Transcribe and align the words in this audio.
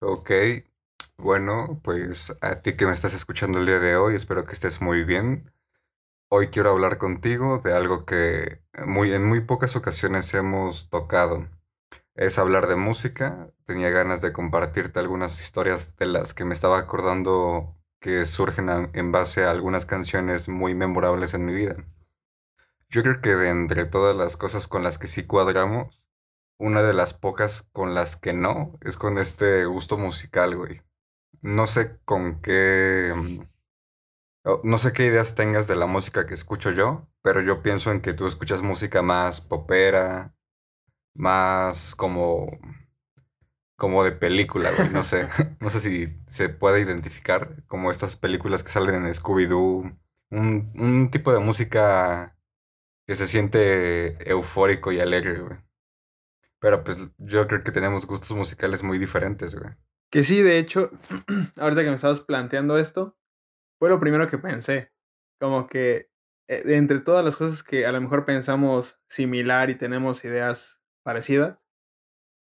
Ok, 0.00 0.30
bueno, 1.16 1.80
pues 1.84 2.34
a 2.40 2.62
ti 2.62 2.76
que 2.76 2.86
me 2.86 2.92
estás 2.92 3.14
escuchando 3.14 3.58
el 3.58 3.66
día 3.66 3.78
de 3.80 3.96
hoy, 3.96 4.14
espero 4.14 4.44
que 4.44 4.52
estés 4.52 4.80
muy 4.80 5.04
bien. 5.04 5.52
Hoy 6.30 6.48
quiero 6.48 6.70
hablar 6.70 6.98
contigo 6.98 7.58
de 7.60 7.74
algo 7.74 8.06
que 8.06 8.62
muy, 8.86 9.14
en 9.14 9.24
muy 9.24 9.40
pocas 9.42 9.76
ocasiones 9.76 10.32
hemos 10.34 10.90
tocado. 10.90 11.48
Es 12.14 12.38
hablar 12.38 12.68
de 12.68 12.76
música. 12.76 13.50
Tenía 13.66 13.90
ganas 13.90 14.22
de 14.22 14.32
compartirte 14.32 15.00
algunas 15.00 15.40
historias 15.42 15.96
de 15.96 16.06
las 16.06 16.34
que 16.34 16.44
me 16.44 16.54
estaba 16.54 16.78
acordando 16.78 17.76
que 18.00 18.26
surgen 18.26 18.90
en 18.94 19.12
base 19.12 19.44
a 19.44 19.50
algunas 19.52 19.86
canciones 19.86 20.48
muy 20.48 20.74
memorables 20.74 21.34
en 21.34 21.44
mi 21.46 21.54
vida. 21.54 21.76
Yo 22.90 23.02
creo 23.02 23.20
que 23.20 23.34
de 23.34 23.50
entre 23.50 23.86
todas 23.86 24.16
las 24.16 24.36
cosas 24.36 24.68
con 24.68 24.82
las 24.82 24.98
que 24.98 25.06
sí 25.06 25.24
cuadramos, 25.26 26.02
una 26.58 26.82
de 26.82 26.92
las 26.92 27.14
pocas 27.14 27.62
con 27.72 27.94
las 27.94 28.16
que 28.16 28.32
no 28.32 28.78
es 28.82 28.96
con 28.96 29.18
este 29.18 29.64
gusto 29.66 29.96
musical, 29.96 30.56
güey. 30.56 30.82
No 31.42 31.66
sé 31.66 31.98
con 32.04 32.40
qué, 32.42 33.12
mm, 33.16 33.40
no 34.64 34.78
sé 34.78 34.92
qué 34.92 35.06
ideas 35.06 35.34
tengas 35.34 35.66
de 35.66 35.76
la 35.76 35.86
música 35.86 36.26
que 36.26 36.34
escucho 36.34 36.70
yo, 36.72 37.08
pero 37.22 37.40
yo 37.42 37.62
pienso 37.62 37.92
en 37.92 38.00
que 38.00 38.14
tú 38.14 38.26
escuchas 38.26 38.62
música 38.62 39.02
más 39.02 39.40
popera, 39.40 40.34
más 41.14 41.94
como, 41.94 42.48
como 43.76 44.04
de 44.04 44.12
película, 44.12 44.70
güey. 44.76 44.90
No 44.90 45.02
sé, 45.02 45.28
no 45.60 45.70
sé 45.70 45.80
si 45.80 46.08
se 46.28 46.48
puede 46.48 46.80
identificar 46.80 47.64
como 47.66 47.90
estas 47.90 48.16
películas 48.16 48.62
que 48.62 48.70
salen 48.70 48.96
en 49.06 49.14
Scooby-Doo, 49.14 49.96
un, 50.30 50.72
un 50.74 51.10
tipo 51.10 51.32
de 51.32 51.40
música 51.40 52.36
que 53.06 53.16
se 53.16 53.26
siente 53.28 54.30
eufórico 54.30 54.92
y 54.92 55.00
alegre, 55.00 55.40
güey. 55.40 55.58
Pero 56.60 56.82
pues 56.82 56.98
yo 57.18 57.46
creo 57.46 57.62
que 57.62 57.72
tenemos 57.72 58.06
gustos 58.06 58.36
musicales 58.36 58.82
muy 58.82 58.98
diferentes, 58.98 59.54
güey. 59.54 59.72
Que 60.10 60.24
sí, 60.24 60.42
de 60.42 60.58
hecho, 60.58 60.90
ahorita 61.58 61.82
que 61.82 61.90
me 61.90 61.96
estabas 61.96 62.20
planteando 62.20 62.78
esto, 62.78 63.16
fue 63.78 63.90
lo 63.90 64.00
primero 64.00 64.28
que 64.28 64.38
pensé. 64.38 64.92
Como 65.40 65.66
que 65.66 66.10
eh, 66.48 66.62
entre 66.66 67.00
todas 67.00 67.24
las 67.24 67.36
cosas 67.36 67.62
que 67.62 67.86
a 67.86 67.92
lo 67.92 68.00
mejor 68.00 68.24
pensamos 68.24 68.98
similar 69.08 69.70
y 69.70 69.76
tenemos 69.76 70.24
ideas 70.24 70.80
parecidas, 71.04 71.64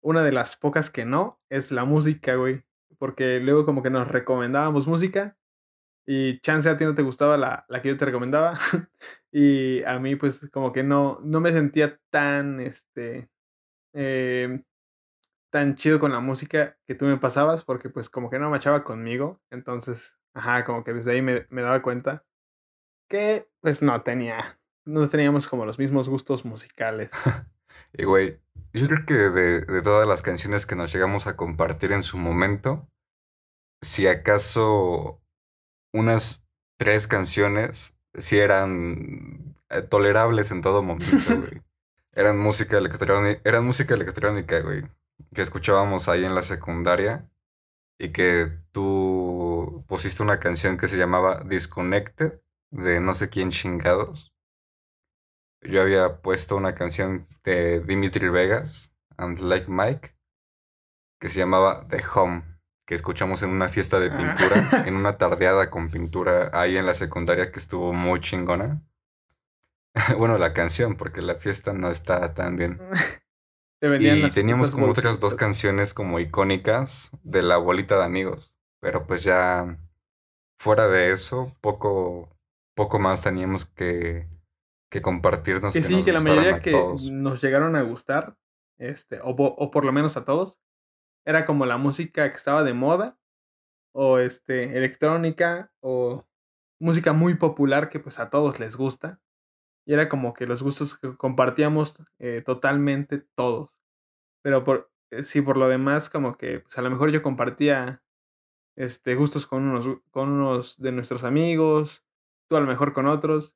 una 0.03 0.23
de 0.23 0.31
las 0.31 0.57
pocas 0.57 0.89
que 0.89 1.05
no 1.05 1.39
es 1.49 1.71
la 1.71 1.85
música, 1.85 2.35
güey. 2.35 2.65
Porque 2.97 3.39
luego 3.39 3.65
como 3.65 3.83
que 3.83 3.89
nos 3.89 4.07
recomendábamos 4.07 4.87
música 4.87 5.37
y 6.05 6.39
chance 6.41 6.67
a 6.69 6.77
ti 6.77 6.85
no 6.85 6.95
te 6.95 7.03
gustaba 7.03 7.37
la, 7.37 7.65
la 7.69 7.81
que 7.81 7.89
yo 7.89 7.97
te 7.97 8.05
recomendaba. 8.05 8.55
y 9.31 9.83
a 9.83 9.99
mí 9.99 10.15
pues 10.15 10.49
como 10.51 10.71
que 10.71 10.83
no, 10.83 11.19
no 11.23 11.39
me 11.39 11.51
sentía 11.51 11.99
tan, 12.09 12.59
este, 12.59 13.29
em, 13.93 14.63
tan 15.51 15.75
chido 15.75 15.99
con 15.99 16.11
la 16.11 16.19
música 16.19 16.77
que 16.87 16.95
tú 16.95 17.05
me 17.05 17.17
pasabas 17.17 17.63
porque 17.63 17.89
pues 17.89 18.09
como 18.09 18.29
que 18.29 18.39
no 18.39 18.49
machaba 18.49 18.83
conmigo. 18.83 19.41
Entonces, 19.51 20.19
ajá, 20.33 20.63
como 20.65 20.83
que 20.83 20.93
desde 20.93 21.11
ahí 21.11 21.21
me, 21.21 21.45
me 21.49 21.61
daba 21.61 21.81
cuenta 21.81 22.25
que 23.09 23.49
pues 23.61 23.81
no 23.81 24.01
tenía, 24.03 24.59
no 24.85 25.07
teníamos 25.09 25.47
como 25.47 25.65
los 25.65 25.79
mismos 25.79 26.09
gustos 26.09 26.45
musicales. 26.45 27.11
Y 27.93 28.05
güey, 28.05 28.39
yo 28.73 28.87
creo 28.87 29.05
que 29.05 29.13
de, 29.13 29.61
de 29.61 29.81
todas 29.81 30.07
las 30.07 30.21
canciones 30.21 30.65
que 30.65 30.77
nos 30.77 30.93
llegamos 30.93 31.27
a 31.27 31.35
compartir 31.35 31.91
en 31.91 32.03
su 32.03 32.17
momento, 32.17 32.87
si 33.81 34.07
acaso 34.07 35.21
unas 35.93 36.45
tres 36.77 37.07
canciones 37.07 37.93
sí 38.15 38.37
eran 38.37 39.55
eh, 39.69 39.81
tolerables 39.81 40.51
en 40.51 40.61
todo 40.61 40.83
momento, 40.83 41.15
güey. 41.37 41.61
Eran 42.13 42.37
música 42.39 42.77
electrónica, 42.77 43.41
eran 43.43 43.65
música 43.65 43.93
electrónica, 43.93 44.59
güey, 44.61 44.83
que 45.33 45.41
escuchábamos 45.41 46.09
ahí 46.09 46.25
en 46.25 46.35
la 46.35 46.41
secundaria 46.41 47.29
y 47.97 48.11
que 48.11 48.51
tú 48.71 49.85
pusiste 49.87 50.23
una 50.23 50.39
canción 50.39 50.77
que 50.77 50.87
se 50.87 50.97
llamaba 50.97 51.43
Disconnected 51.45 52.41
de 52.71 52.99
no 52.99 53.13
sé 53.13 53.29
quién 53.29 53.51
chingados. 53.51 54.33
Yo 55.61 55.81
había 55.81 56.21
puesto 56.21 56.55
una 56.55 56.73
canción 56.73 57.27
de 57.43 57.81
Dimitri 57.81 58.29
Vegas 58.29 58.93
and 59.17 59.39
Like 59.39 59.69
Mike 59.69 60.15
que 61.19 61.29
se 61.29 61.37
llamaba 61.39 61.87
The 61.87 62.01
Home, 62.15 62.43
que 62.87 62.95
escuchamos 62.95 63.43
en 63.43 63.51
una 63.51 63.69
fiesta 63.69 63.99
de 63.99 64.09
pintura, 64.09 64.55
Ah. 64.71 64.83
en 64.87 64.95
una 64.97 65.17
tardeada 65.17 65.69
con 65.69 65.91
pintura 65.91 66.49
ahí 66.51 66.77
en 66.77 66.85
la 66.87 66.95
secundaria 66.95 67.51
que 67.51 67.59
estuvo 67.59 67.93
muy 67.93 68.19
chingona. 68.21 68.81
Bueno, 70.17 70.37
la 70.37 70.53
canción, 70.53 70.95
porque 70.95 71.21
la 71.21 71.35
fiesta 71.35 71.73
no 71.73 71.89
está 71.89 72.33
tan 72.33 72.55
bien. 72.55 72.79
Te 73.81 73.87
Y 73.99 74.29
teníamos 74.29 74.69
como 74.71 74.89
otras 74.91 75.19
dos 75.19 75.33
canciones 75.33 75.93
como 75.95 76.19
icónicas 76.19 77.09
de 77.23 77.41
la 77.41 77.57
bolita 77.57 77.97
de 77.97 78.03
amigos, 78.03 78.55
pero 78.79 79.07
pues 79.07 79.23
ya 79.23 79.79
fuera 80.59 80.87
de 80.87 81.11
eso, 81.11 81.55
poco, 81.61 82.29
poco 82.75 82.99
más 82.99 83.23
teníamos 83.23 83.65
que, 83.65 84.27
que 84.91 85.01
compartirnos 85.01 85.73
Que 85.73 85.79
que 85.79 85.87
sí, 85.87 85.95
nos 85.95 86.05
que 86.05 86.11
la 86.13 86.19
mayoría 86.19 86.59
que 86.59 86.71
todos. 86.71 87.01
nos 87.01 87.41
llegaron 87.41 87.75
a 87.75 87.81
gustar, 87.81 88.37
este, 88.77 89.19
o, 89.21 89.29
o 89.31 89.71
por 89.71 89.83
lo 89.83 89.91
menos 89.91 90.15
a 90.15 90.25
todos, 90.25 90.59
era 91.25 91.45
como 91.45 91.65
la 91.65 91.77
música 91.77 92.29
que 92.29 92.37
estaba 92.37 92.63
de 92.63 92.73
moda, 92.73 93.17
o 93.95 94.19
este, 94.19 94.77
electrónica, 94.77 95.73
o 95.81 96.27
música 96.79 97.13
muy 97.13 97.33
popular 97.35 97.89
que 97.89 97.99
pues 97.99 98.19
a 98.19 98.29
todos 98.29 98.59
les 98.59 98.75
gusta. 98.75 99.19
Y 99.85 99.93
era 99.93 100.09
como 100.09 100.33
que 100.33 100.45
los 100.47 100.63
gustos 100.63 100.97
que 100.97 101.15
compartíamos 101.17 102.03
eh, 102.19 102.41
totalmente 102.41 103.19
todos. 103.35 103.79
Pero 104.43 104.63
por, 104.63 104.91
eh, 105.11 105.23
sí, 105.23 105.41
por 105.41 105.57
lo 105.57 105.67
demás, 105.67 106.09
como 106.09 106.37
que 106.37 106.61
pues 106.61 106.77
a 106.77 106.81
lo 106.81 106.89
mejor 106.89 107.11
yo 107.11 107.21
compartía 107.21 108.03
este, 108.75 109.15
gustos 109.15 109.47
con 109.47 109.63
unos, 109.63 110.01
con 110.11 110.29
unos 110.29 110.79
de 110.81 110.91
nuestros 110.91 111.23
amigos, 111.23 112.05
tú 112.49 112.55
a 112.55 112.61
lo 112.61 112.67
mejor 112.67 112.93
con 112.93 113.07
otros, 113.07 113.55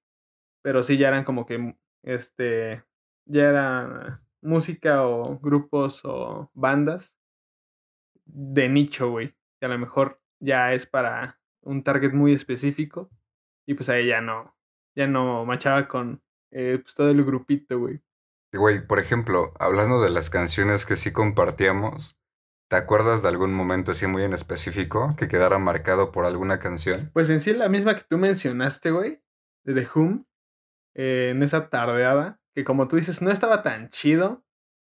pero 0.61 0.83
sí 0.83 0.97
ya 0.97 1.09
eran 1.09 1.23
como 1.23 1.45
que, 1.45 1.77
este, 2.03 2.83
ya 3.25 3.49
era 3.49 4.23
música 4.41 5.07
o 5.07 5.39
grupos 5.39 6.01
o 6.05 6.51
bandas 6.53 7.15
de 8.25 8.69
nicho, 8.69 9.09
güey, 9.09 9.35
que 9.59 9.65
a 9.65 9.69
lo 9.69 9.77
mejor 9.77 10.21
ya 10.39 10.73
es 10.73 10.85
para 10.85 11.39
un 11.61 11.83
target 11.83 12.13
muy 12.13 12.33
específico 12.33 13.09
y 13.65 13.73
pues 13.75 13.89
ahí 13.89 14.07
ya 14.07 14.21
no, 14.21 14.55
ya 14.95 15.07
no 15.07 15.45
machaba 15.45 15.87
con 15.87 16.21
eh, 16.51 16.79
pues 16.81 16.93
todo 16.93 17.09
el 17.09 17.23
grupito, 17.23 17.79
güey. 17.79 18.01
Y 18.53 18.57
güey, 18.57 18.85
por 18.85 18.99
ejemplo, 18.99 19.53
hablando 19.59 20.01
de 20.01 20.09
las 20.09 20.29
canciones 20.29 20.85
que 20.85 20.95
sí 20.95 21.11
compartíamos, 21.11 22.17
¿te 22.69 22.77
acuerdas 22.77 23.21
de 23.21 23.29
algún 23.29 23.53
momento 23.53 23.91
así 23.91 24.07
muy 24.07 24.23
en 24.23 24.33
específico 24.33 25.13
que 25.17 25.27
quedara 25.27 25.57
marcado 25.57 26.11
por 26.11 26.25
alguna 26.25 26.59
canción? 26.59 27.11
Pues 27.13 27.29
en 27.29 27.41
sí 27.41 27.53
la 27.53 27.67
misma 27.69 27.95
que 27.95 28.03
tú 28.07 28.17
mencionaste, 28.17 28.91
güey, 28.91 29.21
de 29.65 29.73
The 29.73 29.87
Whom, 29.93 30.25
eh, 30.95 31.31
en 31.35 31.43
esa 31.43 31.69
tardeada, 31.69 32.39
que 32.53 32.63
como 32.63 32.87
tú 32.87 32.95
dices, 32.95 33.21
no 33.21 33.31
estaba 33.31 33.61
tan 33.63 33.89
chido, 33.89 34.45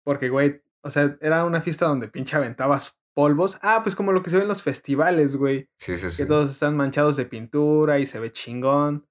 porque, 0.04 0.30
güey, 0.30 0.62
o 0.82 0.90
sea, 0.90 1.18
era 1.20 1.44
una 1.44 1.60
fiesta 1.60 1.86
donde 1.86 2.08
pinche 2.08 2.36
aventabas 2.36 2.96
polvos. 3.14 3.58
Ah, 3.60 3.80
pues 3.82 3.94
como 3.94 4.12
lo 4.12 4.22
que 4.22 4.30
se 4.30 4.36
ve 4.36 4.42
en 4.42 4.48
los 4.48 4.62
festivales, 4.62 5.36
güey, 5.36 5.68
Sí, 5.76 5.96
sí, 5.96 6.04
que 6.04 6.10
sí. 6.10 6.26
todos 6.26 6.50
están 6.50 6.74
manchados 6.76 7.16
de 7.16 7.26
pintura 7.26 7.98
y 7.98 8.06
se 8.06 8.18
ve 8.20 8.32
chingón. 8.32 9.06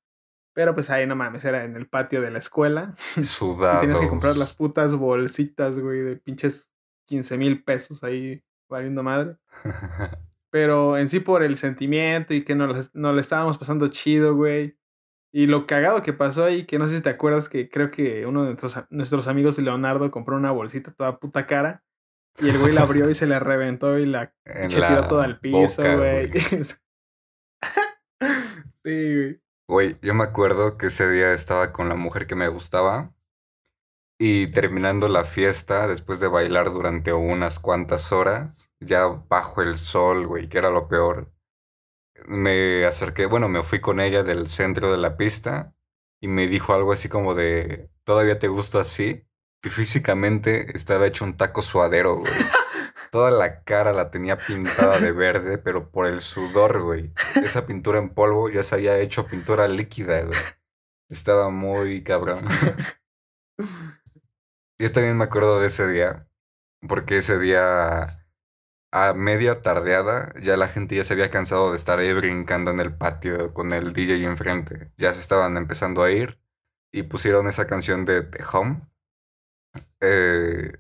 Pero 0.60 0.76
pues 0.76 0.90
ahí 0.90 1.08
no 1.08 1.16
mames, 1.16 1.46
era 1.46 1.64
en 1.64 1.78
el 1.78 1.88
patio 1.88 2.20
de 2.20 2.32
la 2.32 2.40
escuela. 2.40 2.94
Y 3.78 3.80
tenías 3.80 4.02
que 4.02 4.10
comprar 4.10 4.36
las 4.36 4.54
putas 4.54 4.94
bolsitas, 4.94 5.80
güey, 5.80 6.02
de 6.02 6.18
pinches 6.18 6.70
15 7.08 7.38
mil 7.38 7.64
pesos 7.64 8.04
ahí 8.04 8.44
valiendo 8.70 9.02
madre. 9.02 9.38
Pero 10.52 10.98
en 10.98 11.08
sí 11.08 11.22
por 11.22 11.44
el 11.44 11.56
sentimiento 11.56 12.34
y 12.34 12.44
que 12.44 12.56
nos, 12.56 12.94
nos 12.94 13.16
le 13.16 13.22
estábamos 13.22 13.58
pasando 13.58 13.88
chido, 13.88 14.36
güey. 14.36 14.78
Y 15.32 15.48
lo 15.48 15.66
cagado 15.66 16.04
que 16.04 16.12
pasó 16.12 16.44
ahí, 16.44 16.66
que 16.66 16.78
no 16.78 16.90
sé 16.90 16.98
si 16.98 17.04
te 17.04 17.10
acuerdas 17.10 17.48
que 17.48 17.70
creo 17.70 17.90
que 17.90 18.26
uno 18.26 18.42
de 18.42 18.48
nuestros, 18.48 18.76
nuestros 18.90 19.30
amigos, 19.30 19.58
Leonardo, 19.60 20.12
compró 20.12 20.36
una 20.36 20.52
bolsita 20.52 20.92
toda 20.92 21.20
puta 21.20 21.48
cara. 21.48 21.86
Y 22.38 22.50
el 22.50 22.60
güey 22.60 22.74
la 22.74 22.82
abrió 22.82 23.10
y 23.10 23.16
se 23.16 23.28
le 23.28 23.40
reventó 23.40 23.98
y 23.98 24.06
la 24.06 24.34
pinche 24.44 24.82
tiró 24.86 25.08
todo 25.08 25.20
la 25.20 25.26
al 25.26 25.40
piso, 25.40 25.84
boca, 25.84 25.96
güey. 25.96 26.28
güey. 26.28 26.64
sí, 28.84 29.16
güey. 29.16 29.42
Güey, 29.70 30.00
yo 30.02 30.16
me 30.16 30.24
acuerdo 30.24 30.80
que 30.80 30.88
ese 30.88 31.08
día 31.08 31.32
estaba 31.32 31.72
con 31.72 31.90
la 31.90 31.96
mujer 31.96 32.26
que 32.26 32.34
me 32.34 32.48
gustaba 32.48 33.14
y 34.18 34.48
terminando 34.48 35.08
la 35.08 35.26
fiesta, 35.26 35.88
después 35.88 36.20
de 36.20 36.28
bailar 36.28 36.74
durante 36.74 37.14
unas 37.14 37.60
cuantas 37.60 38.12
horas, 38.12 38.72
ya 38.80 39.06
bajo 39.06 39.62
el 39.62 39.78
sol, 39.78 40.26
güey, 40.26 40.50
que 40.50 40.58
era 40.58 40.72
lo 40.72 40.88
peor, 40.88 41.32
me 42.26 42.84
acerqué, 42.84 43.28
bueno, 43.28 43.48
me 43.48 43.62
fui 43.62 43.80
con 43.80 44.00
ella 44.00 44.24
del 44.24 44.48
centro 44.48 44.92
de 44.92 44.98
la 44.98 45.18
pista 45.18 45.76
y 46.20 46.28
me 46.30 46.48
dijo 46.48 46.74
algo 46.74 46.92
así 46.92 47.08
como 47.08 47.36
de, 47.36 47.92
¿todavía 48.06 48.40
te 48.40 48.48
gusto 48.48 48.80
así? 48.80 49.24
Y 49.64 49.70
físicamente 49.70 50.76
estaba 50.76 51.06
hecho 51.06 51.26
un 51.26 51.38
taco 51.38 51.62
suadero, 51.62 52.16
güey. 52.16 52.34
Toda 53.12 53.32
la 53.32 53.64
cara 53.64 53.94
la 53.94 54.12
tenía 54.12 54.38
pintada 54.38 55.00
de 55.00 55.12
verde, 55.12 55.58
pero 55.58 55.90
por 55.90 56.06
el 56.06 56.22
sudor, 56.22 56.82
güey. 56.82 57.12
Esa 57.44 57.66
pintura 57.66 58.00
en 58.00 58.10
polvo 58.10 58.50
ya 58.50 58.64
se 58.64 58.76
había 58.76 58.98
hecho 59.00 59.26
pintura 59.26 59.68
líquida, 59.68 60.24
güey. 60.24 60.38
Estaba 61.10 61.50
muy 61.50 62.04
cabrón. 62.04 62.46
Yo 64.80 64.92
también 64.92 65.18
me 65.18 65.26
acuerdo 65.26 65.60
de 65.60 65.68
ese 65.68 65.88
día, 65.88 66.28
porque 66.88 67.18
ese 67.18 67.38
día 67.40 68.20
a 68.92 69.14
media 69.14 69.62
tardeada 69.62 70.34
ya 70.42 70.58
la 70.58 70.68
gente 70.68 70.96
ya 70.96 71.04
se 71.04 71.14
había 71.14 71.30
cansado 71.30 71.72
de 71.72 71.78
estar 71.78 72.00
ahí 72.00 72.14
brincando 72.14 72.72
en 72.72 72.80
el 72.80 72.96
patio 72.96 73.54
con 73.54 73.74
el 73.74 73.94
DJ 73.94 74.24
enfrente. 74.26 74.92
Ya 74.98 75.14
se 75.14 75.22
estaban 75.22 75.58
empezando 75.58 76.04
a 76.04 76.12
ir 76.12 76.40
y 76.92 77.04
pusieron 77.04 77.48
esa 77.48 77.68
canción 77.68 78.06
de 78.06 78.24
The 78.24 78.44
Home. 78.52 78.82
Eh, 80.02 80.74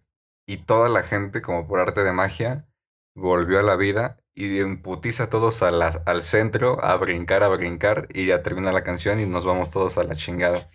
y 0.49 0.57
toda 0.57 0.89
la 0.89 1.03
gente, 1.03 1.43
como 1.43 1.67
por 1.67 1.79
arte 1.79 2.03
de 2.03 2.11
magia, 2.11 2.65
volvió 3.13 3.59
a 3.59 3.61
la 3.61 3.75
vida 3.75 4.17
y 4.33 4.59
emputiza 4.59 5.25
a 5.25 5.29
todos 5.29 5.61
al 5.61 6.23
centro 6.23 6.83
a 6.83 6.95
brincar, 6.95 7.43
a 7.43 7.49
brincar 7.49 8.07
y 8.11 8.25
ya 8.25 8.41
termina 8.41 8.71
la 8.71 8.83
canción 8.83 9.19
y 9.19 9.27
nos 9.27 9.45
vamos 9.45 9.69
todos 9.69 9.99
a 9.99 10.03
la 10.03 10.15
chingada. 10.15 10.67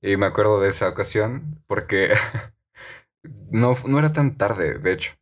Y 0.00 0.16
me 0.16 0.24
acuerdo 0.24 0.62
de 0.62 0.70
esa 0.70 0.88
ocasión 0.88 1.62
porque 1.66 2.14
no, 3.50 3.76
no 3.84 3.98
era 3.98 4.14
tan 4.14 4.38
tarde, 4.38 4.78
de 4.78 4.92
hecho, 4.92 5.12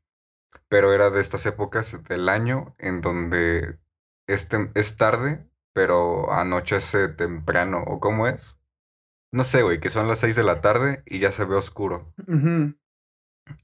pero 0.69 0.93
era 0.93 1.11
de 1.11 1.21
estas 1.21 1.45
épocas 1.45 2.01
del 2.05 2.29
año 2.29 2.77
en 2.79 3.01
donde 3.01 3.81
este, 4.29 4.71
es 4.75 4.97
tarde, 4.97 5.45
pero 5.73 6.33
anochece 6.33 7.09
temprano, 7.09 7.83
¿o 7.89 7.99
cómo 7.99 8.29
es? 8.29 8.57
No 9.33 9.43
sé, 9.43 9.63
güey, 9.63 9.81
que 9.81 9.91
son 9.91 10.07
las 10.07 10.21
6 10.21 10.37
de 10.37 10.45
la 10.45 10.61
tarde 10.61 11.03
y 11.07 11.19
ya 11.19 11.33
se 11.33 11.45
ve 11.45 11.57
oscuro. 11.57 12.15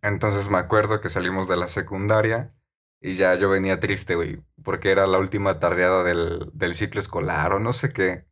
Entonces 0.02 0.50
me 0.50 0.58
acuerdo 0.58 1.00
que 1.00 1.10
salimos 1.10 1.48
de 1.48 1.56
la 1.56 1.68
secundaria 1.68 2.54
y 3.00 3.16
ya 3.16 3.34
yo 3.36 3.50
venía 3.50 3.80
triste, 3.80 4.14
güey, 4.14 4.42
porque 4.62 4.90
era 4.90 5.06
la 5.06 5.18
última 5.18 5.60
tardeada 5.60 6.04
del, 6.04 6.50
del 6.54 6.74
ciclo 6.74 7.00
escolar 7.00 7.52
o 7.52 7.58
no 7.60 7.72
sé 7.72 7.92
qué. 7.92 8.26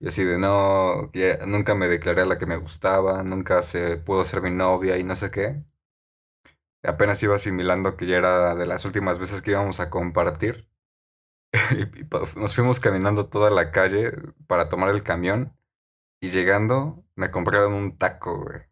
Y 0.00 0.08
así 0.08 0.24
de 0.24 0.38
no, 0.38 1.10
nunca 1.46 1.74
me 1.74 1.88
declaré 1.88 2.22
a 2.22 2.26
la 2.26 2.38
que 2.38 2.46
me 2.46 2.56
gustaba, 2.58 3.22
nunca 3.22 3.62
se 3.62 3.96
pudo 3.98 4.24
ser 4.24 4.42
mi 4.42 4.50
novia 4.50 4.98
y 4.98 5.04
no 5.04 5.16
sé 5.16 5.30
qué. 5.30 5.64
Apenas 6.82 7.22
iba 7.22 7.34
asimilando 7.36 7.96
que 7.98 8.06
ya 8.06 8.16
era 8.16 8.54
de 8.54 8.64
las 8.66 8.84
últimas 8.86 9.18
veces 9.18 9.42
que 9.42 9.50
íbamos 9.50 9.78
a 9.80 9.90
compartir. 9.90 10.68
y 11.72 12.38
nos 12.40 12.54
fuimos 12.54 12.80
caminando 12.80 13.28
toda 13.28 13.50
la 13.50 13.72
calle 13.72 14.12
para 14.46 14.68
tomar 14.68 14.90
el 14.90 15.02
camión. 15.02 15.56
Y 16.20 16.30
llegando, 16.30 17.04
me 17.16 17.30
compraron 17.30 17.74
un 17.74 17.98
taco, 17.98 18.44
güey. 18.44 18.62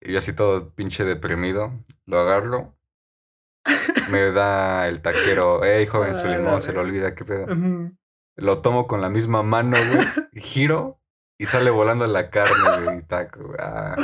Y 0.00 0.12
yo 0.12 0.18
así 0.18 0.32
todo 0.32 0.70
pinche 0.74 1.04
deprimido, 1.04 1.72
lo 2.04 2.20
agarro 2.20 2.76
me 4.10 4.30
da 4.32 4.88
el 4.88 5.02
taquero, 5.02 5.60
hey, 5.64 5.86
joven, 5.86 6.14
su 6.14 6.26
limón, 6.26 6.62
se 6.62 6.72
lo 6.72 6.80
olvida, 6.80 7.14
qué 7.14 7.24
pedo. 7.24 7.46
Lo 8.36 8.60
tomo 8.60 8.86
con 8.86 9.00
la 9.00 9.08
misma 9.08 9.42
mano, 9.42 9.76
güey, 9.76 10.06
giro 10.34 11.00
y 11.38 11.46
sale 11.46 11.70
volando 11.70 12.06
la 12.06 12.30
carne 12.30 12.86
de 12.86 12.96
mi 12.96 13.02
taco, 13.02 13.54
ah. 13.58 13.96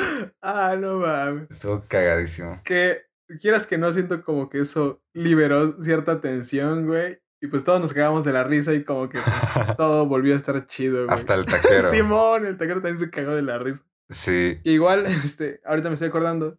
ah. 0.43 0.77
no 0.79 0.99
mames. 0.99 1.51
Estuvo 1.51 1.83
cagadísimo. 1.89 2.61
Que 2.65 3.03
quieras 3.41 3.67
que 3.67 3.79
no, 3.79 3.93
siento 3.93 4.23
como 4.23 4.49
que 4.49 4.61
eso 4.61 5.03
liberó 5.15 5.81
cierta 5.83 6.21
tensión, 6.21 6.87
güey. 6.87 7.19
Y 7.41 7.49
pues 7.49 7.65
todos 7.65 7.81
nos 7.81 7.93
cagamos 7.93 8.25
de 8.25 8.33
la 8.33 8.45
risa 8.45 8.73
y 8.73 8.85
como 8.85 9.09
que 9.09 9.19
todo 9.77 10.07
volvió 10.07 10.35
a 10.35 10.37
estar 10.37 10.65
chido, 10.67 11.07
güey. 11.07 11.15
Hasta 11.15 11.35
el 11.35 11.47
taquero. 11.47 11.91
Simón, 11.91 12.47
el 12.47 12.57
taquero 12.57 12.81
también 12.81 12.99
se 12.99 13.11
cagó 13.11 13.35
de 13.35 13.43
la 13.43 13.59
risa. 13.59 13.85
Sí. 14.11 14.61
igual, 14.65 15.07
este, 15.07 15.61
ahorita 15.65 15.89
me 15.89 15.95
estoy 15.95 16.09
acordando. 16.09 16.59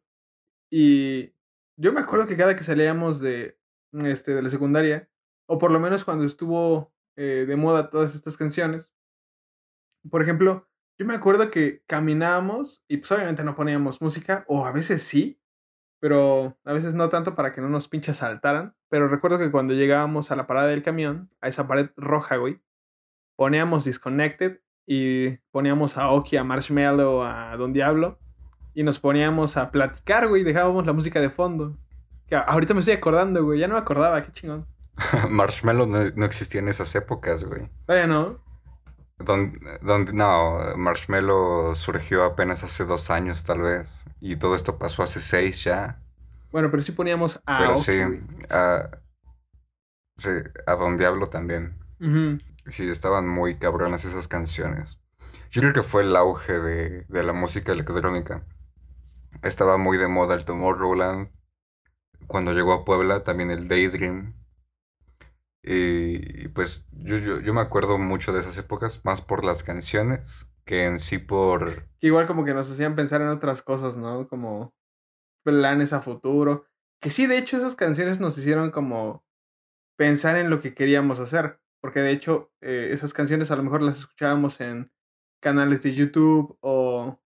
Y 0.72 1.34
yo 1.78 1.94
me 1.94 2.02
acuerdo 2.02 2.28
que 2.28 2.38
cada 2.38 2.56
que 2.56 2.64
salíamos 2.64 3.20
de, 3.20 3.60
este, 3.92 4.34
de 4.34 4.42
la 4.42 4.50
secundaria, 4.50 5.10
o 5.48 5.58
por 5.58 5.72
lo 5.72 5.80
menos 5.80 6.04
cuando 6.04 6.26
estuvo 6.26 6.94
eh, 7.16 7.46
de 7.48 7.56
moda 7.56 7.90
todas 7.90 8.16
estas 8.16 8.38
canciones, 8.38 8.94
por 10.10 10.22
ejemplo, 10.22 10.68
yo 11.00 11.06
me 11.06 11.16
acuerdo 11.16 11.50
que 11.50 11.84
caminábamos 11.88 12.84
y 12.88 12.98
pues 12.98 13.12
obviamente 13.12 13.44
no 13.44 13.56
poníamos 13.56 14.02
música, 14.02 14.46
o 14.48 14.66
a 14.66 14.72
veces 14.72 15.04
sí, 15.04 15.40
pero 16.00 16.58
a 16.66 16.74
veces 16.74 16.94
no 16.94 17.10
tanto 17.10 17.36
para 17.36 17.54
que 17.54 17.62
no 17.62 17.70
nos 17.70 17.88
pinches 17.88 18.18
saltaran. 18.18 18.76
Pero 18.90 19.08
recuerdo 19.08 19.40
que 19.40 19.52
cuando 19.52 19.74
llegábamos 19.74 20.32
a 20.32 20.36
la 20.36 20.48
parada 20.48 20.68
del 20.68 20.84
camión, 20.84 21.32
a 21.42 21.48
esa 21.48 21.68
pared 21.68 21.92
roja, 21.96 22.38
güey, 22.38 22.62
poníamos 23.38 23.86
Disconnected 23.86 24.63
y 24.86 25.38
poníamos 25.52 25.98
a 25.98 26.10
Oki, 26.10 26.38
a 26.38 26.44
Marshmallow, 26.44 27.22
a 27.22 27.56
Don 27.58 27.74
Diablo 27.74 28.20
y 28.74 28.84
nos 28.84 29.00
poníamos 29.00 29.58
a 29.58 29.72
platicar, 29.72 30.28
güey, 30.28 30.44
dejábamos 30.44 30.86
la 30.86 30.94
música 30.94 31.22
de 31.22 31.30
fondo. 31.30 31.78
Que 32.28 32.36
ahorita 32.36 32.74
me 32.74 32.80
estoy 32.80 32.96
acordando, 32.96 33.44
güey, 33.44 33.60
ya 33.60 33.68
no 33.68 33.76
me 33.76 33.80
acordaba, 33.80 34.22
qué 34.24 34.32
chingón. 34.32 34.66
Marshmallow 35.30 35.86
no, 35.86 36.26
existía 36.26 36.60
en 36.60 36.68
esas 36.68 36.94
épocas, 36.96 37.44
güey. 37.44 37.70
Todavía 37.86 38.08
no. 38.08 38.42
Donde, 39.20 40.12
no, 40.12 40.76
Marshmallow 40.76 41.76
surgió 41.76 42.24
apenas 42.24 42.64
hace 42.64 42.84
dos 42.84 43.10
años, 43.10 43.44
tal 43.44 43.62
vez. 43.62 44.06
Y 44.20 44.36
todo 44.36 44.56
esto 44.56 44.78
pasó 44.78 45.04
hace 45.04 45.22
seis 45.22 45.64
ya. 45.64 46.00
Bueno, 46.52 46.70
pero 46.72 46.84
sí 46.84 46.92
poníamos 46.92 47.40
a. 47.46 47.60
Pero 47.60 47.76
sí, 47.78 48.00
a, 48.50 48.90
sí, 50.18 50.30
a 50.66 50.76
Don 50.76 50.98
Diablo 50.98 51.28
también. 51.28 51.76
Sí, 52.68 52.90
estaban 52.90 53.28
muy 53.28 53.58
cabronas 53.58 54.06
esas 54.06 54.28
canciones. 54.28 55.00
Yo 55.52 55.62
creo 55.62 55.74
que 55.74 55.84
fue 55.84 56.04
el 56.04 56.16
auge 56.16 56.60
de, 56.60 57.06
de 57.10 57.24
la 57.24 57.34
música 57.34 57.72
electrónica 57.72 58.46
estaba 59.42 59.78
muy 59.78 59.98
de 59.98 60.08
moda 60.08 60.36
el 60.36 60.46
Tomorrowland. 60.46 61.30
Cuando 62.28 62.54
llegó 62.54 62.74
a 62.74 62.86
Puebla, 62.86 63.24
también 63.24 63.52
el 63.52 63.68
Daydream. 63.68 64.34
Y 65.62 66.48
pues 66.50 66.86
yo, 66.92 67.18
yo, 67.18 67.54
me 67.54 67.62
acuerdo 67.62 67.98
mucho 67.98 68.34
de 68.34 68.42
esas 68.42 68.58
épocas, 68.58 69.04
más 69.06 69.22
por 69.22 69.46
las 69.46 69.64
canciones 69.64 70.48
que 70.66 70.86
en 70.86 71.00
sí 71.00 71.18
por... 71.18 71.88
Igual 72.00 72.28
como 72.28 72.44
que 72.46 72.54
nos 72.54 72.70
hacían 72.72 72.96
pensar 72.96 73.22
en 73.22 73.30
otras 73.30 73.62
cosas, 73.62 73.98
¿no? 73.98 74.28
Como 74.28 74.74
planes 75.44 75.94
a 75.94 76.02
futuro. 76.02 76.66
Que 77.00 77.10
sí, 77.10 77.28
de 77.28 77.38
hecho 77.38 77.58
esas 77.58 77.76
canciones 77.76 78.20
nos 78.20 78.38
hicieron 78.38 78.72
como 78.72 79.26
pensar 79.98 80.38
en 80.38 80.50
lo 80.50 80.62
que 80.62 80.74
queríamos 80.74 81.20
hacer. 81.20 81.60
Porque 81.84 82.00
de 82.00 82.12
hecho 82.12 82.54
eh, 82.62 82.92
esas 82.92 83.14
canciones 83.14 83.52
a 83.52 83.58
lo 83.58 83.64
mejor 83.64 83.82
las 83.82 84.00
escuchábamos 84.00 84.62
en 84.62 84.90
canales 85.42 85.84
de 85.84 85.94
YouTube 85.94 86.58
o 86.62 87.22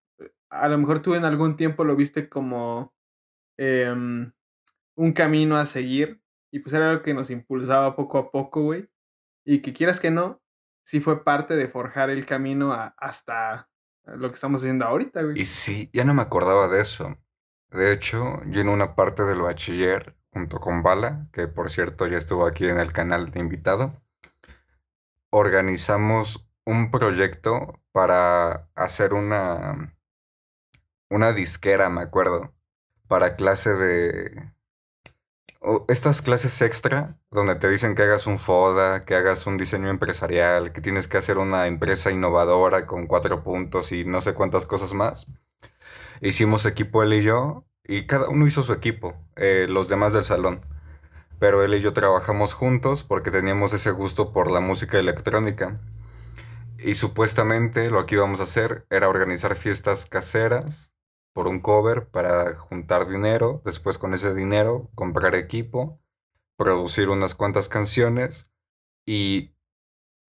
a 0.50 0.68
lo 0.68 0.78
mejor 0.80 1.00
tú 1.00 1.14
en 1.14 1.26
algún 1.26 1.56
tiempo 1.56 1.84
lo 1.84 1.96
viste 1.96 2.28
como 2.28 2.96
em, 3.56 4.32
un 4.96 5.14
camino 5.14 5.58
a 5.58 5.68
seguir 5.68 6.24
y 6.52 6.58
pues 6.58 6.74
era 6.74 6.90
algo 6.90 7.04
que 7.04 7.14
nos 7.14 7.30
impulsaba 7.30 7.96
poco 7.96 8.18
a 8.18 8.32
poco, 8.32 8.64
güey. 8.64 8.90
Y 9.46 9.62
que 9.62 9.74
quieras 9.74 10.00
que 10.00 10.10
no, 10.10 10.42
sí 10.84 11.02
fue 11.02 11.24
parte 11.24 11.56
de 11.56 11.68
forjar 11.68 12.10
el 12.10 12.26
camino 12.26 12.74
hasta 12.74 13.70
lo 14.06 14.30
que 14.30 14.36
estamos 14.36 14.62
haciendo 14.62 14.86
ahorita, 14.86 15.22
güey. 15.22 15.40
Y 15.40 15.46
sí, 15.46 15.92
ya 15.94 16.04
no 16.04 16.16
me 16.16 16.24
acordaba 16.24 16.68
de 16.68 16.82
eso. 16.82 17.16
De 17.70 17.92
hecho, 17.92 18.42
yo 18.48 18.62
en 18.62 18.70
una 18.70 18.96
parte 18.96 19.22
del 19.22 19.42
bachiller, 19.42 20.18
junto 20.32 20.60
con 20.60 20.82
Bala, 20.82 21.28
que 21.32 21.48
por 21.48 21.70
cierto 21.70 22.08
ya 22.08 22.18
estuvo 22.18 22.48
aquí 22.48 22.68
en 22.68 22.80
el 22.80 22.92
canal 22.92 23.30
de 23.30 23.40
invitado, 23.40 24.02
organizamos 25.30 26.48
un 26.66 26.92
proyecto 26.92 27.80
para 27.92 28.70
hacer 28.76 29.14
una 29.14 29.98
una 31.10 31.34
disquera, 31.34 31.90
me 31.90 32.02
acuerdo, 32.02 32.54
para 33.08 33.36
clase 33.36 33.74
de... 33.74 34.52
estas 35.88 36.22
clases 36.22 36.62
extra, 36.62 37.18
donde 37.32 37.56
te 37.56 37.70
dicen 37.70 37.96
que 37.96 38.04
hagas 38.04 38.28
un 38.28 38.40
FODA, 38.40 39.06
que 39.06 39.16
hagas 39.16 39.48
un 39.48 39.58
diseño 39.58 39.90
empresarial, 39.90 40.74
que 40.74 40.82
tienes 40.82 41.08
que 41.08 41.18
hacer 41.18 41.38
una 41.38 41.68
empresa 41.68 42.12
innovadora 42.12 42.86
con 42.86 43.08
cuatro 43.08 43.44
puntos 43.44 43.92
y 43.92 44.06
no 44.06 44.22
sé 44.22 44.34
cuántas 44.34 44.66
cosas 44.66 44.94
más. 44.94 45.28
Hicimos 46.22 46.66
equipo 46.66 47.04
él 47.04 47.14
y 47.14 47.24
yo, 47.24 47.66
y 47.84 48.08
cada 48.08 48.28
uno 48.30 48.48
hizo 48.48 48.64
su 48.64 48.74
equipo, 48.74 49.16
eh, 49.36 49.68
los 49.70 49.88
demás 49.88 50.14
del 50.14 50.26
salón. 50.26 50.62
Pero 51.40 51.64
él 51.64 51.76
y 51.76 51.82
yo 51.82 51.94
trabajamos 51.94 52.54
juntos 52.54 53.04
porque 53.04 53.32
teníamos 53.32 53.74
ese 53.74 53.92
gusto 53.92 54.34
por 54.34 54.50
la 54.50 54.60
música 54.60 54.98
electrónica. 55.00 55.80
Y 56.80 56.96
supuestamente 56.96 57.90
lo 57.90 58.06
que 58.06 58.16
íbamos 58.16 58.40
a 58.40 58.44
hacer 58.44 58.86
era 58.90 59.10
organizar 59.10 59.56
fiestas 59.56 60.06
caseras 60.06 60.92
por 61.34 61.48
un 61.48 61.60
cover 61.60 62.08
para 62.10 62.56
juntar 62.56 63.08
dinero, 63.08 63.62
después 63.64 63.98
con 63.98 64.14
ese 64.14 64.34
dinero 64.34 64.90
comprar 64.96 65.36
equipo, 65.36 66.00
producir 66.58 67.10
unas 67.10 67.36
cuantas 67.36 67.70
canciones 67.70 68.50
y 69.06 69.54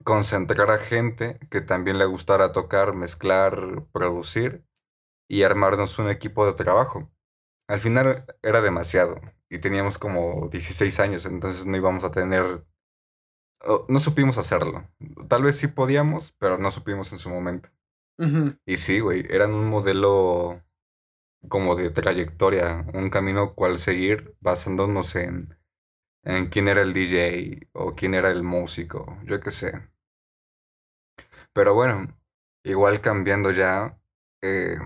concentrar 0.05 0.71
a 0.71 0.79
gente 0.79 1.39
que 1.51 1.61
también 1.63 1.99
le 1.99 2.05
gustara 2.05 2.53
tocar, 2.53 2.95
mezclar, 2.95 3.87
producir 3.93 4.65
y 5.29 5.43
armarnos 5.43 5.99
un 5.99 6.11
equipo 6.11 6.47
de 6.47 6.53
trabajo. 6.53 7.11
Al 7.69 7.81
final 7.81 8.27
era 8.43 8.61
demasiado 8.61 9.21
y 9.51 9.59
teníamos 9.59 9.99
como 9.99 10.49
16 10.49 11.01
años, 11.01 11.27
entonces 11.27 11.67
no 11.67 11.77
íbamos 11.77 12.05
a 12.05 12.11
tener... 12.11 12.65
No 13.89 13.99
supimos 13.99 14.39
hacerlo. 14.39 14.89
Tal 15.29 15.43
vez 15.43 15.57
sí 15.57 15.67
podíamos, 15.67 16.33
pero 16.39 16.59
no 16.59 16.71
supimos 16.71 17.13
en 17.13 17.19
su 17.19 17.29
momento. 17.29 17.69
Y 18.67 18.77
sí, 18.77 19.01
güey, 19.01 19.27
eran 19.31 19.53
un 19.53 19.69
modelo 19.69 20.63
como 21.49 21.77
de 21.77 21.91
trayectoria, 21.91 22.87
un 22.95 23.11
camino 23.11 23.55
cual 23.55 23.79
seguir 23.79 24.37
basándonos 24.41 25.15
en, 25.17 25.57
en 26.25 26.49
quién 26.49 26.69
era 26.69 26.83
el 26.83 26.93
DJ 26.93 27.69
o 27.73 27.95
quién 27.95 28.15
era 28.15 28.31
el 28.31 28.43
músico, 28.43 29.19
yo 29.25 29.41
qué 29.41 29.51
sé. 29.51 29.73
Pero 31.53 31.75
bueno, 31.75 32.17
igual 32.65 33.01
cambiando 33.01 33.51
ya, 33.51 33.99
eh, 34.43 34.79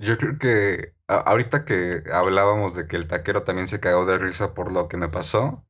Yo 0.00 0.16
creo 0.16 0.38
que 0.38 0.94
ahorita 1.08 1.64
que 1.64 2.04
hablábamos 2.12 2.74
de 2.74 2.86
que 2.86 2.96
el 2.96 3.08
taquero 3.08 3.42
también 3.42 3.66
se 3.68 3.80
cagó 3.80 4.06
de 4.06 4.18
risa 4.18 4.54
por 4.54 4.72
lo 4.72 4.88
que 4.88 4.96
me 4.96 5.08
pasó, 5.08 5.66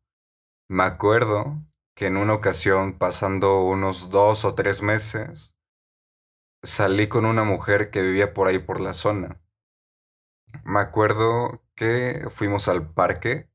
me 0.68 0.82
acuerdo 0.82 1.62
que 1.94 2.06
en 2.06 2.16
una 2.16 2.34
ocasión, 2.34 2.98
pasando 2.98 3.62
unos 3.62 4.10
dos 4.10 4.44
o 4.44 4.54
tres 4.54 4.82
meses, 4.82 5.56
salí 6.62 7.08
con 7.08 7.24
una 7.24 7.44
mujer 7.44 7.90
que 7.90 8.02
vivía 8.02 8.34
por 8.34 8.48
ahí 8.48 8.58
por 8.58 8.80
la 8.80 8.92
zona. 8.92 9.40
Me 10.64 10.80
acuerdo 10.80 11.62
que 11.74 12.28
fuimos 12.30 12.68
al 12.68 12.92
parque 12.92 13.50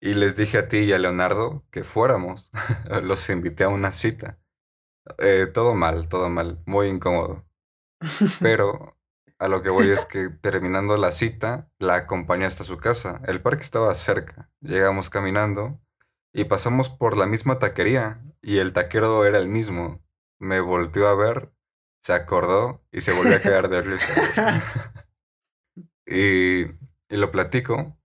y 0.00 0.14
les 0.14 0.36
dije 0.36 0.58
a 0.58 0.68
ti 0.68 0.78
y 0.78 0.92
a 0.92 0.98
Leonardo 0.98 1.64
que 1.70 1.84
fuéramos. 1.84 2.50
Los 3.02 3.28
invité 3.30 3.64
a 3.64 3.68
una 3.68 3.92
cita. 3.92 4.38
Eh, 5.18 5.46
todo 5.46 5.74
mal, 5.74 6.08
todo 6.08 6.28
mal, 6.28 6.62
muy 6.66 6.88
incómodo. 6.88 7.44
Pero 8.40 8.97
a 9.38 9.48
lo 9.48 9.62
que 9.62 9.70
voy 9.70 9.90
es 9.90 10.04
que 10.06 10.28
terminando 10.30 10.96
la 10.96 11.12
cita, 11.12 11.70
la 11.78 11.94
acompañé 11.94 12.44
hasta 12.46 12.64
su 12.64 12.78
casa. 12.78 13.20
El 13.26 13.40
parque 13.42 13.62
estaba 13.62 13.94
cerca. 13.94 14.50
Llegamos 14.60 15.10
caminando 15.10 15.80
y 16.32 16.44
pasamos 16.44 16.88
por 16.88 17.16
la 17.16 17.26
misma 17.26 17.58
taquería 17.58 18.22
y 18.42 18.58
el 18.58 18.72
taquero 18.72 19.24
era 19.24 19.38
el 19.38 19.48
mismo. 19.48 20.02
Me 20.38 20.60
volteó 20.60 21.08
a 21.08 21.14
ver, 21.14 21.52
se 22.02 22.12
acordó 22.12 22.84
y 22.92 23.00
se 23.00 23.12
volvió 23.12 23.36
a 23.36 23.40
quedar 23.40 23.68
de 23.68 23.82
risa. 23.82 24.62
y, 26.06 26.62
y 26.62 27.16
lo 27.16 27.30
platico 27.30 27.98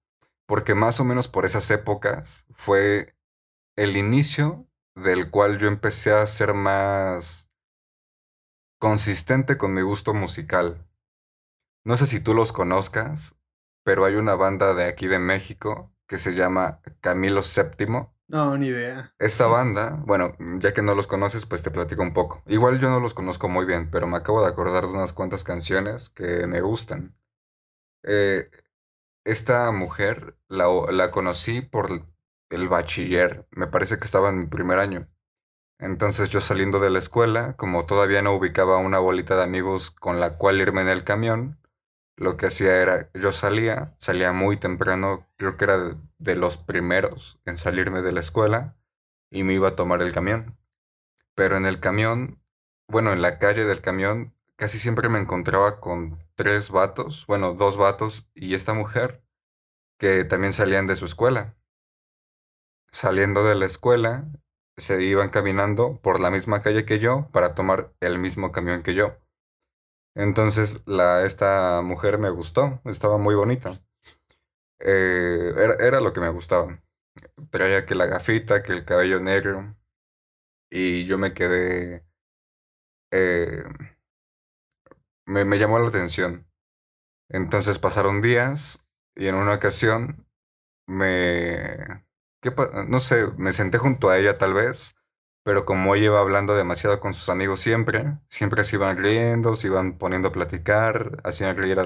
porque 0.46 0.76
más 0.76 1.00
o 1.00 1.04
menos 1.04 1.28
por 1.28 1.46
esas 1.46 1.70
épocas 1.72 2.46
fue 2.52 3.16
el 3.76 3.98
inicio 3.98 4.68
del 4.96 5.32
cual 5.32 5.58
yo 5.58 5.68
empecé 5.68 6.12
a 6.14 6.26
ser 6.28 6.54
más 6.54 7.50
consistente 8.80 9.58
con 9.58 9.74
mi 9.74 9.82
gusto 9.82 10.14
musical. 10.14 10.86
No 11.86 11.98
sé 11.98 12.08
si 12.08 12.20
tú 12.20 12.34
los 12.34 12.52
conozcas, 12.54 13.36
pero 13.84 14.06
hay 14.06 14.16
una 14.16 14.36
banda 14.36 14.74
de 14.74 14.86
aquí 14.86 15.08
de 15.08 15.20
México 15.20 15.94
que 16.08 16.18
se 16.18 16.34
llama 16.34 16.82
Camilo 17.02 17.42
VII. 17.42 18.10
No, 18.28 18.58
ni 18.58 18.68
idea. 18.68 19.14
Esta 19.20 19.48
banda, 19.48 20.02
bueno, 20.06 20.36
ya 20.60 20.74
que 20.74 20.82
no 20.82 20.96
los 20.96 21.08
conoces, 21.08 21.46
pues 21.46 21.62
te 21.64 21.72
platico 21.72 22.02
un 22.02 22.14
poco. 22.14 22.44
Igual 22.48 22.80
yo 22.80 22.90
no 22.90 23.00
los 23.00 23.14
conozco 23.14 23.50
muy 23.50 23.66
bien, 23.66 23.90
pero 23.92 24.08
me 24.08 24.18
acabo 24.18 24.42
de 24.42 24.50
acordar 24.50 24.84
de 24.84 24.94
unas 24.94 25.14
cuantas 25.14 25.44
canciones 25.44 26.10
que 26.10 26.48
me 26.48 26.62
gustan. 26.62 27.16
Eh, 28.04 28.50
esta 29.26 29.72
mujer 29.72 30.38
la, 30.48 30.68
la 30.92 31.12
conocí 31.12 31.62
por 31.62 32.08
el 32.50 32.70
bachiller, 32.70 33.48
me 33.52 33.68
parece 33.68 33.98
que 33.98 34.06
estaba 34.06 34.30
en 34.30 34.40
mi 34.40 34.46
primer 34.48 34.80
año. 34.80 35.08
Entonces 35.80 36.30
yo 36.30 36.42
saliendo 36.42 36.80
de 36.80 36.90
la 36.90 37.00
escuela, 37.00 37.56
como 37.58 37.86
todavía 37.86 38.22
no 38.22 38.34
ubicaba 38.36 38.78
una 38.80 39.00
bolita 39.00 39.36
de 39.36 39.44
amigos 39.44 39.92
con 39.92 40.20
la 40.20 40.38
cual 40.38 40.62
irme 40.62 40.82
en 40.82 40.90
el 40.90 41.04
camión, 41.04 41.60
lo 42.16 42.38
que 42.38 42.48
hacía 42.48 42.76
era, 42.82 43.10
yo 43.14 43.32
salía, 43.32 43.96
salía 44.00 44.32
muy 44.32 44.58
temprano, 44.58 45.28
creo 45.38 45.58
que 45.58 45.66
era 45.66 45.98
de, 46.20 46.36
los 46.36 46.58
primeros 46.58 47.40
en 47.46 47.58
salirme 47.58 48.02
de 48.02 48.12
la 48.12 48.20
escuela 48.20 48.76
y 49.32 49.44
me 49.44 49.54
iba 49.54 49.70
a 49.70 49.76
tomar 49.76 50.02
el 50.02 50.14
camión. 50.14 50.58
Pero 51.36 51.58
en 51.58 51.66
el 51.66 51.80
camión, 51.80 52.40
bueno, 52.88 53.14
en 53.14 53.22
la 53.22 53.40
calle 53.40 53.66
del 53.66 53.82
camión, 53.82 54.34
casi 54.56 54.78
siempre 54.78 55.10
me 55.10 55.20
encontraba 55.20 55.80
con 55.80 56.20
tres 56.36 56.70
vatos, 56.70 57.26
bueno, 57.28 57.54
dos 57.54 57.78
vatos 57.78 58.28
y 58.36 58.54
esta 58.54 58.74
mujer 58.74 59.24
que 59.98 60.24
también 60.26 60.54
salían 60.54 60.88
de 60.88 60.96
su 60.96 61.06
escuela. 61.06 61.56
Saliendo 62.92 63.44
de 63.44 63.56
la 63.56 63.66
escuela, 63.66 64.28
se 64.78 65.02
iban 65.04 65.30
caminando 65.30 66.00
por 66.02 66.20
la 66.20 66.32
misma 66.32 66.62
calle 66.62 66.86
que 66.86 67.00
yo 67.00 67.30
para 67.32 67.56
tomar 67.56 67.94
el 68.00 68.20
mismo 68.20 68.52
camión 68.52 68.84
que 68.84 68.94
yo. 68.94 69.18
Entonces, 70.16 70.82
la, 70.86 71.26
esta 71.26 71.82
mujer 71.82 72.18
me 72.20 72.30
gustó, 72.30 72.82
estaba 72.86 73.18
muy 73.18 73.36
bonita. 73.36 73.74
Eh, 74.80 75.54
era, 75.80 76.02
lo 76.02 76.14
que 76.14 76.20
me 76.20 76.30
gustaba. 76.30 76.82
Traía 77.52 77.86
que 77.86 77.96
la 77.96 78.06
gafita, 78.06 78.64
que 78.64 78.74
el 78.74 78.86
cabello 78.86 79.20
negro. 79.20 79.76
Y 80.70 81.06
yo 81.06 81.18
me 81.18 81.34
quedé... 81.34 82.06
Eh, 83.12 83.64
me, 85.26 85.46
me 85.46 85.58
llamó 85.58 85.80
la 85.80 85.88
atención. 85.88 86.48
Entonces 87.30 87.80
pasaron 87.80 88.22
días 88.22 88.86
y 89.16 89.28
en 89.28 89.36
una 89.36 89.56
ocasión 89.56 90.28
me... 90.88 92.06
no 92.88 93.00
sé, 93.00 93.28
me 93.38 93.54
senté 93.54 93.78
junto 93.78 94.10
a 94.10 94.18
ella 94.18 94.38
tal 94.38 94.54
vez 94.54 94.96
pero 95.44 95.66
como 95.66 95.96
ella 95.96 96.06
iba 96.06 96.20
hablando 96.20 96.56
demasiado 96.56 97.00
con 97.00 97.14
sus 97.14 97.30
amigos 97.30 97.60
siempre, 97.60 98.18
siempre 98.30 98.64
se 98.64 98.78
iban 98.78 98.98
riendo, 98.98 99.56
se 99.56 99.68
iban 99.68 99.98
poniendo 99.98 100.30
a 100.30 100.32
platicar, 100.32 101.22
hacían 101.24 101.58
reír 101.58 101.80
a, 101.80 101.84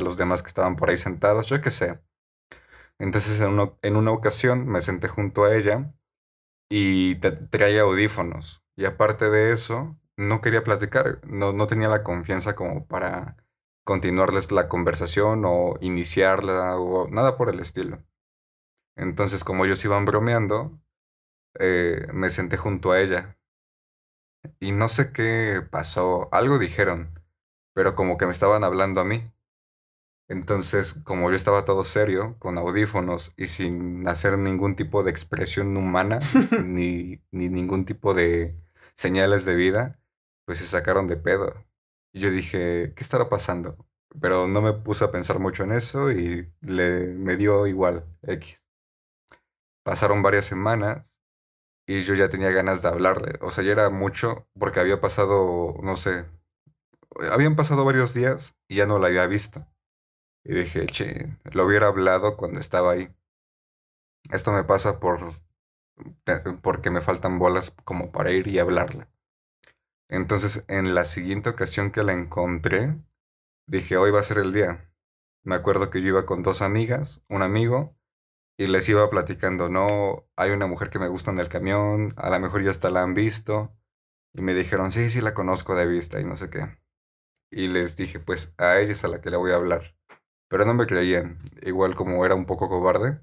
los 0.00 0.16
demás 0.16 0.42
que 0.42 0.48
estaban 0.48 0.76
por 0.76 0.90
ahí 0.90 0.96
sentados, 0.98 1.48
yo 1.48 1.60
qué 1.60 1.70
sé. 1.70 2.00
Entonces 2.98 3.40
en, 3.40 3.58
en 3.82 3.96
una 3.96 4.10
ocasión 4.12 4.66
me 4.66 4.80
senté 4.80 5.08
junto 5.08 5.44
a 5.44 5.54
ella 5.54 5.92
y 6.68 7.16
traía 7.16 7.82
audífonos. 7.82 8.62
Y 8.76 8.84
aparte 8.86 9.30
de 9.30 9.52
eso, 9.52 9.96
no 10.16 10.40
quería 10.40 10.64
platicar, 10.64 11.20
no, 11.26 11.52
no 11.52 11.66
tenía 11.66 11.88
la 11.88 12.02
confianza 12.02 12.54
como 12.54 12.86
para 12.86 13.36
continuarles 13.84 14.50
la 14.52 14.68
conversación 14.68 15.44
o 15.46 15.76
iniciarla 15.80 16.76
o 16.76 17.08
nada 17.08 17.36
por 17.36 17.50
el 17.50 17.60
estilo. 17.60 18.02
Entonces 18.96 19.44
como 19.44 19.64
ellos 19.64 19.84
iban 19.84 20.06
bromeando, 20.06 20.80
eh, 21.58 22.06
me 22.12 22.30
senté 22.30 22.56
junto 22.56 22.92
a 22.92 23.00
ella. 23.00 23.36
Y 24.60 24.72
no 24.72 24.88
sé 24.88 25.12
qué 25.12 25.62
pasó, 25.70 26.28
algo 26.32 26.58
dijeron, 26.58 27.18
pero 27.74 27.94
como 27.94 28.16
que 28.16 28.26
me 28.26 28.32
estaban 28.32 28.64
hablando 28.64 29.00
a 29.00 29.04
mí. 29.04 29.30
Entonces, 30.28 30.94
como 31.04 31.30
yo 31.30 31.36
estaba 31.36 31.64
todo 31.64 31.84
serio, 31.84 32.36
con 32.38 32.58
audífonos 32.58 33.32
y 33.36 33.46
sin 33.46 34.08
hacer 34.08 34.38
ningún 34.38 34.74
tipo 34.74 35.02
de 35.04 35.10
expresión 35.10 35.76
humana, 35.76 36.18
ni, 36.64 37.22
ni 37.30 37.48
ningún 37.48 37.84
tipo 37.84 38.12
de 38.14 38.56
señales 38.96 39.44
de 39.44 39.54
vida, 39.54 40.00
pues 40.44 40.58
se 40.58 40.66
sacaron 40.66 41.06
de 41.06 41.16
pedo. 41.16 41.64
Y 42.12 42.20
yo 42.20 42.30
dije, 42.30 42.92
¿qué 42.96 43.02
estará 43.04 43.28
pasando? 43.28 43.76
Pero 44.20 44.48
no 44.48 44.62
me 44.62 44.72
puse 44.72 45.04
a 45.04 45.12
pensar 45.12 45.38
mucho 45.38 45.64
en 45.64 45.72
eso 45.72 46.10
y 46.10 46.52
le, 46.60 47.08
me 47.08 47.36
dio 47.36 47.66
igual, 47.66 48.04
X. 48.22 48.64
Pasaron 49.84 50.22
varias 50.22 50.46
semanas 50.46 51.15
y 51.86 52.02
yo 52.02 52.14
ya 52.14 52.28
tenía 52.28 52.50
ganas 52.50 52.82
de 52.82 52.88
hablarle. 52.88 53.38
O 53.40 53.50
sea, 53.50 53.64
ya 53.64 53.72
era 53.72 53.90
mucho 53.90 54.46
porque 54.58 54.80
había 54.80 55.00
pasado, 55.00 55.76
no 55.82 55.96
sé, 55.96 56.26
habían 57.30 57.56
pasado 57.56 57.84
varios 57.84 58.12
días 58.12 58.56
y 58.68 58.76
ya 58.76 58.86
no 58.86 58.98
la 58.98 59.08
había 59.08 59.26
visto. 59.26 59.66
Y 60.44 60.54
dije, 60.54 60.86
che, 60.86 61.36
lo 61.44 61.64
hubiera 61.66 61.88
hablado 61.88 62.36
cuando 62.36 62.60
estaba 62.60 62.92
ahí. 62.92 63.08
Esto 64.30 64.52
me 64.52 64.64
pasa 64.64 64.98
por 65.00 65.34
porque 66.62 66.90
me 66.90 67.00
faltan 67.00 67.38
bolas 67.38 67.74
como 67.84 68.12
para 68.12 68.30
ir 68.32 68.48
y 68.48 68.58
hablarle. 68.58 69.06
Entonces, 70.08 70.64
en 70.68 70.94
la 70.94 71.04
siguiente 71.04 71.48
ocasión 71.48 71.90
que 71.90 72.02
la 72.02 72.12
encontré, 72.12 72.94
dije, 73.66 73.96
hoy 73.96 74.10
va 74.10 74.20
a 74.20 74.24
ser 74.24 74.38
el 74.38 74.52
día. 74.52 74.92
Me 75.42 75.54
acuerdo 75.54 75.90
que 75.90 76.02
yo 76.02 76.08
iba 76.08 76.26
con 76.26 76.42
dos 76.42 76.60
amigas, 76.60 77.22
un 77.28 77.42
amigo 77.42 77.95
y 78.58 78.66
les 78.68 78.88
iba 78.88 79.08
platicando, 79.10 79.68
no, 79.68 80.26
hay 80.36 80.50
una 80.50 80.66
mujer 80.66 80.90
que 80.90 80.98
me 80.98 81.08
gusta 81.08 81.30
en 81.30 81.38
el 81.38 81.48
camión, 81.48 82.12
a 82.16 82.30
lo 82.30 82.40
mejor 82.40 82.62
ya 82.62 82.70
hasta 82.70 82.90
la 82.90 83.02
han 83.02 83.14
visto. 83.14 83.72
Y 84.34 84.42
me 84.42 84.54
dijeron, 84.54 84.90
sí, 84.90 85.10
sí 85.10 85.20
la 85.20 85.34
conozco 85.34 85.74
de 85.74 85.86
vista 85.86 86.20
y 86.20 86.24
no 86.24 86.36
sé 86.36 86.50
qué. 86.50 86.78
Y 87.50 87.68
les 87.68 87.96
dije, 87.96 88.20
pues 88.20 88.54
a 88.58 88.78
ella 88.78 88.92
es 88.92 89.04
a 89.04 89.08
la 89.08 89.20
que 89.20 89.30
le 89.30 89.36
voy 89.36 89.52
a 89.52 89.56
hablar. 89.56 89.96
Pero 90.48 90.64
no 90.64 90.74
me 90.74 90.86
creían. 90.86 91.38
Igual 91.62 91.96
como 91.96 92.24
era 92.24 92.34
un 92.34 92.46
poco 92.46 92.68
cobarde, 92.68 93.20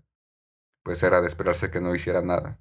pues 0.83 1.03
era 1.03 1.21
de 1.21 1.27
esperarse 1.27 1.71
que 1.71 1.81
no 1.81 1.95
hiciera 1.95 2.21
nada. 2.21 2.59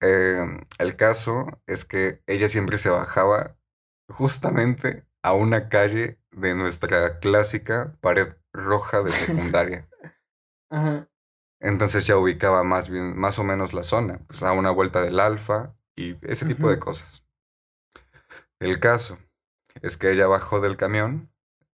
Em, 0.00 0.60
el 0.78 0.96
caso 0.96 1.46
es 1.66 1.84
que 1.84 2.22
ella 2.26 2.48
siempre 2.48 2.78
se 2.78 2.90
bajaba 2.90 3.56
justamente 4.08 5.06
a 5.22 5.32
una 5.32 5.68
calle 5.68 6.20
de 6.30 6.54
nuestra 6.54 7.18
clásica 7.20 7.96
pared 8.00 8.34
roja 8.52 9.02
de 9.02 9.10
secundaria. 9.12 9.88
Entonces 11.60 12.04
ya 12.04 12.16
ubicaba 12.18 12.62
más 12.62 12.88
bien, 12.90 13.16
más 13.16 13.38
o 13.38 13.44
menos 13.44 13.72
la 13.72 13.82
zona, 13.82 14.20
pues 14.26 14.42
a 14.42 14.52
una 14.52 14.70
vuelta 14.70 15.00
del 15.00 15.20
alfa 15.20 15.74
y 15.96 16.16
ese 16.28 16.46
tipo 16.46 16.68
de 16.68 16.78
cosas. 16.78 17.24
El 18.60 18.80
caso 18.80 19.18
es 19.82 19.96
que 19.96 20.10
ella 20.10 20.26
bajó 20.26 20.60
del 20.60 20.76
camión 20.76 21.30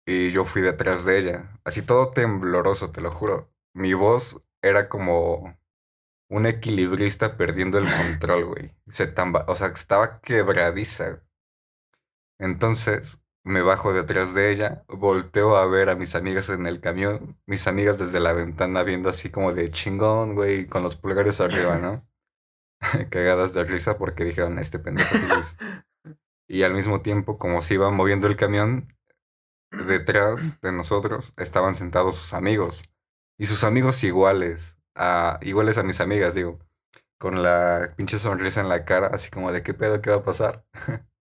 y 0.04 0.30
yo 0.30 0.44
fui 0.44 0.62
detrás 0.62 1.04
de 1.04 1.18
ella, 1.18 1.60
así 1.64 1.82
todo 1.82 2.10
tembloroso, 2.10 2.90
te 2.90 3.00
lo 3.00 3.10
juro. 3.10 3.50
Mi 3.74 3.94
voz 3.94 4.42
era 4.62 4.88
como 4.88 5.56
un 6.28 6.46
equilibrista 6.46 7.36
perdiendo 7.36 7.78
el 7.78 7.86
control, 7.86 8.44
güey. 8.46 8.74
Se 8.88 9.06
tamba 9.06 9.44
o 9.48 9.56
sea, 9.56 9.68
estaba 9.68 10.20
quebradiza. 10.20 11.22
Entonces, 12.38 13.20
me 13.46 13.62
bajo 13.62 13.92
detrás 13.92 14.34
de 14.34 14.50
ella, 14.50 14.84
volteo 14.88 15.54
a 15.56 15.66
ver 15.66 15.88
a 15.88 15.94
mis 15.94 16.16
amigas 16.16 16.48
en 16.48 16.66
el 16.66 16.80
camión, 16.80 17.38
mis 17.46 17.68
amigas 17.68 17.96
desde 17.96 18.18
la 18.18 18.32
ventana 18.32 18.82
viendo 18.82 19.08
así 19.08 19.30
como 19.30 19.52
de 19.54 19.70
chingón, 19.70 20.34
güey, 20.34 20.66
con 20.66 20.82
los 20.82 20.96
pulgares 20.96 21.40
arriba, 21.40 21.78
¿no? 21.78 22.04
Cagadas 23.10 23.54
de 23.54 23.62
risa 23.62 23.98
porque 23.98 24.24
dijeron, 24.24 24.58
este 24.58 24.80
pendejo. 24.80 25.16
y 26.48 26.64
al 26.64 26.74
mismo 26.74 27.02
tiempo, 27.02 27.38
como 27.38 27.62
se 27.62 27.74
iba 27.74 27.88
moviendo 27.92 28.26
el 28.26 28.36
camión, 28.36 28.92
detrás 29.70 30.60
de 30.60 30.72
nosotros 30.72 31.32
estaban 31.36 31.76
sentados 31.76 32.16
sus 32.16 32.34
amigos. 32.34 32.82
Y 33.38 33.46
sus 33.46 33.62
amigos 33.62 34.02
iguales, 34.02 34.76
a, 34.96 35.38
iguales 35.42 35.78
a 35.78 35.84
mis 35.84 36.00
amigas, 36.00 36.34
digo, 36.34 36.58
con 37.18 37.44
la 37.44 37.94
pinche 37.96 38.18
sonrisa 38.18 38.60
en 38.60 38.68
la 38.68 38.84
cara, 38.84 39.06
así 39.12 39.30
como 39.30 39.52
de 39.52 39.62
qué 39.62 39.72
pedo, 39.72 40.00
qué 40.00 40.10
va 40.10 40.16
a 40.16 40.24
pasar. 40.24 40.64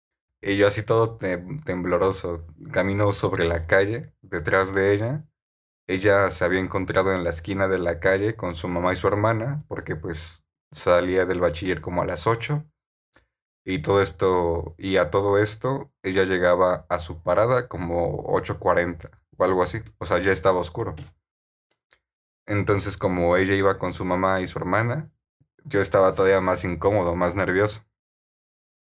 y 0.43 0.57
yo 0.57 0.67
así 0.67 0.83
todo 0.83 1.19
tembloroso, 1.65 2.47
camino 2.73 3.13
sobre 3.13 3.45
la 3.45 3.67
calle, 3.67 4.13
detrás 4.23 4.75
de 4.75 4.93
ella. 4.93 5.25
Ella 5.87 6.31
se 6.31 6.45
había 6.45 6.61
encontrado 6.61 7.13
en 7.15 7.25
la 7.25 7.31
esquina 7.31 7.69
de 7.69 7.79
la 7.79 8.01
calle 8.01 8.37
con 8.37 8.55
su 8.57 8.69
mamá 8.69 8.93
y 8.93 8.97
su 8.97 9.09
hermana, 9.09 9.65
porque 9.69 9.97
pues 9.97 10.47
salía 10.73 11.27
del 11.27 11.41
bachiller 11.41 11.81
como 11.81 12.03
a 12.03 12.07
las 12.07 12.27
8 12.27 12.65
y 13.65 13.83
todo 13.83 14.03
esto, 14.03 14.75
y 14.79 14.97
a 14.97 15.11
todo 15.11 15.39
esto, 15.39 15.93
ella 16.03 16.25
llegaba 16.25 16.87
a 16.89 16.99
su 16.99 17.23
parada 17.23 17.69
como 17.69 18.25
8.40 18.25 19.11
o 19.37 19.45
algo 19.45 19.63
así. 19.63 19.79
O 19.99 20.07
sea, 20.07 20.19
ya 20.19 20.33
estaba 20.33 20.59
oscuro. 20.59 20.97
Entonces, 22.47 22.97
como 22.97 23.37
ella 23.37 23.55
iba 23.55 23.79
con 23.79 23.93
su 23.93 24.05
mamá 24.05 24.41
y 24.41 24.47
su 24.47 24.59
hermana, 24.59 25.11
yo 25.65 25.81
estaba 25.81 26.15
todavía 26.15 26.41
más 26.41 26.65
incómodo, 26.65 27.15
más 27.15 27.37
nervioso. 27.37 27.85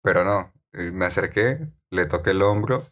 Pero 0.03 0.25
no, 0.25 0.53
me 0.75 1.07
acerqué, 1.07 1.59
le 1.91 2.07
toqué 2.07 2.31
el 2.31 2.43
hombro. 2.43 2.91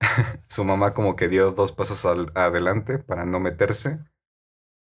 su 0.48 0.64
mamá 0.64 0.94
como 0.94 1.16
que 1.16 1.28
dio 1.28 1.52
dos 1.52 1.72
pasos 1.72 2.04
adelante 2.34 2.98
para 2.98 3.24
no 3.24 3.40
meterse. 3.40 3.98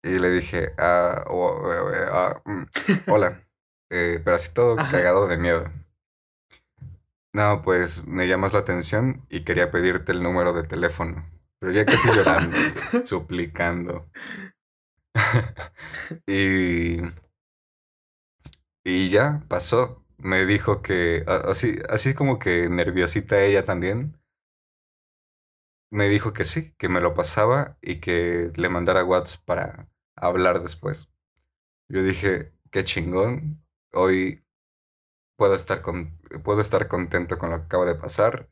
Y 0.03 0.19
le 0.19 0.29
dije, 0.29 0.73
ah, 0.77 1.25
eh, 1.27 2.05
ah 2.11 2.41
mm, 2.45 2.63
hola. 3.07 3.41
Eh, 3.91 4.21
pero 4.23 4.35
así 4.35 4.53
todo 4.53 4.75
cagado 4.75 5.27
de 5.27 5.37
miedo. 5.37 5.71
No, 7.33 7.61
pues 7.63 8.05
me 8.05 8.27
llamas 8.27 8.53
la 8.53 8.59
atención 8.59 9.25
y 9.29 9.43
quería 9.43 9.71
pedirte 9.71 10.11
el 10.11 10.23
número 10.23 10.53
de 10.53 10.63
teléfono. 10.63 11.29
Pero 11.59 11.73
ya 11.73 11.85
casi 11.85 12.07
llorando, 12.13 12.55
suplicando. 13.05 14.09
y, 16.27 16.99
y 18.85 19.09
ya 19.09 19.43
pasó. 19.47 20.04
Me 20.17 20.45
dijo 20.45 20.81
que, 20.81 21.23
así, 21.27 21.79
así 21.89 22.13
como 22.13 22.39
que 22.39 22.69
nerviosita 22.69 23.41
ella 23.41 23.65
también, 23.65 24.17
me 25.91 26.09
dijo 26.09 26.33
que 26.33 26.43
sí, 26.43 26.73
que 26.77 26.89
me 26.89 27.01
lo 27.01 27.13
pasaba 27.15 27.77
y 27.81 27.99
que 27.99 28.51
le 28.55 28.69
mandara 28.69 29.03
WhatsApp 29.03 29.41
para 29.45 29.89
hablar 30.15 30.61
después. 30.61 31.09
Yo 31.89 32.03
dije, 32.03 32.53
qué 32.71 32.83
chingón, 32.83 33.63
hoy 33.93 34.43
puedo 35.37 35.55
estar, 35.55 35.81
con, 35.81 36.17
puedo 36.43 36.61
estar 36.61 36.87
contento 36.87 37.37
con 37.37 37.51
lo 37.51 37.59
que 37.59 37.65
acaba 37.65 37.85
de 37.85 37.95
pasar. 37.95 38.49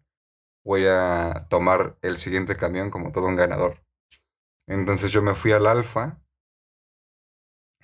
Voy 0.64 0.86
a 0.88 1.48
tomar 1.50 1.98
el 2.02 2.18
siguiente 2.18 2.56
camión 2.56 2.90
como 2.90 3.12
todo 3.12 3.26
un 3.28 3.36
ganador. 3.36 3.84
Entonces 4.68 5.12
yo 5.12 5.22
me 5.22 5.36
fui 5.36 5.52
al 5.52 5.68
Alfa 5.68 6.22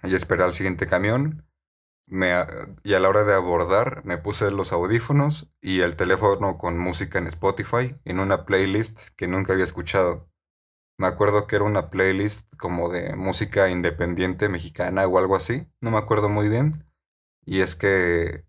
y 0.04 0.16
esperé 0.16 0.44
al 0.44 0.54
siguiente 0.54 0.88
camión. 0.88 1.49
Me, 2.10 2.34
y 2.84 2.96
a 2.96 3.00
la 3.00 3.08
hora 3.08 3.24
de 3.24 3.36
abordar 3.36 4.04
me 4.04 4.18
puse 4.18 4.50
los 4.50 4.72
audífonos 4.72 5.48
y 5.62 5.82
el 5.82 5.96
teléfono 5.96 6.58
con 6.58 6.80
música 6.80 7.20
en 7.20 7.28
Spotify 7.28 7.96
en 8.04 8.20
una 8.20 8.46
playlist 8.46 9.00
que 9.16 9.28
nunca 9.28 9.54
había 9.54 9.64
escuchado. 9.64 10.28
Me 10.98 11.08
acuerdo 11.08 11.48
que 11.48 11.56
era 11.56 11.66
una 11.66 11.90
playlist 11.90 12.52
como 12.58 12.90
de 12.90 13.16
música 13.16 13.70
independiente 13.70 14.50
mexicana 14.50 15.08
o 15.08 15.18
algo 15.20 15.36
así, 15.36 15.68
no 15.82 15.92
me 15.92 15.98
acuerdo 15.98 16.30
muy 16.30 16.50
bien. 16.50 16.84
Y 17.46 17.62
es 17.62 17.76
que 17.76 18.44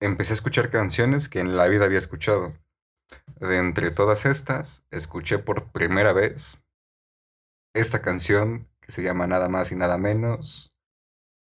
empecé 0.00 0.32
a 0.32 0.34
escuchar 0.34 0.70
canciones 0.70 1.28
que 1.28 1.40
en 1.40 1.56
la 1.56 1.66
vida 1.66 1.86
había 1.86 1.98
escuchado. 1.98 2.52
De 3.40 3.58
entre 3.58 3.90
todas 3.90 4.26
estas, 4.26 4.84
escuché 4.90 5.38
por 5.38 5.70
primera 5.72 6.12
vez 6.12 6.58
esta 7.74 8.02
canción 8.02 8.68
que 8.80 8.92
se 8.92 9.02
llama 9.02 9.26
Nada 9.26 9.48
más 9.48 9.72
y 9.72 9.76
nada 9.76 9.98
menos. 9.98 10.72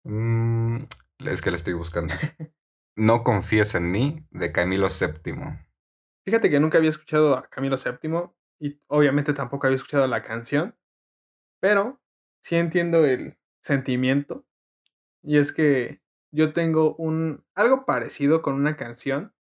Mm, 0.04 0.85
es 1.18 1.42
que 1.42 1.50
la 1.50 1.56
estoy 1.56 1.75
buscando. 1.75 2.14
No 2.96 3.24
confíes 3.24 3.74
en 3.74 3.90
mí, 3.90 4.24
de 4.31 4.53
Camilo 4.53 4.87
VII. 4.87 5.35
Fíjate 6.24 6.48
que 6.48 6.61
nunca 6.61 6.79
había 6.79 6.90
escuchado 6.90 7.37
a 7.37 7.48
Camilo 7.50 7.77
VII 7.77 8.31
y 8.61 8.81
obviamente 8.87 9.33
tampoco 9.33 9.66
había 9.66 9.79
escuchado 9.79 10.07
la 10.07 10.20
canción, 10.20 10.79
pero 11.61 12.00
sí 12.40 12.55
entiendo 12.55 13.05
el 13.05 13.37
sentimiento. 13.64 14.46
Y 15.24 15.38
es 15.38 15.53
que 15.53 16.03
yo 16.33 16.53
tengo 16.53 16.94
un 16.96 17.44
algo 17.57 17.85
parecido 17.85 18.42
con 18.42 18.55
una 18.55 18.77
canción 18.77 19.35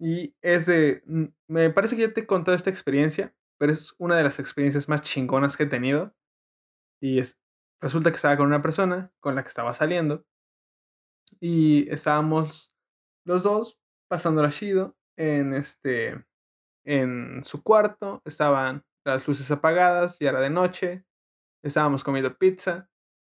y 0.00 0.36
es 0.42 0.66
de 0.66 1.02
mm, 1.06 1.24
me 1.48 1.70
parece 1.70 1.96
que 1.96 2.02
ya 2.02 2.12
te 2.12 2.22
he 2.22 2.26
contado 2.26 2.56
esta 2.56 2.70
experiencia, 2.70 3.36
pero 3.58 3.72
es 3.72 3.94
una 3.98 4.16
de 4.16 4.24
las 4.24 4.38
experiencias 4.40 4.88
más 4.88 5.02
chingonas 5.02 5.56
que 5.56 5.64
he 5.64 5.66
tenido 5.66 6.16
y 7.00 7.20
es 7.20 7.40
resulta 7.80 8.10
que 8.10 8.16
estaba 8.16 8.36
con 8.36 8.46
una 8.46 8.62
persona 8.62 9.12
con 9.20 9.34
la 9.36 9.42
que 9.42 9.48
estaba 9.48 9.74
saliendo 9.74 10.26
y 11.40 11.90
estábamos 11.90 12.74
los 13.24 13.42
dos 13.42 13.80
pasando 14.08 14.42
la 14.42 14.50
chido 14.50 14.96
en 15.16 15.54
este 15.54 16.24
en 16.84 17.44
su 17.44 17.62
cuarto, 17.62 18.22
estaban 18.24 18.84
las 19.04 19.26
luces 19.28 19.50
apagadas, 19.50 20.18
ya 20.18 20.30
era 20.30 20.40
de 20.40 20.50
noche, 20.50 21.04
estábamos 21.62 22.02
comiendo 22.02 22.38
pizza 22.38 22.88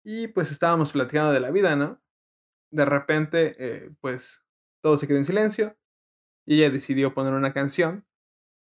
y 0.05 0.29
pues 0.29 0.51
estábamos 0.51 0.93
platicando 0.93 1.33
de 1.33 1.41
la 1.41 1.51
vida, 1.51 1.75
¿no? 1.75 2.03
de 2.71 2.85
repente, 2.85 3.57
eh, 3.59 3.91
pues 4.01 4.45
todo 4.83 4.99
se 4.99 5.07
quedó 5.07 5.19
en 5.19 5.25
silencio 5.25 5.77
y 6.47 6.59
ella 6.59 6.71
decidió 6.71 7.15
poner 7.15 7.33
una 7.33 7.53
canción. 7.53 8.07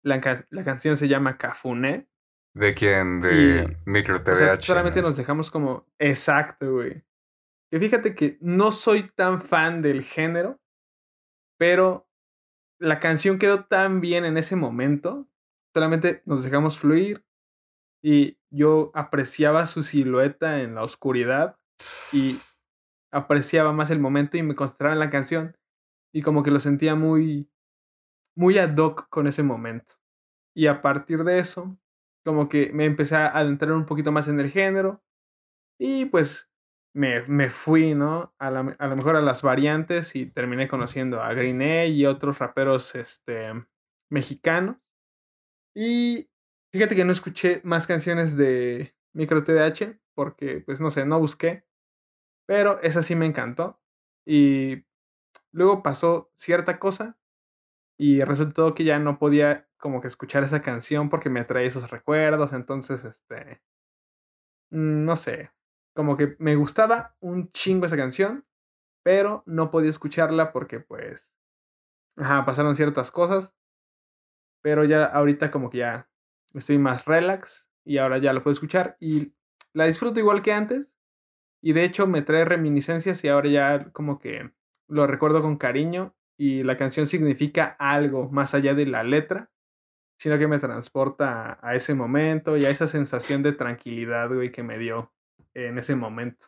La, 0.02 0.20
canción 0.20 0.96
se 0.96 1.08
llama 1.08 1.36
Cafuné. 1.36 2.08
¿De 2.54 2.74
quién? 2.74 3.20
De 3.20 3.76
Micro 3.84 4.22
TVH. 4.22 4.62
solamente 4.62 5.02
nos 5.02 5.16
dejamos 5.16 5.50
como. 5.50 5.86
Exacto, 5.98 6.74
güey. 6.74 7.04
Que 7.70 7.81
fíjate 7.81 8.14
que 8.14 8.38
no 8.40 8.70
soy 8.70 9.11
tan 9.11 9.42
fan 9.42 9.83
del 9.83 10.02
género, 10.02 10.61
pero 11.59 12.09
la 12.79 13.00
canción 13.00 13.38
quedó 13.38 13.64
tan 13.64 14.00
bien 14.00 14.24
en 14.24 14.37
ese 14.37 14.57
momento. 14.57 15.29
Solamente 15.74 16.22
nos 16.26 16.42
dejamos 16.42 16.79
fluir 16.79 17.24
y 18.02 18.38
yo 18.50 18.90
apreciaba 18.94 19.66
su 19.66 19.83
silueta 19.83 20.62
en 20.62 20.74
la 20.74 20.85
oscuridad 20.85 21.59
y 22.12 22.38
apreciaba 23.12 23.72
más 23.72 23.90
el 23.90 23.98
momento 23.98 24.37
y 24.37 24.42
me 24.42 24.55
concentraba 24.55 24.94
en 24.94 25.00
la 25.00 25.11
canción 25.11 25.57
y 26.14 26.22
como 26.22 26.42
que 26.42 26.50
lo 26.50 26.61
sentía 26.61 26.94
muy, 26.94 27.50
muy 28.37 28.59
ad 28.59 28.76
hoc 28.76 29.09
con 29.09 29.26
ese 29.26 29.42
momento. 29.42 29.94
Y 30.55 30.68
a 30.68 30.81
partir 30.83 31.24
de 31.24 31.38
eso, 31.38 31.79
como 32.24 32.48
que 32.48 32.70
me 32.72 32.85
empecé 32.85 33.16
a 33.16 33.26
adentrar 33.26 33.72
un 33.72 33.87
poquito 33.87 34.12
más 34.12 34.29
en 34.29 34.40
el 34.40 34.50
género 34.50 35.02
y 35.79 36.07
pues 36.07 36.45
me, 36.96 37.20
me 37.26 37.50
fui, 37.50 37.94
¿no? 37.94 38.35
A, 38.38 38.50
la, 38.50 38.74
a, 38.78 38.87
lo 38.87 38.96
mejor 38.96 39.16
a 39.16 39.20
las 39.20 39.42
variantes 39.42 40.16
y 40.16 40.24
terminé 40.24 40.66
conociendo 40.66 41.22
a 41.22 41.35
Green 41.35 41.61
y 41.92 42.06
otros 42.06 42.38
raperos 42.38 42.94
este, 42.94 43.52
mexicanos. 44.11 44.78
Y 45.74 46.30
fíjate 46.72 46.96
que 46.96 47.04
no 47.04 47.12
escuché 47.12 47.61
más 47.64 47.87
canciones 47.87 48.38
de 48.38 48.96
Micro 49.12 49.44
TDH 49.44 50.00
porque, 50.14 50.61
pues 50.61 50.80
no 50.80 50.90
sé, 50.90 51.04
no 51.04 51.20
busqué. 51.20 51.66
Pero 52.46 52.80
esa 52.80 53.02
sí 53.02 53.14
me 53.14 53.26
encantó. 53.26 53.78
Y 54.26 54.87
luego 55.52 55.82
pasó 55.82 56.32
cierta 56.37 56.78
cosa 56.78 57.18
y 57.98 58.22
resultó 58.24 58.74
que 58.74 58.85
ya 58.85 58.98
no 58.98 59.18
podía 59.18 59.68
como 59.76 60.00
que 60.00 60.09
escuchar 60.09 60.44
esa 60.44 60.62
canción 60.62 61.11
porque 61.11 61.28
me 61.28 61.44
traía 61.44 61.68
esos 61.68 61.90
recuerdos. 61.90 62.54
Entonces, 62.54 63.04
este... 63.04 63.61
Mm, 64.70 65.04
no 65.04 65.16
sé. 65.16 65.55
Como 65.96 66.16
que 66.16 66.37
me 66.38 66.54
gustaba 66.54 67.16
un 67.20 67.50
chingo 67.52 67.87
esa 67.87 67.96
canción, 67.96 68.46
pero 69.02 69.42
no 69.46 69.70
podía 69.70 69.90
escucharla 69.90 70.52
porque 70.52 70.78
pues... 70.78 71.32
Ajá, 72.16 72.44
pasaron 72.44 72.76
ciertas 72.76 73.11
cosas. 73.11 73.56
Pero 74.62 74.85
ya 74.85 75.06
ahorita 75.06 75.50
como 75.50 75.70
que 75.70 75.78
ya 75.78 76.11
estoy 76.54 76.78
más 76.78 77.06
relax 77.06 77.68
y 77.85 77.98
ahora 77.98 78.18
ya 78.18 78.32
lo 78.32 78.42
puedo 78.42 78.52
escuchar 78.52 78.96
y 79.00 79.35
la 79.72 79.87
disfruto 79.87 80.20
igual 80.20 80.42
que 80.42 80.52
antes, 80.52 80.96
y 81.62 81.72
de 81.72 81.85
hecho 81.85 82.06
me 82.06 82.22
trae 82.22 82.44
reminiscencias 82.44 83.22
y 83.24 83.28
ahora 83.28 83.48
ya 83.48 83.92
como 83.92 84.18
que 84.18 84.52
lo 84.88 85.06
recuerdo 85.06 85.42
con 85.42 85.56
cariño 85.56 86.16
y 86.38 86.62
la 86.62 86.76
canción 86.76 87.06
significa 87.06 87.76
algo 87.78 88.30
más 88.30 88.54
allá 88.54 88.74
de 88.74 88.87
la 88.87 89.02
letra, 89.02 89.50
sino 90.18 90.38
que 90.38 90.48
me 90.48 90.59
transporta 90.59 91.59
a 91.62 91.74
ese 91.74 91.94
momento 91.94 92.56
y 92.56 92.64
a 92.64 92.70
esa 92.70 92.88
sensación 92.88 93.42
de 93.42 93.52
tranquilidad, 93.52 94.28
güey, 94.32 94.50
que 94.50 94.62
me 94.62 94.78
dio 94.78 95.12
en 95.64 95.78
ese 95.78 95.96
momento. 95.96 96.46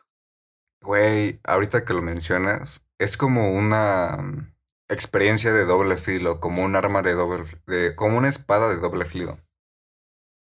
Güey, 0.81 1.39
ahorita 1.43 1.83
que 1.83 1.93
lo 1.93 2.01
mencionas, 2.01 2.85
es 2.97 3.17
como 3.17 3.53
una 3.53 4.17
mm, 4.17 4.53
experiencia 4.89 5.51
de 5.53 5.65
doble 5.65 5.97
filo, 5.97 6.39
como 6.39 6.63
un 6.63 6.75
arma 6.75 7.01
de 7.01 7.13
doble, 7.13 7.45
de, 7.67 7.95
como 7.95 8.17
una 8.17 8.29
espada 8.29 8.69
de 8.69 8.77
doble 8.77 9.05
filo. 9.05 9.39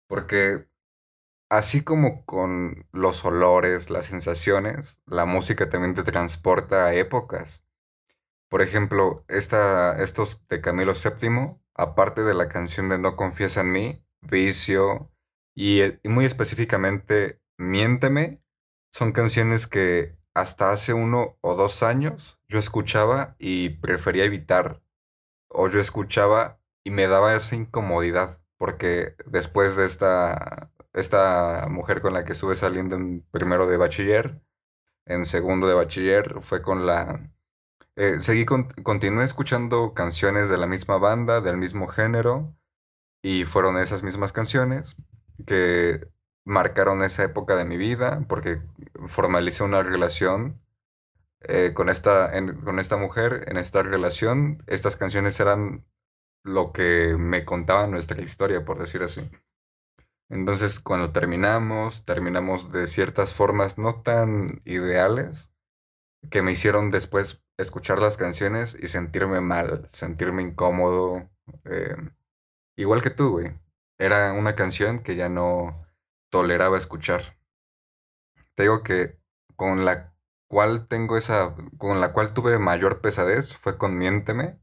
Porque 0.08 0.66
Así 1.50 1.84
como 1.84 2.24
con 2.24 2.86
los 2.92 3.24
olores, 3.24 3.88
las 3.88 4.06
sensaciones, 4.06 5.00
la 5.06 5.24
música 5.24 5.68
también 5.68 5.94
te 5.94 6.02
transporta 6.02 6.86
a 6.86 6.94
épocas. 6.94 7.64
Por 8.48 8.62
ejemplo, 8.62 9.24
esta, 9.28 10.02
estos 10.02 10.46
de 10.48 10.60
Camilo 10.60 10.94
VII, 10.94 11.56
aparte 11.74 12.22
de 12.22 12.34
la 12.34 12.48
canción 12.48 12.88
de 12.88 12.98
No 12.98 13.16
confías 13.16 13.56
en 13.56 13.72
mí, 13.72 14.04
Vicio 14.20 15.12
y, 15.54 15.82
eh, 15.82 16.00
y 16.02 16.08
muy 16.08 16.24
específicamente 16.24 17.40
Miénteme 17.56 18.42
son 18.94 19.10
canciones 19.10 19.66
que 19.66 20.16
hasta 20.34 20.70
hace 20.70 20.92
uno 20.94 21.36
o 21.40 21.56
dos 21.56 21.82
años 21.82 22.38
yo 22.48 22.60
escuchaba 22.60 23.34
y 23.40 23.70
prefería 23.70 24.24
evitar 24.24 24.82
o 25.48 25.68
yo 25.68 25.80
escuchaba 25.80 26.60
y 26.84 26.90
me 26.90 27.08
daba 27.08 27.34
esa 27.34 27.56
incomodidad 27.56 28.38
porque 28.56 29.16
después 29.26 29.74
de 29.74 29.84
esta, 29.84 30.70
esta 30.92 31.66
mujer 31.68 32.02
con 32.02 32.14
la 32.14 32.24
que 32.24 32.32
estuve 32.32 32.54
saliendo 32.54 32.94
en 32.94 33.22
primero 33.32 33.66
de 33.66 33.78
bachiller, 33.78 34.40
en 35.06 35.26
segundo 35.26 35.66
de 35.66 35.74
bachiller 35.74 36.40
fue 36.42 36.62
con 36.62 36.86
la... 36.86 37.18
Eh, 37.96 38.20
seguí, 38.20 38.46
continué 38.46 39.24
escuchando 39.24 39.92
canciones 39.92 40.48
de 40.48 40.56
la 40.56 40.68
misma 40.68 40.98
banda, 40.98 41.40
del 41.40 41.56
mismo 41.56 41.88
género, 41.88 42.54
y 43.22 43.44
fueron 43.44 43.76
esas 43.76 44.04
mismas 44.04 44.32
canciones 44.32 44.96
que 45.46 46.13
marcaron 46.44 47.02
esa 47.02 47.24
época 47.24 47.56
de 47.56 47.64
mi 47.64 47.76
vida, 47.76 48.24
porque 48.28 48.60
formalicé 49.08 49.64
una 49.64 49.82
relación 49.82 50.60
eh, 51.40 51.72
con, 51.74 51.88
esta, 51.88 52.32
con 52.64 52.78
esta 52.78 52.96
mujer, 52.96 53.44
en 53.48 53.56
esta 53.56 53.82
relación, 53.82 54.62
estas 54.66 54.96
canciones 54.96 55.38
eran 55.40 55.84
lo 56.42 56.72
que 56.72 57.16
me 57.18 57.44
contaba 57.44 57.86
nuestra 57.86 58.20
historia, 58.22 58.64
por 58.64 58.78
decir 58.78 59.02
así. 59.02 59.30
Entonces, 60.28 60.80
cuando 60.80 61.12
terminamos, 61.12 62.04
terminamos 62.04 62.72
de 62.72 62.86
ciertas 62.86 63.34
formas 63.34 63.78
no 63.78 64.02
tan 64.02 64.62
ideales 64.64 65.50
que 66.30 66.42
me 66.42 66.52
hicieron 66.52 66.90
después 66.90 67.42
escuchar 67.58 67.98
las 68.00 68.16
canciones 68.16 68.76
y 68.80 68.88
sentirme 68.88 69.40
mal, 69.40 69.86
sentirme 69.90 70.42
incómodo. 70.42 71.30
Eh, 71.64 71.96
igual 72.76 73.02
que 73.02 73.10
tú, 73.10 73.30
güey. 73.30 73.52
Era 73.98 74.32
una 74.32 74.54
canción 74.54 75.02
que 75.02 75.16
ya 75.16 75.28
no 75.28 75.83
toleraba 76.34 76.76
escuchar. 76.76 77.38
Te 78.56 78.64
digo 78.64 78.82
que 78.82 79.16
con 79.54 79.84
la 79.84 80.12
cual 80.48 80.88
tengo 80.88 81.16
esa, 81.16 81.54
con 81.78 82.00
la 82.00 82.12
cual 82.12 82.34
tuve 82.34 82.58
mayor 82.58 83.00
pesadez 83.00 83.56
fue 83.56 83.78
con 83.78 83.96
Miénteme 83.96 84.58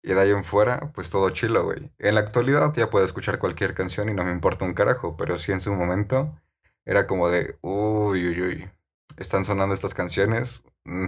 y 0.00 0.12
de 0.14 0.20
ahí 0.20 0.30
en 0.30 0.44
fuera, 0.44 0.92
pues 0.94 1.10
todo 1.10 1.28
chilo, 1.30 1.64
güey. 1.64 1.90
En 1.98 2.14
la 2.14 2.20
actualidad 2.20 2.72
ya 2.72 2.88
puedo 2.88 3.04
escuchar 3.04 3.40
cualquier 3.40 3.74
canción 3.74 4.08
y 4.10 4.14
no 4.14 4.22
me 4.22 4.30
importa 4.30 4.64
un 4.64 4.74
carajo, 4.74 5.16
pero 5.16 5.38
sí 5.38 5.50
en 5.50 5.58
su 5.58 5.74
momento 5.74 6.40
era 6.84 7.08
como 7.08 7.28
de, 7.30 7.58
uy, 7.62 8.28
uy, 8.28 8.40
uy, 8.40 8.70
están 9.16 9.42
sonando 9.42 9.74
estas 9.74 9.92
canciones, 9.92 10.62
mm, 10.84 11.06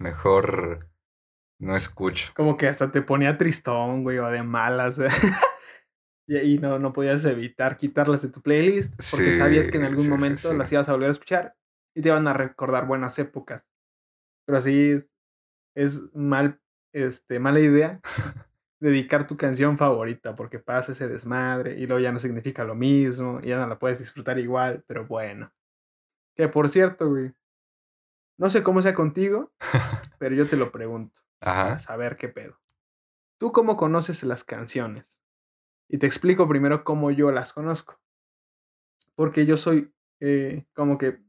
mejor 0.00 0.86
no 1.58 1.76
escucho. 1.76 2.30
Como 2.36 2.58
que 2.58 2.68
hasta 2.68 2.92
te 2.92 3.00
ponía 3.00 3.38
tristón, 3.38 4.02
güey, 4.02 4.18
o 4.18 4.28
de 4.28 4.42
malas. 4.42 4.98
y 6.28 6.36
ahí 6.36 6.58
no, 6.58 6.78
no 6.78 6.92
podías 6.92 7.24
evitar 7.24 7.78
quitarlas 7.78 8.20
de 8.20 8.28
tu 8.28 8.42
playlist 8.42 8.94
porque 9.10 9.32
sabías 9.32 9.68
que 9.68 9.78
en 9.78 9.84
algún 9.84 10.10
momento 10.10 10.52
las 10.52 10.70
ibas 10.70 10.86
a 10.88 10.92
volver 10.92 11.08
a 11.08 11.12
escuchar 11.12 11.56
y 11.94 12.02
te 12.02 12.10
iban 12.10 12.28
a 12.28 12.34
recordar 12.34 12.86
buenas 12.86 13.18
épocas. 13.18 13.66
Pero 14.44 14.58
así 14.58 14.90
es, 14.90 15.10
es 15.74 16.14
mal 16.14 16.60
este, 16.92 17.40
mala 17.40 17.60
idea 17.60 18.02
dedicar 18.78 19.26
tu 19.26 19.38
canción 19.38 19.78
favorita 19.78 20.36
porque 20.36 20.58
pasa 20.58 20.92
ese 20.92 21.08
desmadre 21.08 21.78
y 21.78 21.86
luego 21.86 22.02
ya 22.02 22.12
no 22.12 22.20
significa 22.20 22.62
lo 22.62 22.74
mismo 22.74 23.40
y 23.42 23.48
ya 23.48 23.58
no 23.58 23.66
la 23.66 23.78
puedes 23.78 23.98
disfrutar 23.98 24.38
igual, 24.38 24.84
pero 24.86 25.06
bueno. 25.06 25.50
Que 26.36 26.48
por 26.48 26.68
cierto, 26.68 27.08
güey, 27.08 27.32
no 28.36 28.50
sé 28.50 28.62
cómo 28.62 28.82
sea 28.82 28.94
contigo, 28.94 29.54
pero 30.18 30.34
yo 30.34 30.46
te 30.46 30.56
lo 30.56 30.70
pregunto. 30.72 31.22
Para 31.40 31.78
saber 31.78 32.18
qué 32.18 32.28
pedo. 32.28 32.60
¿Tú 33.38 33.50
cómo 33.50 33.78
conoces 33.78 34.22
las 34.24 34.44
canciones? 34.44 35.22
Y 35.88 35.98
te 35.98 36.06
explico 36.06 36.48
primero 36.48 36.84
cómo 36.84 37.10
yo 37.10 37.32
las 37.32 37.52
conozco. 37.52 38.00
Porque 39.14 39.46
yo 39.46 39.56
soy 39.56 39.92
eh, 40.20 40.66
como 40.74 40.98
que, 40.98 41.20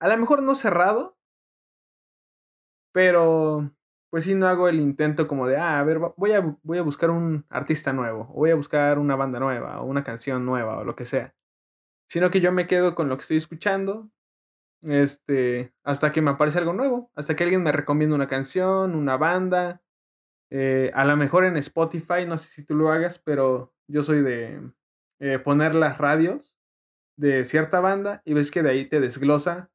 a 0.00 0.08
lo 0.08 0.16
mejor 0.18 0.42
no 0.42 0.54
cerrado, 0.54 1.16
pero 2.92 3.72
pues 4.10 4.24
sí 4.24 4.34
no 4.34 4.46
hago 4.46 4.68
el 4.68 4.80
intento 4.80 5.26
como 5.26 5.48
de, 5.48 5.56
ah, 5.56 5.78
a 5.78 5.84
ver, 5.84 5.98
voy 5.98 6.32
a, 6.32 6.58
voy 6.62 6.78
a 6.78 6.82
buscar 6.82 7.10
un 7.10 7.46
artista 7.48 7.94
nuevo, 7.94 8.28
o 8.30 8.34
voy 8.34 8.50
a 8.50 8.54
buscar 8.54 8.98
una 8.98 9.16
banda 9.16 9.40
nueva, 9.40 9.80
o 9.80 9.86
una 9.86 10.04
canción 10.04 10.44
nueva, 10.44 10.78
o 10.78 10.84
lo 10.84 10.94
que 10.94 11.06
sea. 11.06 11.34
Sino 12.08 12.30
que 12.30 12.40
yo 12.42 12.52
me 12.52 12.66
quedo 12.66 12.94
con 12.94 13.08
lo 13.08 13.16
que 13.16 13.22
estoy 13.22 13.38
escuchando, 13.38 14.10
este, 14.82 15.74
hasta 15.84 16.12
que 16.12 16.20
me 16.22 16.32
aparece 16.32 16.58
algo 16.58 16.74
nuevo, 16.74 17.10
hasta 17.14 17.36
que 17.36 17.44
alguien 17.44 17.62
me 17.62 17.72
recomienda 17.72 18.14
una 18.16 18.28
canción, 18.28 18.94
una 18.94 19.16
banda, 19.16 19.82
eh, 20.50 20.90
a 20.94 21.06
lo 21.06 21.16
mejor 21.16 21.46
en 21.46 21.56
Spotify, 21.56 22.26
no 22.26 22.36
sé 22.36 22.50
si 22.50 22.64
tú 22.64 22.74
lo 22.74 22.90
hagas, 22.90 23.18
pero 23.18 23.72
yo 23.92 24.02
soy 24.02 24.22
de 24.22 24.72
eh, 25.20 25.38
poner 25.38 25.74
las 25.74 25.98
radios 25.98 26.56
de 27.16 27.44
cierta 27.44 27.80
banda 27.80 28.22
y 28.24 28.34
ves 28.34 28.50
que 28.50 28.62
de 28.62 28.70
ahí 28.70 28.84
te 28.86 29.00
desglosa 29.00 29.70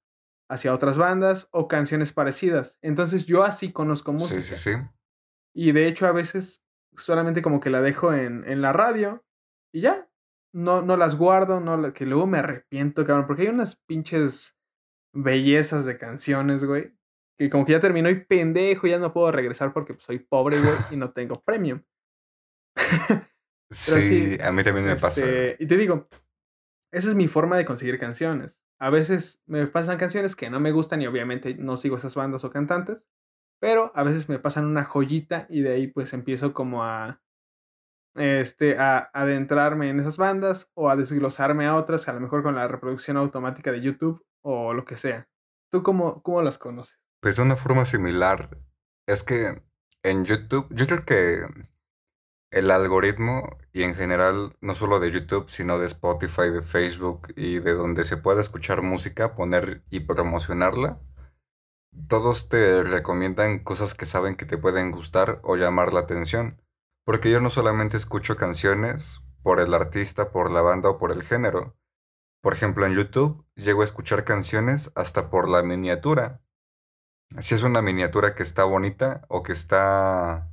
hacia 0.49 0.73
otras 0.73 0.97
bandas 0.97 1.47
o 1.51 1.67
canciones 1.67 2.13
parecidas. 2.13 2.77
Entonces 2.81 3.25
yo 3.25 3.43
así 3.43 3.71
conozco 3.71 4.13
música. 4.13 4.41
Sí, 4.41 4.55
sí, 4.55 4.71
sí. 4.71 4.77
Y 5.53 5.71
de 5.71 5.87
hecho 5.87 6.07
a 6.07 6.11
veces 6.11 6.63
solamente 6.95 7.41
como 7.41 7.59
que 7.59 7.69
la 7.69 7.81
dejo 7.81 8.13
en, 8.13 8.43
en 8.45 8.61
la 8.61 8.73
radio 8.73 9.25
y 9.73 9.81
ya. 9.81 10.09
No, 10.53 10.81
no 10.81 10.97
las 10.97 11.15
guardo, 11.15 11.59
no, 11.59 11.93
que 11.93 12.05
luego 12.05 12.25
me 12.25 12.39
arrepiento, 12.39 13.05
cabrón, 13.05 13.27
porque 13.27 13.43
hay 13.43 13.49
unas 13.49 13.75
pinches 13.75 14.55
bellezas 15.13 15.85
de 15.85 15.97
canciones, 15.97 16.63
güey, 16.63 16.95
que 17.37 17.49
como 17.49 17.65
que 17.65 17.73
ya 17.73 17.79
terminó 17.79 18.09
y 18.09 18.25
pendejo, 18.25 18.87
ya 18.87 18.97
no 18.97 19.13
puedo 19.13 19.31
regresar 19.31 19.73
porque 19.73 19.93
pues, 19.93 20.05
soy 20.05 20.19
pobre, 20.19 20.59
güey, 20.59 20.75
y 20.91 20.95
no 20.97 21.11
tengo 21.11 21.41
premium. 21.43 21.83
sí, 23.69 24.37
a 24.41 24.51
mí 24.51 24.63
también 24.63 24.87
me 24.87 24.95
pasa. 24.95 25.21
Este, 25.21 25.63
y 25.63 25.67
te 25.67 25.77
digo, 25.77 26.07
esa 26.91 27.09
es 27.09 27.15
mi 27.15 27.27
forma 27.27 27.57
de 27.57 27.65
conseguir 27.65 27.99
canciones 27.99 28.61
a 28.79 28.89
veces 28.89 29.41
me 29.45 29.65
pasan 29.67 29.97
canciones 29.97 30.35
que 30.35 30.49
no 30.49 30.59
me 30.59 30.71
gustan 30.71 31.01
y 31.01 31.07
obviamente 31.07 31.55
no 31.55 31.77
sigo 31.77 31.97
esas 31.97 32.15
bandas 32.15 32.43
o 32.43 32.49
cantantes, 32.49 33.07
pero 33.59 33.91
a 33.95 34.03
veces 34.03 34.29
me 34.29 34.39
pasan 34.39 34.65
una 34.65 34.83
joyita 34.83 35.47
y 35.49 35.61
de 35.61 35.73
ahí 35.73 35.87
pues 35.87 36.13
empiezo 36.13 36.53
como 36.53 36.83
a 36.83 37.21
este 38.15 38.77
a 38.77 39.09
adentrarme 39.13 39.89
en 39.89 39.99
esas 39.99 40.17
bandas 40.17 40.69
o 40.73 40.89
a 40.89 40.95
desglosarme 40.95 41.65
a 41.65 41.75
otras, 41.75 42.07
a 42.07 42.13
lo 42.13 42.19
mejor 42.19 42.43
con 42.43 42.55
la 42.55 42.67
reproducción 42.67 43.17
automática 43.17 43.71
de 43.71 43.81
YouTube 43.81 44.25
o 44.41 44.73
lo 44.73 44.85
que 44.85 44.95
sea. 44.95 45.27
¿Tú 45.71 45.83
cómo, 45.83 46.21
cómo 46.23 46.41
las 46.41 46.57
conoces? 46.57 46.99
Pues 47.21 47.35
de 47.35 47.43
una 47.43 47.55
forma 47.55 47.85
similar. 47.85 48.57
Es 49.07 49.23
que 49.23 49.63
en 50.03 50.25
YouTube, 50.25 50.67
yo 50.71 50.87
creo 50.87 51.05
que 51.05 51.41
el 52.57 52.71
algoritmo 52.71 53.57
y 53.73 53.83
en 53.83 53.95
general, 53.95 54.55
no 54.61 54.75
solo 54.75 54.99
de 54.99 55.11
YouTube, 55.11 55.49
sino 55.49 55.79
de 55.79 55.85
Spotify, 55.85 56.49
de 56.49 56.63
Facebook 56.63 57.27
y 57.35 57.59
de 57.59 57.73
donde 57.73 58.03
se 58.03 58.17
pueda 58.17 58.41
escuchar 58.41 58.81
música, 58.81 59.35
poner 59.35 59.83
y 59.89 60.01
promocionarla, 60.01 60.99
todos 62.07 62.49
te 62.49 62.83
recomiendan 62.83 63.59
cosas 63.59 63.93
que 63.93 64.05
saben 64.05 64.35
que 64.35 64.45
te 64.45 64.57
pueden 64.57 64.91
gustar 64.91 65.39
o 65.43 65.55
llamar 65.55 65.93
la 65.93 66.01
atención. 66.01 66.61
Porque 67.05 67.31
yo 67.31 67.41
no 67.41 67.49
solamente 67.49 67.97
escucho 67.97 68.35
canciones 68.35 69.21
por 69.41 69.59
el 69.59 69.73
artista, 69.73 70.31
por 70.31 70.51
la 70.51 70.61
banda 70.61 70.89
o 70.89 70.97
por 70.97 71.11
el 71.11 71.23
género. 71.23 71.75
Por 72.41 72.53
ejemplo, 72.53 72.85
en 72.85 72.93
YouTube 72.93 73.45
llego 73.55 73.81
a 73.81 73.85
escuchar 73.85 74.23
canciones 74.23 74.91
hasta 74.95 75.29
por 75.29 75.49
la 75.49 75.63
miniatura. 75.63 76.41
Si 77.39 77.55
es 77.55 77.63
una 77.63 77.81
miniatura 77.81 78.35
que 78.35 78.43
está 78.43 78.63
bonita 78.63 79.25
o 79.27 79.43
que 79.43 79.53
está 79.53 80.49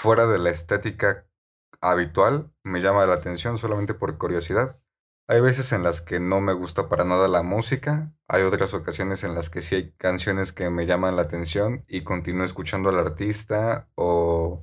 fuera 0.00 0.26
de 0.26 0.38
la 0.38 0.48
estética 0.48 1.26
habitual, 1.82 2.50
me 2.64 2.80
llama 2.80 3.04
la 3.04 3.14
atención 3.14 3.58
solamente 3.58 3.92
por 3.92 4.16
curiosidad. 4.16 4.80
Hay 5.28 5.42
veces 5.42 5.72
en 5.72 5.82
las 5.82 6.00
que 6.00 6.20
no 6.20 6.40
me 6.40 6.54
gusta 6.54 6.88
para 6.88 7.04
nada 7.04 7.28
la 7.28 7.42
música, 7.42 8.10
hay 8.26 8.42
otras 8.42 8.72
ocasiones 8.72 9.24
en 9.24 9.34
las 9.34 9.50
que 9.50 9.60
sí 9.60 9.74
hay 9.74 9.92
canciones 9.92 10.54
que 10.54 10.70
me 10.70 10.86
llaman 10.86 11.16
la 11.16 11.22
atención 11.22 11.84
y 11.86 12.02
continúo 12.02 12.44
escuchando 12.44 12.88
al 12.88 12.98
artista 12.98 13.90
o, 13.94 14.62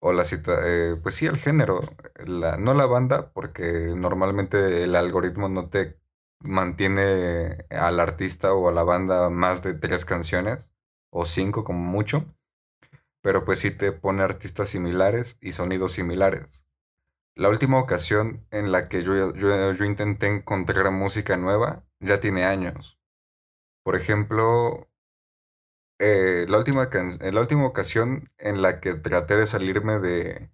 o 0.00 0.12
la 0.12 0.24
eh, 0.30 0.96
pues 1.02 1.14
sí, 1.14 1.24
el 1.24 1.38
género, 1.38 1.80
la, 2.26 2.58
no 2.58 2.74
la 2.74 2.84
banda, 2.84 3.32
porque 3.32 3.94
normalmente 3.96 4.84
el 4.84 4.94
algoritmo 4.94 5.48
no 5.48 5.70
te 5.70 5.98
mantiene 6.40 7.64
al 7.70 7.98
artista 7.98 8.52
o 8.52 8.68
a 8.68 8.72
la 8.72 8.82
banda 8.82 9.30
más 9.30 9.62
de 9.62 9.72
tres 9.72 10.04
canciones 10.04 10.70
o 11.10 11.24
cinco 11.24 11.64
como 11.64 11.80
mucho 11.80 12.26
pero 13.22 13.44
pues 13.44 13.60
sí 13.60 13.70
te 13.70 13.92
pone 13.92 14.22
artistas 14.22 14.68
similares 14.68 15.38
y 15.40 15.52
sonidos 15.52 15.92
similares. 15.92 16.64
La 17.34 17.48
última 17.48 17.78
ocasión 17.78 18.46
en 18.50 18.72
la 18.72 18.88
que 18.88 19.02
yo, 19.02 19.34
yo, 19.34 19.84
intenté 19.84 20.26
encontrar 20.26 20.90
música 20.90 21.36
nueva 21.36 21.84
ya 22.00 22.20
tiene 22.20 22.44
años. 22.44 22.98
Por 23.82 23.96
ejemplo, 23.96 24.88
eh, 25.98 26.46
la, 26.48 26.58
última 26.58 26.88
la 26.92 27.40
última 27.40 27.66
ocasión 27.66 28.30
en 28.38 28.62
la 28.62 28.80
que 28.80 28.94
traté 28.94 29.36
de 29.36 29.46
salirme 29.46 29.98
de, 30.00 30.50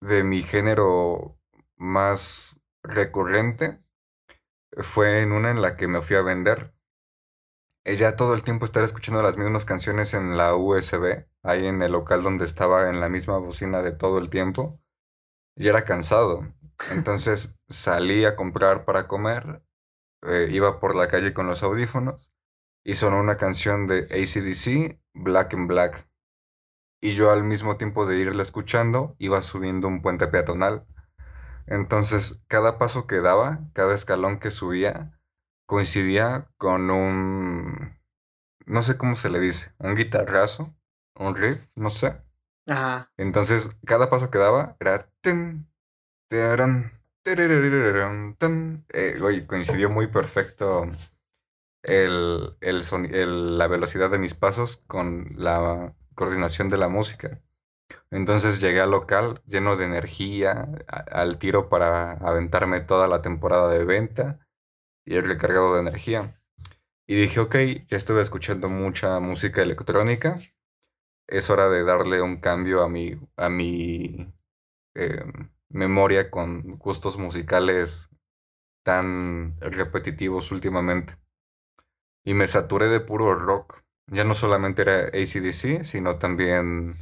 de 0.00 0.24
mi 0.24 0.42
género 0.42 1.38
más 1.76 2.60
recurrente 2.82 3.78
fue 4.78 5.20
en 5.22 5.32
una 5.32 5.50
en 5.50 5.62
la 5.62 5.76
que 5.76 5.88
me 5.88 6.02
fui 6.02 6.16
a 6.16 6.22
vender 6.22 6.74
ella 7.84 8.16
todo 8.16 8.32
el 8.34 8.42
tiempo 8.42 8.64
estar 8.64 8.82
escuchando 8.82 9.22
las 9.22 9.36
mismas 9.36 9.66
canciones 9.66 10.14
en 10.14 10.38
la 10.38 10.56
USB, 10.56 11.26
ahí 11.44 11.66
en 11.66 11.82
el 11.82 11.92
local 11.92 12.22
donde 12.22 12.44
estaba 12.44 12.90
en 12.90 13.00
la 13.00 13.08
misma 13.08 13.38
bocina 13.38 13.82
de 13.82 13.92
todo 13.92 14.18
el 14.18 14.30
tiempo, 14.30 14.80
y 15.56 15.68
era 15.68 15.84
cansado. 15.84 16.40
Entonces 16.90 17.54
salí 17.68 18.24
a 18.24 18.34
comprar 18.34 18.84
para 18.84 19.06
comer, 19.06 19.62
eh, 20.22 20.48
iba 20.50 20.80
por 20.80 20.96
la 20.96 21.08
calle 21.08 21.34
con 21.34 21.46
los 21.46 21.62
audífonos 21.62 22.34
y 22.84 22.94
sonó 22.94 23.20
una 23.20 23.36
canción 23.36 23.86
de 23.86 24.04
ACDC, 24.10 25.00
Black 25.14 25.54
and 25.54 25.68
Black. 25.68 26.08
Y 27.00 27.14
yo 27.14 27.30
al 27.30 27.44
mismo 27.44 27.76
tiempo 27.76 28.06
de 28.06 28.18
irla 28.18 28.42
escuchando, 28.42 29.14
iba 29.18 29.40
subiendo 29.42 29.88
un 29.88 30.02
puente 30.02 30.26
peatonal. 30.26 30.86
Entonces, 31.66 32.42
cada 32.48 32.78
paso 32.78 33.06
que 33.06 33.20
daba, 33.20 33.60
cada 33.74 33.94
escalón 33.94 34.38
que 34.38 34.50
subía, 34.50 35.18
coincidía 35.66 36.48
con 36.58 36.90
un, 36.90 37.98
no 38.66 38.82
sé 38.82 38.96
cómo 38.98 39.16
se 39.16 39.30
le 39.30 39.40
dice, 39.40 39.74
un 39.78 39.94
guitarrazo, 39.94 40.74
un 41.16 41.34
riff, 41.36 41.66
no 41.74 41.90
sé. 41.90 42.16
Ajá. 42.66 43.10
Entonces, 43.16 43.70
cada 43.86 44.10
paso 44.10 44.30
que 44.30 44.38
daba 44.38 44.76
era... 44.80 45.08
Terererererán, 47.22 48.36
tan. 48.36 48.84
Eh, 48.92 49.18
oye, 49.22 49.46
coincidió 49.46 49.88
muy 49.88 50.08
perfecto 50.08 50.86
el, 51.82 52.56
el 52.60 52.82
soni- 52.84 53.12
el- 53.14 53.58
la 53.58 53.66
velocidad 53.68 54.10
de 54.10 54.18
mis 54.18 54.34
pasos 54.34 54.78
con 54.86 55.32
la 55.36 55.94
coordinación 56.14 56.70
de 56.70 56.78
la 56.78 56.88
música. 56.88 57.40
Entonces 58.10 58.60
llegué 58.60 58.80
al 58.80 58.92
local 58.92 59.42
lleno 59.46 59.76
de 59.76 59.86
energía, 59.86 60.68
a- 60.88 60.98
al 61.22 61.38
tiro 61.38 61.68
para 61.68 62.12
aventarme 62.14 62.80
toda 62.80 63.08
la 63.08 63.22
temporada 63.22 63.68
de 63.68 63.84
venta 63.84 64.40
y 65.04 65.16
el 65.16 65.26
recargado 65.26 65.74
de 65.74 65.82
energía. 65.82 66.40
Y 67.06 67.16
dije, 67.16 67.40
ok, 67.40 67.56
ya 67.88 67.96
estuve 67.96 68.22
escuchando 68.22 68.68
mucha 68.68 69.20
música 69.20 69.62
electrónica, 69.62 70.38
es 71.26 71.50
hora 71.50 71.68
de 71.68 71.84
darle 71.84 72.22
un 72.22 72.40
cambio 72.40 72.82
a 72.82 72.88
mi, 72.88 73.18
a 73.36 73.48
mi 73.48 74.32
eh, 74.94 75.24
memoria 75.68 76.30
con 76.30 76.78
gustos 76.78 77.18
musicales 77.18 78.08
tan 78.84 79.58
repetitivos 79.60 80.52
últimamente. 80.52 81.16
Y 82.24 82.34
me 82.34 82.46
saturé 82.46 82.88
de 82.88 83.00
puro 83.00 83.34
rock. 83.34 83.82
Ya 84.06 84.24
no 84.24 84.34
solamente 84.34 84.82
era 84.82 85.04
AC/DC, 85.06 85.84
sino 85.84 86.18
también 86.18 86.94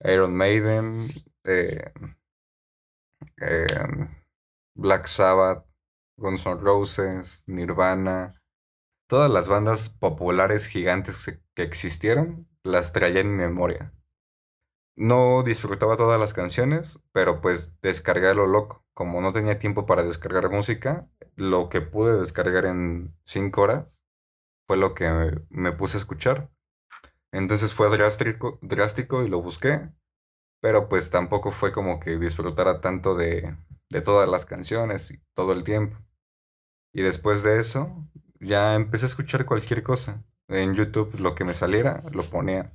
Iron 0.00 0.34
Maiden, 0.34 1.08
eh, 1.44 1.92
eh, 3.40 4.08
Black 4.76 5.06
Sabbath, 5.06 5.66
Guns 6.16 6.46
N' 6.46 6.60
Roses, 6.60 7.42
Nirvana. 7.46 8.40
Todas 9.08 9.30
las 9.30 9.48
bandas 9.48 9.88
populares 9.88 10.66
gigantes 10.66 11.26
que 11.54 11.62
existieron, 11.62 12.48
las 12.64 12.92
traía 12.92 13.20
en 13.20 13.30
mi 13.30 13.44
memoria. 13.44 13.92
No 14.96 15.42
disfrutaba 15.44 15.96
todas 15.96 16.20
las 16.20 16.34
canciones, 16.34 17.00
pero 17.12 17.40
pues 17.40 17.72
descargué 17.82 18.34
lo 18.34 18.46
loco. 18.46 18.84
Como 18.94 19.20
no 19.20 19.32
tenía 19.32 19.58
tiempo 19.58 19.86
para 19.86 20.04
descargar 20.04 20.50
música, 20.50 21.08
lo 21.36 21.68
que 21.68 21.80
pude 21.80 22.18
descargar 22.18 22.64
en 22.66 23.14
cinco 23.24 23.62
horas 23.62 24.00
fue 24.66 24.76
lo 24.78 24.94
que 24.94 25.08
me, 25.10 25.32
me 25.50 25.72
puse 25.72 25.96
a 25.98 26.00
escuchar. 26.00 26.50
Entonces 27.32 27.74
fue 27.74 27.90
drástico, 27.90 28.58
drástico 28.62 29.24
y 29.24 29.28
lo 29.28 29.42
busqué, 29.42 29.88
pero 30.60 30.88
pues 30.88 31.10
tampoco 31.10 31.52
fue 31.52 31.72
como 31.72 32.00
que 32.00 32.18
disfrutara 32.18 32.80
tanto 32.80 33.14
de, 33.16 33.56
de 33.90 34.00
todas 34.02 34.28
las 34.28 34.46
canciones 34.46 35.10
y 35.12 35.20
todo 35.34 35.52
el 35.52 35.64
tiempo. 35.64 35.98
Y 36.94 37.02
después 37.02 37.42
de 37.42 37.58
eso, 37.60 38.08
ya 38.40 38.74
empecé 38.74 39.06
a 39.06 39.08
escuchar 39.08 39.44
cualquier 39.46 39.82
cosa. 39.82 40.24
En 40.48 40.74
YouTube 40.74 41.20
lo 41.20 41.34
que 41.34 41.44
me 41.44 41.52
saliera, 41.54 42.02
lo 42.12 42.24
ponía. 42.24 42.72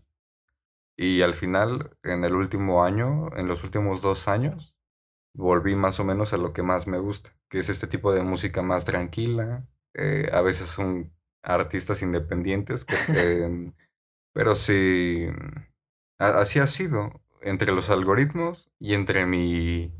Y 0.97 1.21
al 1.21 1.33
final, 1.33 1.97
en 2.03 2.23
el 2.23 2.35
último 2.35 2.83
año, 2.83 3.35
en 3.37 3.47
los 3.47 3.63
últimos 3.63 4.01
dos 4.01 4.27
años, 4.27 4.75
volví 5.33 5.75
más 5.75 5.99
o 5.99 6.05
menos 6.05 6.33
a 6.33 6.37
lo 6.37 6.53
que 6.53 6.63
más 6.63 6.87
me 6.87 6.99
gusta, 6.99 7.35
que 7.49 7.59
es 7.59 7.69
este 7.69 7.87
tipo 7.87 8.13
de 8.13 8.23
música 8.23 8.61
más 8.63 8.85
tranquila. 8.85 9.67
eh, 9.95 10.29
a 10.33 10.41
veces 10.41 10.67
son 10.69 11.13
artistas 11.43 12.01
independientes, 12.03 12.85
que, 12.85 12.97
eh, 13.13 13.73
pero 14.33 14.55
sí, 14.55 15.27
a- 16.19 16.39
así 16.39 16.59
ha 16.59 16.67
sido, 16.67 17.21
entre 17.41 17.71
los 17.71 17.89
algoritmos 17.89 18.69
y 18.79 18.93
entre 18.93 19.25
mi 19.25 19.93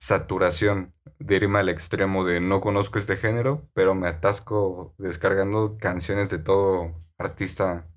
saturación 0.00 0.94
de 1.18 1.36
irme 1.36 1.58
al 1.58 1.68
extremo 1.68 2.24
de 2.24 2.40
no 2.40 2.60
conozco 2.60 2.98
este 2.98 3.16
género, 3.16 3.68
pero 3.74 3.94
me 3.94 4.08
atasco 4.08 4.94
descargando 4.98 5.78
canciones 5.78 6.30
de 6.30 6.38
todo 6.38 6.94
artista 7.18 7.88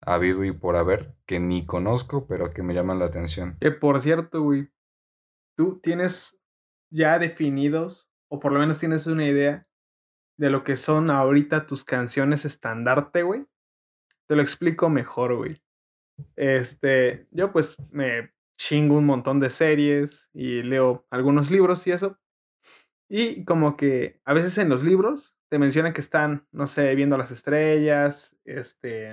habido 0.00 0.44
y 0.44 0.52
por 0.52 0.76
haber 0.76 1.14
que 1.26 1.40
ni 1.40 1.66
conozco, 1.66 2.26
pero 2.26 2.50
que 2.50 2.62
me 2.62 2.74
llaman 2.74 2.98
la 2.98 3.06
atención. 3.06 3.56
Que 3.60 3.70
por 3.70 4.00
cierto, 4.00 4.42
güey, 4.42 4.70
tú 5.56 5.80
tienes 5.80 6.38
ya 6.90 7.18
definidos, 7.18 8.08
o 8.30 8.38
por 8.38 8.52
lo 8.52 8.60
menos 8.60 8.78
tienes 8.78 9.06
una 9.06 9.26
idea 9.26 9.66
de 10.38 10.50
lo 10.50 10.64
que 10.64 10.76
son 10.76 11.10
ahorita 11.10 11.66
tus 11.66 11.84
canciones 11.84 12.44
estandarte, 12.44 13.22
güey. 13.22 13.46
Te 14.26 14.36
lo 14.36 14.42
explico 14.42 14.88
mejor, 14.88 15.36
güey. 15.36 15.62
Este, 16.36 17.26
yo 17.30 17.52
pues 17.52 17.76
me 17.90 18.32
chingo 18.58 18.96
un 18.96 19.06
montón 19.06 19.40
de 19.40 19.50
series 19.50 20.30
y 20.32 20.62
leo 20.62 21.06
algunos 21.10 21.50
libros 21.50 21.86
y 21.86 21.92
eso. 21.92 22.18
Y 23.08 23.44
como 23.44 23.76
que 23.76 24.20
a 24.24 24.32
veces 24.34 24.58
en 24.58 24.68
los 24.68 24.84
libros 24.84 25.34
te 25.48 25.58
mencionan 25.58 25.92
que 25.92 26.00
están, 26.00 26.46
no 26.50 26.66
sé, 26.66 26.94
viendo 26.94 27.16
las 27.16 27.30
estrellas, 27.30 28.36
este, 28.44 29.10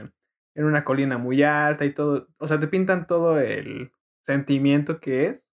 en 0.56 0.65
una 0.65 0.84
colina 0.84 1.17
muy 1.17 1.43
alta 1.43 1.86
y 1.86 1.93
todo. 1.93 2.27
O 2.38 2.47
sea, 2.47 2.60
te 2.60 2.67
pintan 2.67 3.08
todo 3.08 3.39
el 3.39 3.91
sentimiento 4.25 4.99
que 4.99 5.25
es 5.27 5.45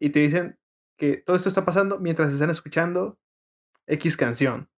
y 0.00 0.10
te 0.10 0.20
dicen 0.20 0.58
que 0.96 1.16
todo 1.16 1.36
esto 1.36 1.48
está 1.48 1.64
pasando 1.64 1.98
mientras 1.98 2.32
están 2.32 2.50
escuchando 2.50 3.18
X 3.86 4.16
canción. 4.16 4.70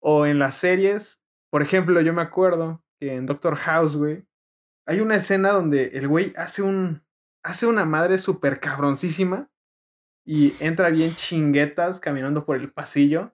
O 0.00 0.26
en 0.26 0.38
las 0.38 0.56
series, 0.56 1.22
por 1.50 1.62
ejemplo, 1.62 2.00
yo 2.00 2.12
me 2.12 2.22
acuerdo 2.22 2.84
que 2.98 3.14
en 3.14 3.26
Doctor 3.26 3.56
House, 3.56 3.96
güey, 3.96 4.26
hay 4.86 5.00
una 5.00 5.16
escena 5.16 5.50
donde 5.50 5.88
el 5.94 6.08
güey 6.08 6.32
hace 6.36 6.62
un. 6.62 7.04
hace 7.42 7.66
una 7.66 7.84
madre 7.84 8.18
súper 8.18 8.60
cabroncísima. 8.60 9.50
Y 10.26 10.54
entra 10.58 10.90
bien 10.90 11.14
chinguetas 11.14 12.00
caminando 12.00 12.44
por 12.44 12.56
el 12.56 12.72
pasillo. 12.72 13.32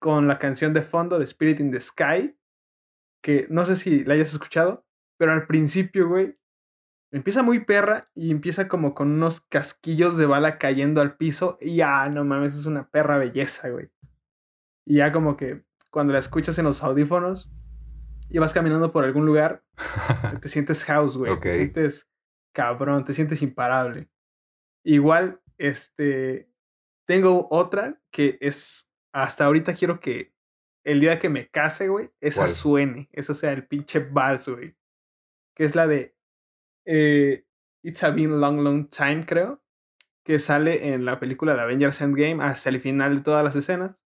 Con 0.00 0.26
la 0.26 0.38
canción 0.38 0.72
de 0.72 0.82
fondo 0.82 1.18
de 1.18 1.24
Spirit 1.24 1.60
in 1.60 1.70
the 1.70 1.80
Sky. 1.80 2.36
Que 3.22 3.46
no 3.50 3.64
sé 3.66 3.76
si 3.76 4.04
la 4.04 4.14
hayas 4.14 4.32
escuchado. 4.32 4.86
Pero 5.18 5.32
al 5.32 5.46
principio, 5.46 6.08
güey. 6.08 6.36
Empieza 7.10 7.42
muy 7.42 7.60
perra 7.60 8.10
y 8.14 8.30
empieza 8.30 8.68
como 8.68 8.94
con 8.94 9.10
unos 9.10 9.40
casquillos 9.40 10.18
de 10.18 10.26
bala 10.26 10.58
cayendo 10.58 11.00
al 11.00 11.16
piso. 11.16 11.58
Y 11.60 11.76
ya, 11.76 12.08
no 12.08 12.24
mames, 12.24 12.54
es 12.54 12.66
una 12.66 12.90
perra 12.90 13.18
belleza, 13.18 13.68
güey. 13.70 13.90
Y 14.84 14.96
ya 14.96 15.12
como 15.12 15.36
que 15.36 15.64
cuando 15.90 16.12
la 16.12 16.18
escuchas 16.18 16.58
en 16.58 16.64
los 16.64 16.82
audífonos 16.82 17.50
y 18.30 18.38
vas 18.38 18.52
caminando 18.52 18.92
por 18.92 19.04
algún 19.04 19.26
lugar, 19.26 19.64
te 20.42 20.48
sientes 20.48 20.84
house, 20.84 21.16
güey. 21.16 21.38
Te 21.40 21.52
sientes 21.52 22.08
cabrón, 22.52 23.04
te 23.04 23.14
sientes 23.14 23.40
imparable. 23.42 24.10
Igual, 24.84 25.40
este, 25.58 26.50
tengo 27.06 27.48
otra 27.50 28.00
que 28.10 28.38
es, 28.40 28.90
hasta 29.12 29.44
ahorita 29.44 29.74
quiero 29.74 30.00
que 30.00 30.32
el 30.84 31.00
día 31.00 31.18
que 31.18 31.28
me 31.28 31.48
case, 31.48 31.88
güey, 31.88 32.10
esa 32.20 32.42
¿Cuál? 32.42 32.50
suene, 32.50 33.08
esa 33.12 33.34
sea 33.34 33.52
el 33.52 33.66
pinche 33.66 33.98
vals, 33.98 34.48
güey. 34.48 34.76
Que 35.54 35.64
es 35.64 35.74
la 35.74 35.86
de 35.86 36.16
eh, 36.86 37.44
It's 37.82 38.02
a 38.02 38.10
Been 38.10 38.40
Long, 38.40 38.60
Long 38.60 38.88
Time, 38.88 39.24
creo. 39.26 39.62
Que 40.24 40.38
sale 40.38 40.94
en 40.94 41.04
la 41.04 41.20
película 41.20 41.54
de 41.54 41.62
Avengers 41.62 42.00
Endgame 42.00 42.42
hasta 42.42 42.68
el 42.70 42.80
final 42.80 43.16
de 43.16 43.22
todas 43.22 43.44
las 43.44 43.56
escenas. 43.56 44.02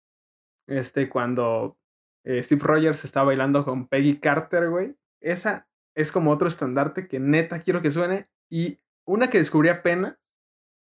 Este, 0.67 1.09
cuando 1.09 1.79
eh, 2.23 2.41
Steve 2.43 2.61
Rogers 2.63 3.03
está 3.05 3.23
bailando 3.23 3.65
con 3.65 3.87
Peggy 3.87 4.19
Carter, 4.19 4.69
güey. 4.69 4.95
Esa 5.21 5.69
es 5.95 6.11
como 6.11 6.31
otro 6.31 6.47
estandarte 6.47 7.07
que 7.07 7.19
neta 7.19 7.61
quiero 7.61 7.81
que 7.81 7.91
suene. 7.91 8.29
Y 8.49 8.79
una 9.05 9.29
que 9.29 9.39
descubrí 9.39 9.69
apenas, 9.69 10.17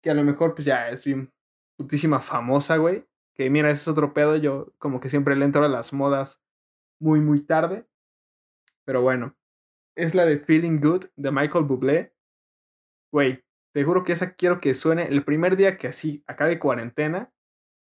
que 0.07 0.11
a 0.13 0.15
lo 0.15 0.23
mejor 0.23 0.55
pues 0.55 0.65
ya 0.65 0.89
es 0.89 1.05
bien 1.05 1.33
putísima 1.77 2.21
famosa, 2.21 2.77
güey. 2.77 3.05
Que 3.35 3.51
mira, 3.51 3.71
ese 3.71 3.81
es 3.81 3.89
otro 3.89 4.15
pedo. 4.15 4.37
Yo 4.37 4.73
como 4.79 5.01
que 5.01 5.09
siempre 5.09 5.35
le 5.35 5.45
entro 5.45 5.65
a 5.65 5.69
las 5.69 5.93
modas 5.93 6.41
muy, 7.01 7.21
muy 7.21 7.41
tarde. 7.41 7.89
Pero 8.85 9.03
bueno, 9.03 9.37
es 9.97 10.15
la 10.15 10.25
de 10.25 10.39
Feeling 10.39 10.79
Good 10.81 11.07
de 11.17 11.33
Michael 11.33 11.65
Bublé. 11.65 12.15
Güey, 13.11 13.45
te 13.75 13.83
juro 13.83 14.05
que 14.05 14.13
esa 14.13 14.35
quiero 14.35 14.61
que 14.61 14.75
suene 14.75 15.09
el 15.09 15.25
primer 15.25 15.57
día 15.57 15.77
que 15.77 15.89
así 15.89 16.23
acabe 16.29 16.61
cuarentena 16.61 17.35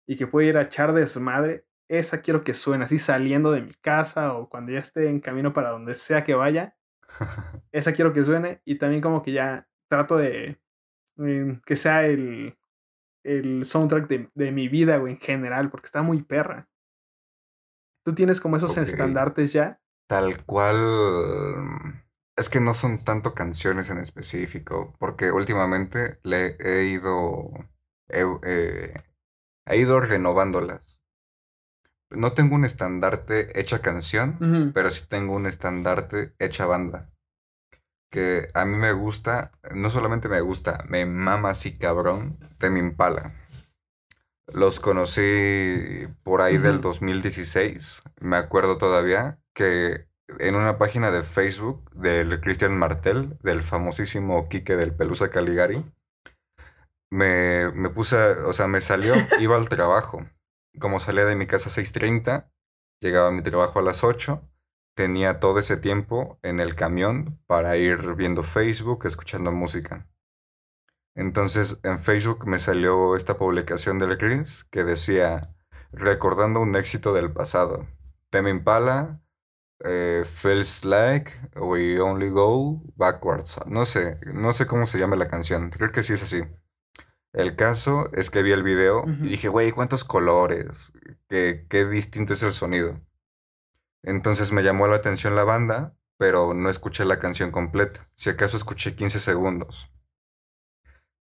y 0.06 0.16
que 0.16 0.26
pueda 0.26 0.48
ir 0.48 0.56
a 0.56 0.62
echar 0.62 0.94
desmadre. 0.94 1.66
Esa 1.88 2.22
quiero 2.22 2.42
que 2.42 2.54
suene 2.54 2.84
así 2.84 2.96
saliendo 2.96 3.52
de 3.52 3.60
mi 3.60 3.74
casa 3.74 4.32
o 4.32 4.48
cuando 4.48 4.72
ya 4.72 4.78
esté 4.78 5.10
en 5.10 5.20
camino 5.20 5.52
para 5.52 5.72
donde 5.72 5.94
sea 5.94 6.24
que 6.24 6.34
vaya. 6.34 6.74
Esa 7.70 7.92
quiero 7.92 8.14
que 8.14 8.24
suene 8.24 8.62
y 8.64 8.76
también 8.76 9.02
como 9.02 9.20
que 9.20 9.32
ya 9.32 9.68
trato 9.90 10.16
de 10.16 10.58
que 11.64 11.76
sea 11.76 12.06
el, 12.06 12.56
el 13.24 13.64
soundtrack 13.64 14.08
de, 14.08 14.30
de 14.34 14.52
mi 14.52 14.68
vida, 14.68 14.98
güey, 14.98 15.14
en 15.14 15.20
general, 15.20 15.70
porque 15.70 15.86
está 15.86 16.02
muy 16.02 16.22
perra. 16.22 16.68
¿Tú 18.04 18.14
tienes 18.14 18.40
como 18.40 18.56
esos 18.56 18.76
estandartes 18.76 19.52
ya? 19.52 19.80
Tal 20.08 20.44
cual. 20.46 20.76
Es 22.36 22.48
que 22.48 22.60
no 22.60 22.72
son 22.72 23.04
tanto 23.04 23.34
canciones 23.34 23.90
en 23.90 23.98
específico, 23.98 24.94
porque 24.98 25.30
últimamente 25.30 26.18
le 26.22 26.56
he 26.60 26.84
ido. 26.84 27.50
He, 28.08 28.24
eh, 28.44 28.94
he 29.66 29.76
ido 29.76 30.00
renovándolas. 30.00 31.02
No 32.10 32.32
tengo 32.32 32.54
un 32.54 32.64
estandarte 32.64 33.60
hecha 33.60 33.82
canción, 33.82 34.72
pero 34.72 34.88
sí 34.88 35.04
tengo 35.06 35.34
un 35.34 35.44
estandarte 35.44 36.34
hecha 36.38 36.64
banda. 36.64 37.10
Que 38.10 38.48
a 38.54 38.64
mí 38.64 38.76
me 38.76 38.92
gusta, 38.92 39.52
no 39.74 39.90
solamente 39.90 40.28
me 40.28 40.40
gusta, 40.40 40.84
me 40.88 41.04
mama 41.06 41.50
así 41.50 41.76
cabrón, 41.78 42.38
Temi 42.58 42.80
Impala. 42.80 43.34
Los 44.46 44.80
conocí 44.80 46.06
por 46.22 46.40
ahí 46.40 46.56
del 46.56 46.76
Ujú. 46.76 46.82
2016, 46.82 48.02
me 48.20 48.36
acuerdo 48.36 48.78
todavía, 48.78 49.38
que 49.54 50.06
en 50.38 50.54
una 50.54 50.78
página 50.78 51.10
de 51.10 51.22
Facebook 51.22 51.90
del 51.94 52.40
Cristian 52.40 52.76
Martel, 52.78 53.36
del 53.42 53.62
famosísimo 53.62 54.48
Quique 54.48 54.76
del 54.76 54.94
Pelusa 54.94 55.30
Caligari, 55.30 55.84
me, 57.10 57.70
me 57.72 57.90
puse, 57.90 58.16
o 58.16 58.52
sea, 58.52 58.66
me 58.66 58.80
salió, 58.80 59.14
iba 59.40 59.56
al 59.56 59.68
trabajo. 59.68 60.26
Como 60.80 61.00
salía 61.00 61.24
de 61.24 61.36
mi 61.36 61.46
casa 61.46 61.68
a 61.68 61.72
6.30, 61.72 62.50
llegaba 63.00 63.28
a 63.28 63.32
mi 63.32 63.42
trabajo 63.42 63.78
a 63.78 63.82
las 63.82 64.04
8, 64.04 64.42
tenía 64.98 65.38
todo 65.38 65.60
ese 65.60 65.76
tiempo 65.76 66.40
en 66.42 66.58
el 66.58 66.74
camión 66.74 67.38
para 67.46 67.76
ir 67.76 68.16
viendo 68.16 68.42
Facebook, 68.42 69.06
escuchando 69.06 69.52
música. 69.52 70.08
Entonces 71.14 71.78
en 71.84 72.00
Facebook 72.00 72.48
me 72.48 72.58
salió 72.58 73.14
esta 73.14 73.38
publicación 73.38 74.00
del 74.00 74.18
Chris 74.18 74.64
que 74.64 74.82
decía, 74.82 75.54
recordando 75.92 76.58
un 76.58 76.74
éxito 76.74 77.12
del 77.12 77.32
pasado. 77.32 77.86
Tame 78.30 78.50
Impala, 78.50 79.20
eh, 79.84 80.24
Feels 80.26 80.84
Like, 80.84 81.30
We 81.54 82.00
Only 82.00 82.30
Go 82.30 82.82
Backwards. 82.96 83.60
No 83.66 83.84
sé, 83.84 84.18
no 84.34 84.52
sé 84.52 84.66
cómo 84.66 84.86
se 84.86 84.98
llama 84.98 85.14
la 85.14 85.28
canción, 85.28 85.70
creo 85.70 85.92
que 85.92 86.02
sí 86.02 86.14
es 86.14 86.24
así. 86.24 86.42
El 87.32 87.54
caso 87.54 88.10
es 88.14 88.30
que 88.30 88.42
vi 88.42 88.50
el 88.50 88.64
video 88.64 89.04
y 89.06 89.28
dije, 89.28 89.46
güey, 89.46 89.70
cuántos 89.70 90.02
colores, 90.02 90.92
qué, 91.28 91.66
qué 91.70 91.84
distinto 91.84 92.34
es 92.34 92.42
el 92.42 92.52
sonido. 92.52 93.00
Entonces 94.02 94.52
me 94.52 94.62
llamó 94.62 94.86
la 94.86 94.96
atención 94.96 95.36
la 95.36 95.44
banda, 95.44 95.96
pero 96.18 96.54
no 96.54 96.68
escuché 96.68 97.04
la 97.04 97.18
canción 97.18 97.50
completa. 97.50 98.08
Si 98.14 98.30
acaso 98.30 98.56
escuché 98.56 98.94
15 98.94 99.20
segundos. 99.20 99.90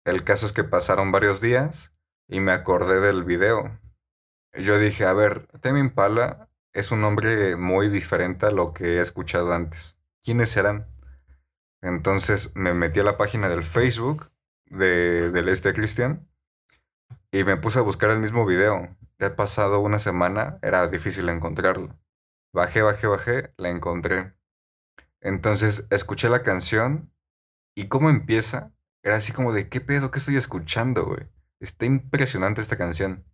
El 0.04 0.24
caso 0.24 0.46
es 0.46 0.52
que 0.52 0.64
pasaron 0.64 1.12
varios 1.12 1.40
días 1.40 1.92
y 2.28 2.40
me 2.40 2.52
acordé 2.52 3.00
del 3.00 3.24
video. 3.24 3.78
Yo 4.54 4.78
dije, 4.78 5.04
a 5.04 5.12
ver, 5.12 5.46
Tame 5.61 5.81
Impala 5.81 6.48
es 6.72 6.90
un 6.90 7.00
nombre 7.00 7.57
muy 7.57 7.88
diferente 7.88 8.46
a 8.46 8.50
lo 8.50 8.72
que 8.72 8.96
he 8.96 9.00
escuchado 9.00 9.52
antes. 9.52 9.98
¿Quiénes 10.22 10.50
serán? 10.50 10.87
Entonces 11.83 12.50
me 12.54 12.74
metí 12.74 13.00
a 13.00 13.04
la 13.04 13.18
página 13.18 13.48
del 13.48 13.64
Facebook 13.64 14.31
de, 14.66 15.31
del 15.31 15.48
este 15.48 15.74
Cristian 15.74 16.28
y 17.31 17.44
me 17.44 17.57
puse 17.57 17.78
a 17.78 17.83
buscar 17.83 18.11
el 18.11 18.18
mismo 18.18 18.46
video. 18.46 18.96
Ya 19.18 19.37
pasado 19.37 19.81
una 19.81 19.98
semana, 19.98 20.59
era 20.62 20.87
difícil 20.88 21.28
encontrarlo. 21.28 21.98
Bajé, 22.52 22.82
bajé, 22.82 23.06
bajé, 23.06 23.54
la 23.56 23.68
encontré. 23.68 24.34
Entonces 25.20 25.87
escuché 25.90 26.28
la 26.28 26.42
canción 26.42 27.12
y 27.74 27.88
cómo 27.88 28.11
empieza, 28.11 28.72
era 29.02 29.16
así 29.16 29.32
como 29.32 29.52
de, 29.52 29.68
¿qué 29.68 29.80
pedo? 29.80 30.11
¿Qué 30.11 30.18
estoy 30.18 30.37
escuchando, 30.37 31.04
güey? 31.06 31.28
Está 31.61 31.87
impresionante 31.87 32.61
esta 32.61 32.76
canción. 32.76 33.24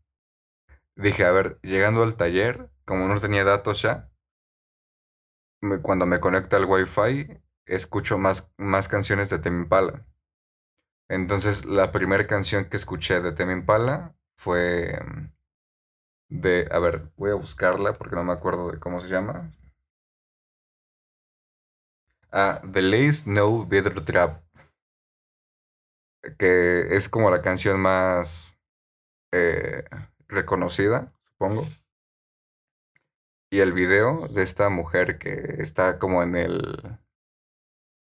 Dije, 0.96 1.24
a 1.24 1.32
ver, 1.32 1.58
llegando 1.62 2.02
al 2.02 2.16
taller, 2.16 2.70
como 2.84 3.08
no 3.08 3.20
tenía 3.20 3.44
datos 3.44 3.82
ya, 3.82 4.10
cuando 5.82 6.06
me 6.06 6.20
conecto 6.20 6.56
al 6.56 6.66
Wi-Fi, 6.66 7.40
escucho 7.66 8.18
más, 8.18 8.50
más 8.58 8.88
canciones 8.88 9.30
de 9.30 9.38
Tame. 9.38 9.66
Entonces, 11.08 11.64
la 11.64 11.92
primera 11.92 12.26
canción 12.26 12.68
que 12.68 12.76
escuché 12.76 13.20
de 13.20 13.32
Tame 13.32 13.64
fue 14.36 14.98
mm, 15.04 15.33
de, 16.34 16.68
a 16.70 16.78
ver, 16.78 17.10
voy 17.16 17.30
a 17.30 17.34
buscarla 17.34 17.96
porque 17.96 18.16
no 18.16 18.24
me 18.24 18.32
acuerdo 18.32 18.70
de 18.70 18.80
cómo 18.80 19.00
se 19.00 19.08
llama. 19.08 19.52
Ah, 22.32 22.60
The 22.72 22.82
Lace 22.82 23.22
No 23.26 23.64
Better 23.66 24.04
Trap, 24.04 24.42
que 26.38 26.94
es 26.96 27.08
como 27.08 27.30
la 27.30 27.40
canción 27.42 27.80
más 27.80 28.58
eh, 29.32 29.84
reconocida, 30.28 31.12
supongo. 31.22 31.68
Y 33.50 33.60
el 33.60 33.72
video 33.72 34.26
de 34.26 34.42
esta 34.42 34.68
mujer 34.68 35.18
que 35.18 35.62
está 35.62 36.00
como 36.00 36.22
en 36.24 36.34
el 36.34 36.98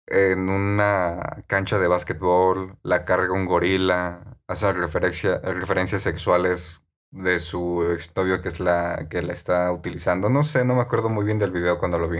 en 0.08 0.49
una 0.49 1.43
cancha 1.47 1.80
de 1.80 1.88
básquetbol, 1.88 2.78
la 2.84 3.06
carga 3.06 3.34
un 3.34 3.45
gorila, 3.45 4.38
hace 4.47 4.71
referencia, 4.71 5.39
referencias 5.39 6.04
sexuales 6.04 6.85
de 7.15 7.39
su 7.39 7.84
exnovio 7.93 8.41
que 8.41 8.49
es 8.49 8.60
la 8.60 9.08
que 9.10 9.21
la 9.21 9.34
está 9.34 9.71
utilizando. 9.71 10.30
No 10.30 10.43
sé, 10.43 10.65
no 10.65 10.75
me 10.75 10.82
acuerdo 10.82 11.10
muy 11.10 11.25
bien 11.25 11.39
del 11.39 11.51
video 11.51 11.78
cuando 11.80 11.97
lo 11.97 12.10
vi. 12.10 12.19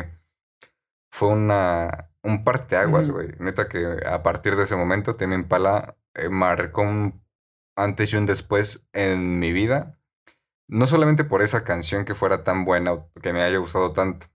Fue 1.12 1.30
una 1.30 2.10
un 2.24 2.44
parteaguas, 2.44 3.10
güey. 3.10 3.30
Neta 3.40 3.68
que 3.70 4.00
a 4.06 4.24
partir 4.24 4.56
de 4.56 4.64
ese 4.64 4.76
momento 4.76 5.16
Tame 5.16 5.36
Impala 5.36 5.98
eh, 6.16 6.30
marcó 6.30 6.82
un 6.82 7.24
antes 7.76 8.14
y 8.14 8.18
un 8.18 8.26
después 8.26 8.88
en 8.94 9.40
mi 9.40 9.52
vida. 9.54 10.00
No 10.68 10.88
solamente 10.88 11.24
por 11.24 11.42
esa 11.42 11.64
canción 11.64 12.06
que 12.06 12.16
fuera 12.16 12.44
tan 12.44 12.66
buena 12.66 12.94
o 12.94 13.12
que 13.22 13.34
me 13.34 13.44
haya 13.44 13.58
gustado 13.60 13.94
tanto, 13.94 14.28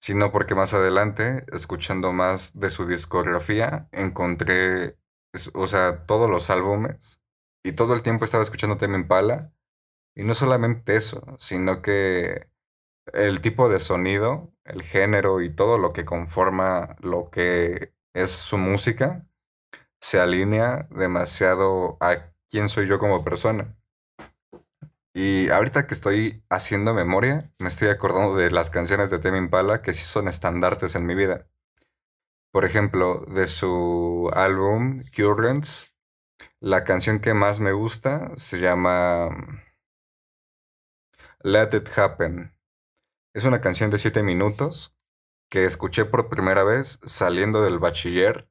sino 0.00 0.32
porque 0.32 0.54
más 0.54 0.74
adelante, 0.74 1.46
escuchando 1.52 2.12
más 2.12 2.58
de 2.58 2.70
su 2.70 2.86
discografía, 2.86 3.88
encontré, 3.92 4.98
o 5.54 5.66
sea, 5.68 6.06
todos 6.06 6.28
los 6.28 6.50
álbumes 6.50 7.20
y 7.64 7.72
todo 7.72 7.94
el 7.94 8.02
tiempo 8.02 8.24
estaba 8.24 8.42
escuchando 8.42 8.76
Tame 8.76 8.98
Impala. 8.98 9.52
Y 10.14 10.24
no 10.24 10.34
solamente 10.34 10.96
eso, 10.96 11.22
sino 11.38 11.82
que 11.82 12.48
el 13.12 13.40
tipo 13.40 13.68
de 13.68 13.80
sonido, 13.80 14.52
el 14.64 14.82
género 14.82 15.40
y 15.40 15.54
todo 15.54 15.78
lo 15.78 15.92
que 15.92 16.04
conforma 16.04 16.96
lo 17.00 17.30
que 17.30 17.92
es 18.14 18.30
su 18.30 18.58
música 18.58 19.26
se 20.00 20.20
alinea 20.20 20.86
demasiado 20.90 21.96
a 22.00 22.32
quién 22.50 22.68
soy 22.68 22.86
yo 22.86 22.98
como 22.98 23.24
persona. 23.24 23.74
Y 25.14 25.48
ahorita 25.48 25.86
que 25.86 25.94
estoy 25.94 26.44
haciendo 26.50 26.92
memoria, 26.92 27.50
me 27.58 27.68
estoy 27.68 27.88
acordando 27.88 28.36
de 28.36 28.50
las 28.50 28.70
canciones 28.70 29.10
de 29.10 29.18
Tame 29.20 29.38
Impala 29.38 29.80
que 29.80 29.92
sí 29.92 30.02
son 30.02 30.28
estandartes 30.28 30.94
en 30.96 31.06
mi 31.06 31.14
vida. 31.14 31.46
Por 32.52 32.64
ejemplo, 32.64 33.24
de 33.28 33.46
su 33.46 34.30
álbum 34.34 35.04
Currents, 35.16 35.94
la 36.60 36.84
canción 36.84 37.20
que 37.20 37.32
más 37.34 37.60
me 37.60 37.72
gusta 37.72 38.32
se 38.36 38.58
llama 38.58 39.28
Let 41.46 41.76
It 41.76 41.98
Happen. 41.98 42.56
Es 43.34 43.44
una 43.44 43.60
canción 43.60 43.90
de 43.90 43.98
7 43.98 44.22
minutos 44.22 44.96
que 45.50 45.66
escuché 45.66 46.06
por 46.06 46.30
primera 46.30 46.64
vez 46.64 46.98
saliendo 47.02 47.60
del 47.60 47.78
bachiller. 47.78 48.48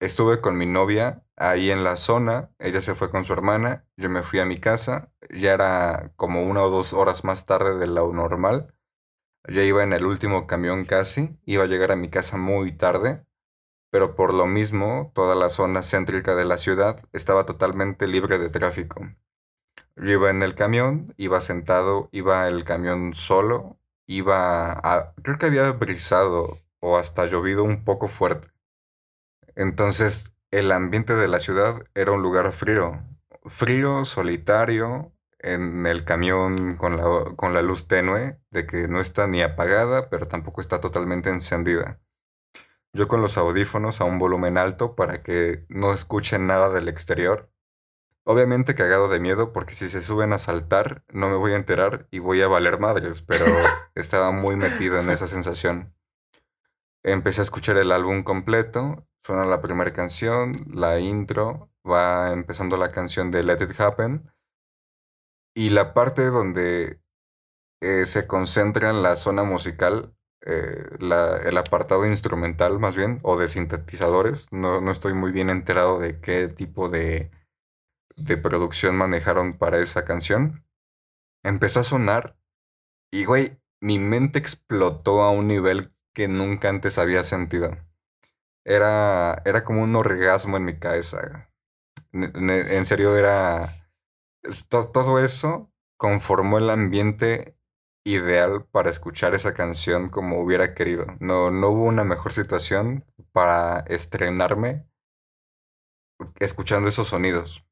Estuve 0.00 0.40
con 0.40 0.56
mi 0.56 0.64
novia 0.64 1.26
ahí 1.36 1.70
en 1.70 1.84
la 1.84 1.98
zona, 1.98 2.54
ella 2.58 2.80
se 2.80 2.94
fue 2.94 3.10
con 3.10 3.24
su 3.24 3.34
hermana, 3.34 3.86
yo 3.98 4.08
me 4.08 4.22
fui 4.22 4.38
a 4.38 4.46
mi 4.46 4.56
casa, 4.56 5.12
ya 5.28 5.52
era 5.52 6.14
como 6.16 6.42
una 6.44 6.62
o 6.62 6.70
dos 6.70 6.94
horas 6.94 7.22
más 7.22 7.44
tarde 7.44 7.76
de 7.76 7.86
lo 7.86 8.10
normal, 8.14 8.74
ya 9.46 9.62
iba 9.62 9.82
en 9.82 9.92
el 9.92 10.06
último 10.06 10.46
camión 10.46 10.86
casi, 10.86 11.38
iba 11.44 11.64
a 11.64 11.66
llegar 11.66 11.92
a 11.92 11.96
mi 11.96 12.08
casa 12.08 12.38
muy 12.38 12.72
tarde, 12.72 13.26
pero 13.90 14.16
por 14.16 14.32
lo 14.32 14.46
mismo 14.46 15.12
toda 15.14 15.34
la 15.34 15.50
zona 15.50 15.82
céntrica 15.82 16.34
de 16.34 16.46
la 16.46 16.56
ciudad 16.56 17.06
estaba 17.12 17.44
totalmente 17.44 18.06
libre 18.06 18.38
de 18.38 18.48
tráfico. 18.48 19.02
Yo 20.00 20.12
iba 20.12 20.30
en 20.30 20.42
el 20.42 20.54
camión, 20.54 21.12
iba 21.18 21.42
sentado, 21.42 22.08
iba 22.10 22.48
el 22.48 22.64
camión 22.64 23.12
solo, 23.12 23.76
iba 24.06 24.72
a... 24.72 25.12
Creo 25.22 25.36
que 25.38 25.46
había 25.46 25.70
brisado 25.72 26.56
o 26.80 26.96
hasta 26.96 27.26
llovido 27.26 27.64
un 27.64 27.84
poco 27.84 28.08
fuerte. 28.08 28.48
Entonces, 29.56 30.32
el 30.50 30.72
ambiente 30.72 31.16
de 31.16 31.28
la 31.28 31.38
ciudad 31.38 31.84
era 31.94 32.12
un 32.12 32.22
lugar 32.22 32.50
frío. 32.52 32.98
Frío, 33.44 34.06
solitario, 34.06 35.12
en 35.38 35.86
el 35.86 36.06
camión 36.06 36.76
con 36.76 36.96
la, 36.96 37.34
con 37.36 37.52
la 37.52 37.60
luz 37.60 37.86
tenue, 37.86 38.38
de 38.50 38.66
que 38.66 38.88
no 38.88 39.02
está 39.02 39.26
ni 39.26 39.42
apagada, 39.42 40.08
pero 40.08 40.26
tampoco 40.26 40.62
está 40.62 40.80
totalmente 40.80 41.28
encendida. 41.28 42.00
Yo 42.94 43.06
con 43.06 43.20
los 43.20 43.36
audífonos 43.36 44.00
a 44.00 44.04
un 44.04 44.18
volumen 44.18 44.56
alto 44.56 44.96
para 44.96 45.22
que 45.22 45.66
no 45.68 45.92
escuchen 45.92 46.46
nada 46.46 46.70
del 46.70 46.88
exterior. 46.88 47.50
Obviamente 48.24 48.74
cagado 48.74 49.08
de 49.08 49.20
miedo 49.20 49.52
porque 49.52 49.74
si 49.74 49.88
se 49.88 50.00
suben 50.00 50.32
a 50.32 50.38
saltar 50.38 51.04
no 51.12 51.28
me 51.28 51.36
voy 51.36 51.52
a 51.52 51.56
enterar 51.56 52.06
y 52.10 52.18
voy 52.18 52.42
a 52.42 52.48
valer 52.48 52.78
madres, 52.78 53.22
pero 53.22 53.44
estaba 53.94 54.30
muy 54.30 54.56
metido 54.56 54.98
en 54.98 55.10
esa 55.10 55.26
sensación. 55.26 55.94
Empecé 57.02 57.40
a 57.40 57.44
escuchar 57.44 57.76
el 57.78 57.92
álbum 57.92 58.22
completo, 58.22 59.06
suena 59.24 59.44
la 59.46 59.60
primera 59.62 59.92
canción, 59.92 60.52
la 60.72 60.98
intro, 60.98 61.70
va 61.88 62.32
empezando 62.32 62.76
la 62.76 62.90
canción 62.92 63.30
de 63.30 63.42
Let 63.42 63.62
It 63.62 63.80
Happen 63.80 64.30
y 65.54 65.70
la 65.70 65.94
parte 65.94 66.26
donde 66.26 67.00
eh, 67.82 68.06
se 68.06 68.26
concentra 68.26 68.90
en 68.90 69.02
la 69.02 69.16
zona 69.16 69.44
musical, 69.44 70.14
eh, 70.42 70.84
la- 70.98 71.38
el 71.38 71.56
apartado 71.58 72.06
instrumental 72.06 72.78
más 72.78 72.96
bien, 72.96 73.20
o 73.22 73.38
de 73.38 73.48
sintetizadores, 73.48 74.46
no, 74.50 74.80
no 74.80 74.90
estoy 74.90 75.14
muy 75.14 75.32
bien 75.32 75.50
enterado 75.50 75.98
de 75.98 76.20
qué 76.20 76.48
tipo 76.48 76.88
de 76.88 77.30
de 78.24 78.36
producción 78.36 78.96
manejaron 78.96 79.58
para 79.58 79.80
esa 79.80 80.04
canción, 80.04 80.64
empezó 81.42 81.80
a 81.80 81.84
sonar 81.84 82.36
y, 83.10 83.24
güey, 83.24 83.58
mi 83.80 83.98
mente 83.98 84.38
explotó 84.38 85.22
a 85.22 85.30
un 85.30 85.48
nivel 85.48 85.92
que 86.14 86.28
nunca 86.28 86.68
antes 86.68 86.98
había 86.98 87.24
sentido. 87.24 87.76
Era, 88.64 89.42
era 89.44 89.64
como 89.64 89.82
un 89.82 89.96
orgasmo 89.96 90.56
en 90.56 90.64
mi 90.64 90.78
cabeza. 90.78 91.50
En 92.12 92.86
serio, 92.86 93.16
era... 93.16 93.88
Todo 94.68 95.18
eso 95.18 95.72
conformó 95.96 96.58
el 96.58 96.70
ambiente 96.70 97.56
ideal 98.04 98.64
para 98.70 98.90
escuchar 98.90 99.34
esa 99.34 99.54
canción 99.54 100.08
como 100.08 100.40
hubiera 100.40 100.74
querido. 100.74 101.06
No, 101.20 101.50
no 101.50 101.68
hubo 101.68 101.84
una 101.84 102.04
mejor 102.04 102.32
situación 102.32 103.04
para 103.32 103.80
estrenarme 103.80 104.86
escuchando 106.38 106.88
esos 106.88 107.08
sonidos. 107.08 107.64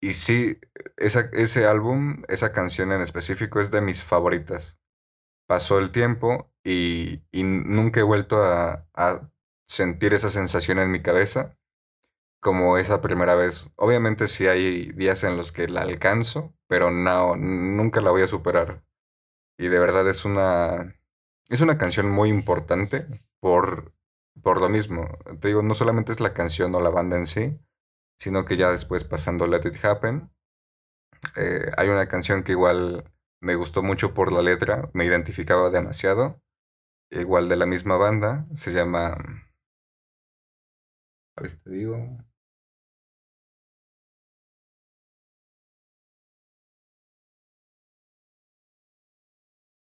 Y 0.00 0.14
sí, 0.14 0.58
ese 0.96 1.66
álbum, 1.66 2.22
esa 2.28 2.52
canción 2.52 2.90
en 2.92 3.02
específico 3.02 3.60
es 3.60 3.70
de 3.70 3.82
mis 3.82 4.02
favoritas. 4.02 4.80
Pasó 5.46 5.78
el 5.78 5.92
tiempo 5.92 6.50
y, 6.64 7.22
nunca 7.32 8.00
he 8.00 8.04
vuelto 8.04 8.42
a, 8.42 8.86
sentir 9.68 10.14
esa 10.14 10.30
sensación 10.30 10.78
en 10.80 10.90
mi 10.90 11.00
cabeza 11.00 11.56
como 12.40 12.78
esa 12.78 13.00
primera 13.02 13.34
vez. 13.34 13.70
Obviamente 13.76 14.26
sí 14.26 14.46
hay 14.46 14.92
días 14.92 15.22
en 15.24 15.36
los 15.36 15.52
que 15.52 15.68
la 15.68 15.82
alcanzo, 15.82 16.54
pero 16.66 16.90
no, 16.90 17.36
nunca 17.36 18.00
la 18.00 18.10
voy 18.10 18.22
a 18.22 18.26
superar. 18.26 18.82
Y 19.58 19.68
de 19.68 19.78
verdad 19.78 20.08
es 20.08 20.24
una, 20.24 20.96
es 21.48 21.60
una 21.60 21.78
canción 21.78 22.10
muy 22.10 22.30
importante 22.30 23.06
por, 23.40 23.92
por 24.42 24.60
lo 24.60 24.68
mismo. 24.68 25.06
Te 25.40 25.48
digo, 25.48 25.62
no 25.62 25.74
solamente 25.74 26.12
es 26.12 26.20
la 26.20 26.34
canción 26.34 26.74
o 26.74 26.80
la 26.80 26.90
banda 26.90 27.16
en 27.16 27.26
sí, 27.26 27.60
sino 28.20 28.44
que 28.44 28.56
ya 28.56 28.70
después 28.70 29.02
pasando 29.04 29.46
Let 29.46 29.66
It 29.66 29.84
Happen, 29.84 30.30
eh, 31.36 31.70
hay 31.76 31.88
una 31.88 32.08
canción 32.08 32.42
que 32.44 32.52
igual 32.52 33.04
me 33.40 33.54
gustó 33.56 33.82
mucho 33.82 34.14
por 34.14 34.32
la 34.32 34.42
letra, 34.42 34.90
me 34.92 35.04
identificaba 35.06 35.70
demasiado, 35.70 36.42
igual 37.10 37.48
de 37.48 37.56
la 37.56 37.66
misma 37.66 37.96
banda, 37.96 38.46
se 38.54 38.72
llama... 38.72 39.16
A 41.36 41.42
ver 41.42 41.50
si 41.50 41.56
te 41.58 41.70
digo. 41.70 41.96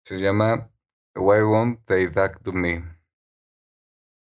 Se 0.06 0.18
llama 0.18 0.70
Why 1.16 1.42
Won't 1.42 1.84
They 1.86 2.08
Talk 2.10 2.42
to 2.42 2.52
Me? 2.52 2.84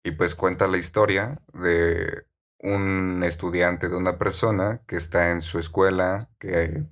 Y 0.05 0.12
pues 0.12 0.34
cuenta 0.34 0.66
la 0.66 0.76
historia 0.76 1.40
de 1.52 2.26
un 2.64 3.22
estudiante, 3.24 3.88
de 3.88 3.96
una 3.96 4.18
persona 4.18 4.80
que 4.86 4.96
está 4.96 5.30
en 5.30 5.42
su 5.42 5.58
escuela, 5.58 6.30
que, 6.38 6.84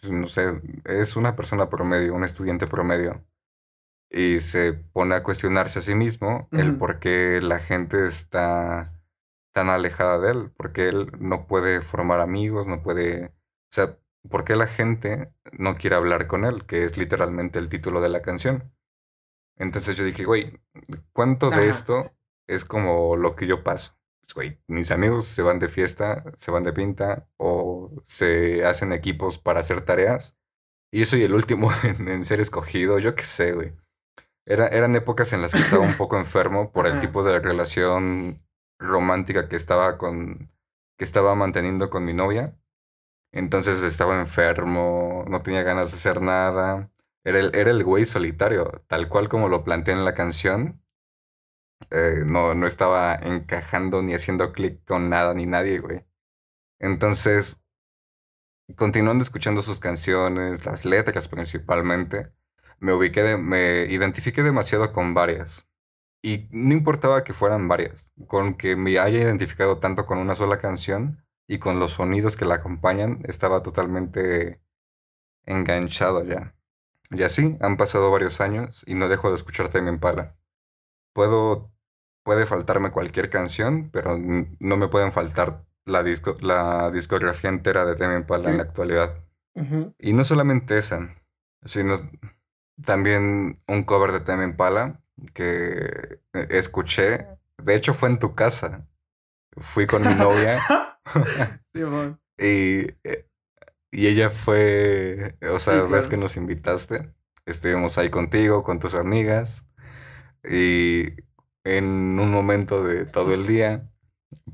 pues, 0.00 0.12
no 0.12 0.28
sé, 0.28 0.60
es 0.84 1.16
una 1.16 1.36
persona 1.36 1.70
promedio, 1.70 2.14
un 2.14 2.24
estudiante 2.24 2.66
promedio, 2.66 3.24
y 4.10 4.40
se 4.40 4.72
pone 4.72 5.14
a 5.14 5.22
cuestionarse 5.22 5.78
a 5.78 5.82
sí 5.82 5.94
mismo 5.94 6.48
el 6.50 6.76
por 6.76 6.98
qué 6.98 7.40
la 7.40 7.60
gente 7.60 8.08
está 8.08 8.92
tan 9.54 9.68
alejada 9.68 10.18
de 10.18 10.32
él, 10.32 10.50
porque 10.56 10.88
él 10.88 11.12
no 11.20 11.46
puede 11.46 11.80
formar 11.80 12.20
amigos, 12.20 12.66
no 12.66 12.82
puede, 12.82 13.26
o 13.26 13.72
sea, 13.72 13.98
por 14.28 14.44
qué 14.44 14.56
la 14.56 14.66
gente 14.66 15.32
no 15.52 15.76
quiere 15.76 15.94
hablar 15.94 16.26
con 16.26 16.44
él, 16.44 16.66
que 16.66 16.84
es 16.84 16.98
literalmente 16.98 17.60
el 17.60 17.68
título 17.68 18.00
de 18.00 18.08
la 18.08 18.20
canción. 18.20 18.72
Entonces 19.56 19.94
yo 19.94 20.04
dije, 20.04 20.24
güey, 20.24 20.60
¿cuánto 21.12 21.50
de 21.50 21.68
esto 21.68 22.12
es 22.48 22.64
como 22.64 23.16
lo 23.16 23.36
que 23.36 23.46
yo 23.46 23.62
paso? 23.62 23.99
Güey, 24.34 24.60
mis 24.66 24.90
amigos 24.90 25.26
se 25.26 25.42
van 25.42 25.58
de 25.58 25.68
fiesta, 25.68 26.24
se 26.36 26.50
van 26.50 26.64
de 26.64 26.72
pinta 26.72 27.28
o 27.36 27.90
se 28.04 28.64
hacen 28.64 28.92
equipos 28.92 29.38
para 29.38 29.60
hacer 29.60 29.84
tareas. 29.84 30.36
Y 30.92 31.00
yo 31.00 31.06
soy 31.06 31.22
el 31.22 31.34
último 31.34 31.70
en, 31.82 32.24
ser 32.24 32.40
escogido, 32.40 32.98
yo 32.98 33.14
qué 33.14 33.24
sé, 33.24 33.52
güey. 33.52 33.72
Era, 34.46 34.68
eran 34.68 34.96
épocas 34.96 35.32
en 35.32 35.42
las 35.42 35.52
que 35.52 35.58
estaba 35.58 35.84
un 35.84 35.96
poco 35.96 36.18
enfermo 36.18 36.72
por 36.72 36.86
el 36.86 36.98
tipo 37.00 37.22
de 37.22 37.38
relación 37.38 38.42
romántica 38.78 39.48
que 39.48 39.56
estaba 39.56 39.98
con 39.98 40.50
que 40.98 41.04
estaba 41.04 41.34
manteniendo 41.34 41.88
con 41.88 42.04
mi 42.04 42.12
novia. 42.12 42.54
Entonces 43.32 43.82
estaba 43.82 44.20
enfermo, 44.20 45.24
no 45.28 45.40
tenía 45.40 45.62
ganas 45.62 45.90
de 45.90 45.96
hacer 45.96 46.20
nada. 46.20 46.90
Era 47.24 47.38
el, 47.38 47.54
era 47.54 47.70
el 47.70 47.84
güey 47.84 48.04
solitario, 48.04 48.82
tal 48.86 49.08
cual 49.08 49.28
como 49.28 49.48
lo 49.48 49.64
planteé 49.64 49.94
en 49.94 50.04
la 50.04 50.14
canción. 50.14 50.79
Eh, 51.90 52.22
no, 52.24 52.54
no 52.54 52.66
estaba 52.66 53.14
encajando 53.16 54.02
ni 54.02 54.14
haciendo 54.14 54.52
clic 54.52 54.84
con 54.84 55.08
nada 55.10 55.34
ni 55.34 55.46
nadie, 55.46 55.78
güey. 55.80 56.04
Entonces, 56.78 57.62
continuando 58.76 59.22
escuchando 59.24 59.62
sus 59.62 59.80
canciones, 59.80 60.64
las 60.66 60.84
letras 60.84 61.28
principalmente, 61.28 62.32
me 62.78 62.92
ubiqué, 62.92 63.36
me 63.36 63.84
identifiqué 63.86 64.42
demasiado 64.42 64.92
con 64.92 65.14
varias. 65.14 65.66
Y 66.22 66.48
no 66.50 66.74
importaba 66.74 67.24
que 67.24 67.34
fueran 67.34 67.68
varias, 67.68 68.12
con 68.28 68.54
que 68.56 68.76
me 68.76 68.98
haya 68.98 69.20
identificado 69.20 69.78
tanto 69.78 70.06
con 70.06 70.18
una 70.18 70.34
sola 70.36 70.58
canción 70.58 71.24
y 71.48 71.58
con 71.58 71.80
los 71.80 71.92
sonidos 71.94 72.36
que 72.36 72.44
la 72.44 72.56
acompañan, 72.56 73.22
estaba 73.26 73.62
totalmente 73.62 74.60
enganchado 75.46 76.24
ya. 76.24 76.54
Y 77.10 77.22
así 77.24 77.56
han 77.60 77.76
pasado 77.76 78.10
varios 78.10 78.40
años 78.40 78.84
y 78.86 78.94
no 78.94 79.08
dejo 79.08 79.30
de 79.30 79.36
escuchar 79.36 79.70
Tame 79.70 79.90
Impala 79.90 80.36
puedo, 81.12 81.72
puede 82.22 82.46
faltarme 82.46 82.90
cualquier 82.90 83.30
canción, 83.30 83.90
pero 83.92 84.18
no 84.18 84.76
me 84.76 84.88
pueden 84.88 85.12
faltar 85.12 85.64
la, 85.84 86.02
disco, 86.02 86.36
la 86.40 86.90
discografía 86.90 87.50
entera 87.50 87.84
de 87.84 87.96
Tame 87.96 88.16
Impala 88.16 88.50
en 88.50 88.58
la 88.58 88.62
actualidad. 88.64 89.24
Y 89.98 90.12
no 90.12 90.24
solamente 90.24 90.78
esa, 90.78 91.14
sino 91.64 92.10
también 92.84 93.60
un 93.66 93.84
cover 93.84 94.12
de 94.12 94.20
Tame 94.20 94.44
Impala 94.44 95.00
que 95.34 96.20
eh, 96.32 96.46
escuché. 96.50 97.26
De 97.58 97.74
hecho, 97.74 97.92
fue 97.92 98.08
en 98.08 98.18
tu 98.18 98.34
casa. 98.34 98.88
Fui 99.58 99.86
con 99.86 100.02
mi 100.02 100.14
novia. 100.14 100.60
y, 102.38 102.86
eh, 103.04 103.26
y 103.90 104.06
ella 104.06 104.30
fue, 104.30 105.36
o 105.50 105.58
sea, 105.58 105.82
ves 105.82 106.08
que 106.08 106.16
nos 106.16 106.36
invitaste. 106.36 107.12
Estuvimos 107.44 107.98
ahí 107.98 108.08
contigo, 108.10 108.62
con 108.62 108.78
tus 108.78 108.94
amigas. 108.94 109.66
Y 110.44 111.20
en 111.64 111.84
un 112.18 112.30
momento 112.30 112.82
de 112.82 113.06
todo 113.06 113.34
el 113.34 113.46
día, 113.46 113.90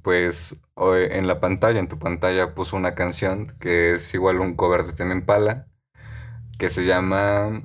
pues 0.02 0.56
en 0.76 1.26
la 1.26 1.40
pantalla, 1.40 1.80
en 1.80 1.88
tu 1.88 1.98
pantalla, 1.98 2.54
puso 2.54 2.76
una 2.76 2.94
canción 2.94 3.56
que 3.60 3.94
es 3.94 4.14
igual 4.14 4.40
un 4.40 4.56
cover 4.56 4.84
de 4.84 4.92
Teme 4.92 5.14
Impala, 5.14 5.68
que 6.58 6.68
se 6.68 6.84
llama 6.84 7.62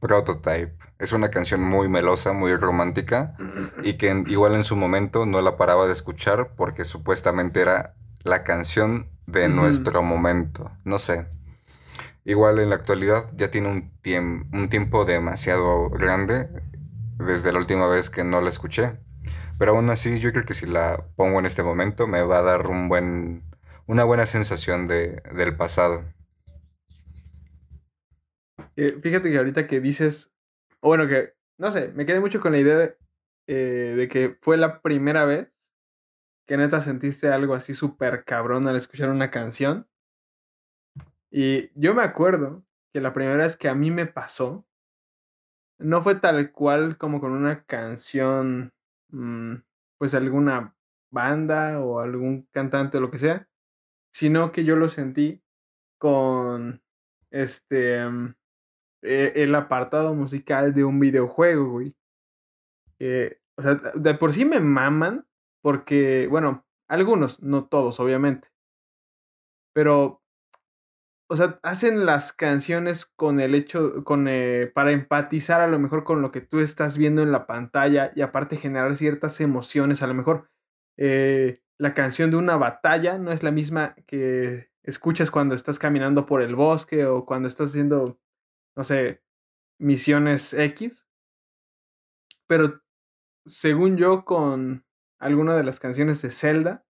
Prototype. 0.00 0.76
Es 0.98 1.12
una 1.12 1.30
canción 1.30 1.62
muy 1.62 1.88
melosa, 1.88 2.32
muy 2.32 2.54
romántica, 2.56 3.36
y 3.82 3.94
que 3.94 4.24
igual 4.26 4.54
en 4.54 4.64
su 4.64 4.76
momento 4.76 5.26
no 5.26 5.40
la 5.42 5.56
paraba 5.56 5.86
de 5.86 5.92
escuchar 5.92 6.54
porque 6.56 6.84
supuestamente 6.84 7.60
era 7.60 7.94
la 8.22 8.44
canción 8.44 9.08
de 9.26 9.48
nuestro 9.48 10.02
momento. 10.02 10.70
No 10.84 10.98
sé. 10.98 11.26
Igual 12.24 12.58
en 12.58 12.70
la 12.70 12.76
actualidad 12.76 13.26
ya 13.34 13.50
tiene 13.50 13.68
un, 13.68 13.92
un 14.52 14.68
tiempo 14.68 15.04
demasiado 15.04 15.90
grande 15.90 16.48
desde 17.18 17.52
la 17.52 17.58
última 17.58 17.88
vez 17.88 18.10
que 18.10 18.24
no 18.24 18.40
la 18.40 18.48
escuché. 18.48 18.98
Pero 19.58 19.72
aún 19.72 19.88
así, 19.90 20.20
yo 20.20 20.32
creo 20.32 20.44
que 20.44 20.54
si 20.54 20.66
la 20.66 21.06
pongo 21.16 21.38
en 21.38 21.46
este 21.46 21.62
momento 21.62 22.06
me 22.06 22.22
va 22.22 22.38
a 22.38 22.42
dar 22.42 22.66
un 22.66 22.88
buen, 22.88 23.42
una 23.86 24.04
buena 24.04 24.26
sensación 24.26 24.86
de, 24.86 25.22
del 25.34 25.56
pasado. 25.56 26.04
Eh, 28.76 28.98
fíjate 29.00 29.30
que 29.30 29.38
ahorita 29.38 29.66
que 29.66 29.80
dices, 29.80 30.34
bueno, 30.82 31.06
que, 31.06 31.34
no 31.58 31.70
sé, 31.70 31.92
me 31.94 32.04
quedé 32.04 32.20
mucho 32.20 32.40
con 32.40 32.52
la 32.52 32.58
idea 32.58 32.76
de, 32.76 32.98
eh, 33.46 33.94
de 33.96 34.08
que 34.08 34.36
fue 34.42 34.58
la 34.58 34.82
primera 34.82 35.24
vez 35.24 35.50
que 36.46 36.56
neta 36.56 36.80
sentiste 36.80 37.28
algo 37.28 37.54
así 37.54 37.74
súper 37.74 38.24
cabrón 38.24 38.68
al 38.68 38.76
escuchar 38.76 39.10
una 39.10 39.30
canción. 39.30 39.88
Y 41.30 41.70
yo 41.74 41.94
me 41.94 42.02
acuerdo 42.02 42.64
que 42.92 43.00
la 43.00 43.12
primera 43.12 43.44
vez 43.44 43.56
que 43.56 43.68
a 43.68 43.74
mí 43.74 43.90
me 43.90 44.06
pasó, 44.06 44.65
no 45.78 46.02
fue 46.02 46.16
tal 46.16 46.52
cual 46.52 46.98
como 46.98 47.20
con 47.20 47.32
una 47.32 47.64
canción, 47.64 48.72
mm, 49.10 49.54
pues 49.98 50.14
alguna 50.14 50.76
banda 51.10 51.80
o 51.80 52.00
algún 52.00 52.48
cantante 52.52 52.98
o 52.98 53.00
lo 53.00 53.10
que 53.10 53.18
sea, 53.18 53.48
sino 54.12 54.52
que 54.52 54.64
yo 54.64 54.76
lo 54.76 54.88
sentí 54.88 55.42
con 55.98 56.82
este 57.30 58.06
mm, 58.08 58.34
e, 59.02 59.32
el 59.36 59.54
apartado 59.54 60.14
musical 60.14 60.74
de 60.74 60.84
un 60.84 61.00
videojuego, 61.00 61.70
güey. 61.70 61.96
o 63.56 63.62
sea, 63.62 63.74
de 63.94 64.14
por 64.14 64.32
sí 64.32 64.44
me 64.44 64.60
maman 64.60 65.26
porque, 65.62 66.28
bueno, 66.28 66.66
algunos, 66.88 67.42
no 67.42 67.66
todos, 67.66 67.98
obviamente. 68.00 68.48
Pero 69.72 70.22
o 71.28 71.36
sea, 71.36 71.58
hacen 71.62 72.06
las 72.06 72.32
canciones 72.32 73.06
con 73.06 73.40
el 73.40 73.54
hecho, 73.54 74.04
con, 74.04 74.28
eh, 74.28 74.70
para 74.74 74.92
empatizar 74.92 75.60
a 75.60 75.66
lo 75.66 75.78
mejor 75.78 76.04
con 76.04 76.22
lo 76.22 76.30
que 76.30 76.40
tú 76.40 76.60
estás 76.60 76.96
viendo 76.98 77.22
en 77.22 77.32
la 77.32 77.46
pantalla 77.46 78.10
y 78.14 78.22
aparte 78.22 78.56
generar 78.56 78.94
ciertas 78.96 79.40
emociones. 79.40 80.02
A 80.02 80.06
lo 80.06 80.14
mejor 80.14 80.50
eh, 80.96 81.62
la 81.78 81.94
canción 81.94 82.30
de 82.30 82.36
una 82.36 82.56
batalla 82.56 83.18
no 83.18 83.32
es 83.32 83.42
la 83.42 83.50
misma 83.50 83.96
que 84.06 84.70
escuchas 84.84 85.30
cuando 85.32 85.54
estás 85.56 85.78
caminando 85.80 86.26
por 86.26 86.42
el 86.42 86.54
bosque 86.54 87.06
o 87.06 87.26
cuando 87.26 87.48
estás 87.48 87.70
haciendo, 87.70 88.20
no 88.76 88.84
sé, 88.84 89.22
misiones 89.80 90.54
X. 90.54 91.06
Pero 92.46 92.82
según 93.46 93.96
yo, 93.96 94.24
con 94.24 94.84
alguna 95.18 95.56
de 95.56 95.64
las 95.64 95.80
canciones 95.80 96.22
de 96.22 96.30
Zelda, 96.30 96.86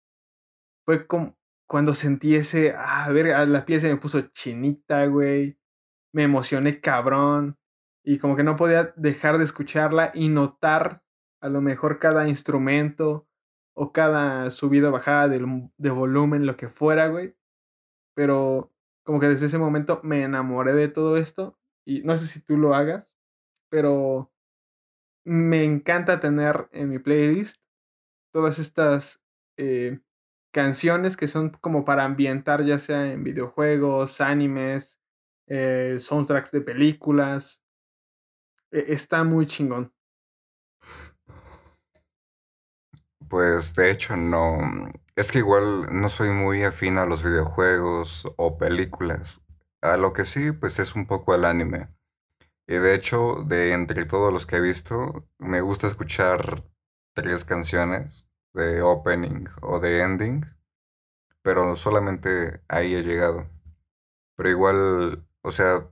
fue 0.85 1.07
como 1.07 1.36
cuando 1.67 1.93
sentí 1.93 2.35
ese, 2.35 2.73
ah, 2.77 3.05
a 3.05 3.11
ver, 3.11 3.27
la 3.47 3.65
piel 3.65 3.81
se 3.81 3.89
me 3.89 3.97
puso 3.97 4.21
chinita, 4.33 5.05
güey. 5.07 5.59
Me 6.13 6.23
emocioné 6.23 6.79
cabrón. 6.81 7.57
Y 8.03 8.19
como 8.19 8.35
que 8.35 8.43
no 8.43 8.55
podía 8.55 8.93
dejar 8.95 9.37
de 9.37 9.43
escucharla 9.43 10.11
y 10.13 10.29
notar 10.29 11.03
a 11.41 11.49
lo 11.49 11.61
mejor 11.61 11.99
cada 11.99 12.27
instrumento 12.29 13.27
o 13.75 13.91
cada 13.91 14.49
subida 14.51 14.89
o 14.89 14.91
bajada 14.93 15.27
de, 15.27 15.69
de 15.77 15.89
volumen, 15.89 16.45
lo 16.45 16.57
que 16.57 16.69
fuera, 16.69 17.07
güey. 17.07 17.35
Pero 18.15 18.73
como 19.03 19.19
que 19.19 19.27
desde 19.27 19.47
ese 19.47 19.57
momento 19.57 19.99
me 20.03 20.23
enamoré 20.23 20.73
de 20.73 20.87
todo 20.87 21.17
esto. 21.17 21.59
Y 21.85 22.01
no 22.03 22.17
sé 22.17 22.27
si 22.27 22.41
tú 22.41 22.57
lo 22.57 22.73
hagas, 22.73 23.15
pero 23.69 24.31
me 25.25 25.63
encanta 25.63 26.19
tener 26.21 26.69
en 26.71 26.89
mi 26.89 26.99
playlist 26.99 27.61
todas 28.33 28.59
estas 28.59 29.21
eh, 29.57 29.99
canciones 30.57 31.15
que 31.15 31.27
son 31.27 31.51
como 31.51 31.85
para 31.85 32.03
ambientar, 32.03 32.65
ya 32.65 32.79
sea 32.79 33.11
en 33.13 33.23
videojuegos, 33.23 34.21
animes, 34.21 34.99
eh, 35.45 35.97
soundtracks 35.99 36.49
de 36.51 36.61
películas. 36.61 37.61
E, 38.71 38.85
está 38.91 39.23
muy 39.23 39.45
chingón. 39.45 39.93
Pues 43.29 43.75
de 43.75 43.91
hecho 43.91 44.17
no. 44.17 44.57
Es 45.15 45.31
que 45.31 45.37
igual 45.37 45.89
no 45.91 46.09
soy 46.09 46.31
muy 46.31 46.63
afín 46.63 46.97
a 46.97 47.05
los 47.05 47.21
videojuegos 47.21 48.27
o 48.37 48.57
películas. 48.57 49.39
A 49.83 49.95
lo 49.95 50.11
que 50.11 50.25
sí, 50.25 50.53
pues 50.53 50.79
es 50.79 50.95
un 50.95 51.05
poco 51.05 51.35
el 51.35 51.45
anime. 51.45 51.89
Y 52.67 52.77
de 52.77 52.95
hecho, 52.95 53.43
de 53.45 53.73
entre 53.73 54.05
todos 54.05 54.33
los 54.33 54.47
que 54.47 54.55
he 54.55 54.61
visto, 54.61 55.29
me 55.37 55.61
gusta 55.61 55.85
escuchar 55.85 56.63
tres 57.13 57.45
canciones 57.45 58.26
de 58.57 58.81
opening 58.81 59.45
o 59.61 59.79
de 59.79 60.01
ending, 60.01 60.45
pero 61.41 61.77
solamente 61.77 62.61
ahí 62.67 62.93
he 62.95 63.03
llegado. 63.03 63.47
Pero 64.35 64.49
igual, 64.49 65.25
o 65.43 65.51
sea, 65.51 65.87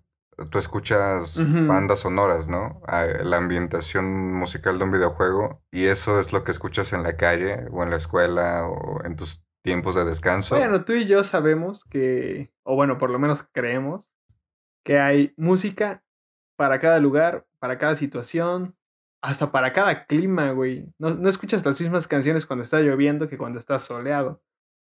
tú 0.51 0.59
escuchas 0.59 1.39
bandas 1.65 1.99
sonoras, 2.01 2.49
¿no? 2.49 2.81
La 2.87 3.37
ambientación 3.37 4.33
musical 4.33 4.77
de 4.77 4.83
un 4.83 4.91
videojuego 4.91 5.63
y 5.71 5.85
eso 5.85 6.19
es 6.19 6.33
lo 6.33 6.43
que 6.43 6.51
escuchas 6.51 6.91
en 6.91 7.03
la 7.03 7.15
calle 7.15 7.67
o 7.71 7.83
en 7.83 7.89
la 7.89 7.95
escuela 7.95 8.67
o 8.67 9.03
en 9.05 9.15
tus 9.15 9.45
tiempos 9.63 9.95
de 9.95 10.03
descanso. 10.03 10.55
Bueno, 10.55 10.83
tú 10.83 10.93
y 10.93 11.07
yo 11.07 11.23
sabemos 11.23 11.85
que, 11.85 12.51
o 12.63 12.75
bueno, 12.75 12.97
por 12.97 13.09
lo 13.09 13.17
menos 13.17 13.47
creemos, 13.51 14.11
que 14.83 14.99
hay 14.99 15.33
música 15.37 16.03
para 16.57 16.79
cada 16.79 16.99
lugar, 16.99 17.47
para 17.57 17.77
cada 17.77 17.95
situación, 17.95 18.75
hasta 19.25 19.51
para 19.51 19.73
cada 19.73 20.05
clima, 20.05 20.51
güey. 20.51 20.93
No, 20.99 21.09
no 21.15 21.29
escuchas 21.29 21.65
las 21.65 21.81
mismas 21.81 22.07
canciones 22.07 22.45
cuando 22.45 22.63
está 22.63 22.79
lloviendo 22.81 23.27
que 23.27 23.37
cuando 23.37 23.59
está 23.59 23.79
soleado. 23.79 24.43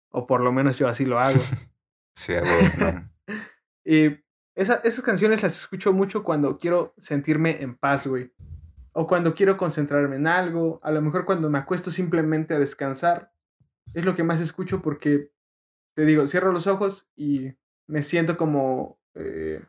O 0.08 0.26
por 0.26 0.40
lo 0.40 0.50
menos 0.50 0.78
yo 0.78 0.88
así 0.88 1.04
lo 1.04 1.20
hago. 1.20 1.40
sí, 2.14 2.32
hago. 2.32 2.46
y 3.84 4.18
esas 4.54 5.02
canciones 5.02 5.42
las 5.42 5.58
escucho 5.58 5.92
mucho 5.92 6.24
cuando 6.24 6.58
quiero 6.58 6.94
sentirme 6.96 7.62
en 7.62 7.76
paz, 7.76 8.06
güey. 8.06 8.32
O 8.92 9.06
cuando 9.06 9.34
quiero 9.34 9.58
concentrarme 9.58 10.16
en 10.16 10.26
algo. 10.26 10.80
A 10.82 10.90
lo 10.90 11.02
mejor 11.02 11.26
cuando 11.26 11.50
me 11.50 11.58
acuesto 11.58 11.90
simplemente 11.90 12.54
a 12.54 12.58
descansar. 12.58 13.34
Es 13.92 14.06
lo 14.06 14.14
que 14.14 14.24
más 14.24 14.40
escucho 14.40 14.80
porque, 14.80 15.32
te 15.94 16.06
digo, 16.06 16.26
cierro 16.26 16.52
los 16.52 16.66
ojos 16.66 17.10
y 17.14 17.58
me 17.86 18.02
siento 18.02 18.38
como 18.38 18.98
eh, 19.14 19.62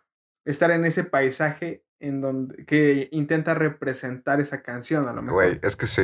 estar 0.45 0.71
en 0.71 0.85
ese 0.85 1.03
paisaje 1.03 1.85
en 2.01 2.19
donde 2.19 2.65
que 2.65 3.07
intenta 3.11 3.53
representar 3.53 4.41
esa 4.41 4.61
canción 4.61 5.07
a 5.07 5.13
lo 5.13 5.21
mejor. 5.21 5.33
Güey, 5.33 5.59
es 5.63 5.75
que 5.75 5.87
sí. 5.87 6.03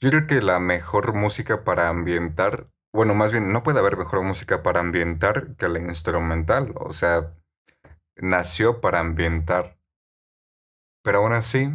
Yo 0.00 0.10
creo 0.10 0.26
que 0.26 0.42
la 0.42 0.58
mejor 0.58 1.12
música 1.14 1.62
para 1.64 1.88
ambientar, 1.88 2.68
bueno, 2.92 3.14
más 3.14 3.30
bien 3.30 3.52
no 3.52 3.62
puede 3.62 3.78
haber 3.78 3.96
mejor 3.96 4.22
música 4.22 4.62
para 4.62 4.80
ambientar 4.80 5.54
que 5.56 5.68
la 5.68 5.78
instrumental, 5.78 6.72
o 6.74 6.92
sea, 6.92 7.32
nació 8.16 8.80
para 8.80 9.00
ambientar. 9.00 9.78
Pero 11.02 11.18
aún 11.18 11.32
así, 11.32 11.68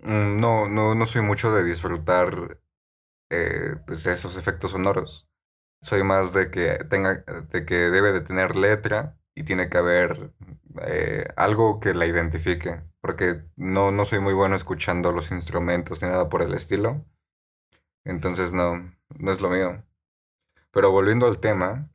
mm, 0.00 0.40
no, 0.40 0.68
no, 0.68 0.94
no 0.94 1.06
soy 1.06 1.22
mucho 1.22 1.54
de 1.54 1.64
disfrutar 1.64 2.58
eh, 3.30 3.76
pues 3.86 4.06
esos 4.06 4.36
efectos 4.36 4.72
sonoros. 4.72 5.28
Soy 5.82 6.02
más 6.02 6.32
de 6.32 6.50
que 6.50 6.84
tenga, 6.90 7.24
de 7.50 7.64
que 7.64 7.74
debe 7.90 8.12
de 8.12 8.20
tener 8.20 8.56
letra 8.56 9.16
y 9.34 9.44
tiene 9.44 9.68
que 9.68 9.78
haber 9.78 10.32
eh, 10.82 11.28
algo 11.36 11.80
que 11.80 11.94
la 11.94 12.06
identifique, 12.06 12.82
porque 13.06 13.44
no, 13.54 13.92
no 13.92 14.04
soy 14.04 14.18
muy 14.18 14.34
bueno 14.34 14.56
escuchando 14.56 15.12
los 15.12 15.30
instrumentos 15.30 16.02
ni 16.02 16.08
nada 16.08 16.28
por 16.28 16.42
el 16.42 16.54
estilo. 16.54 17.06
Entonces 18.04 18.52
no, 18.52 18.92
no 19.16 19.30
es 19.30 19.40
lo 19.40 19.48
mío. 19.48 19.84
Pero 20.72 20.90
volviendo 20.90 21.28
al 21.28 21.38
tema, 21.38 21.88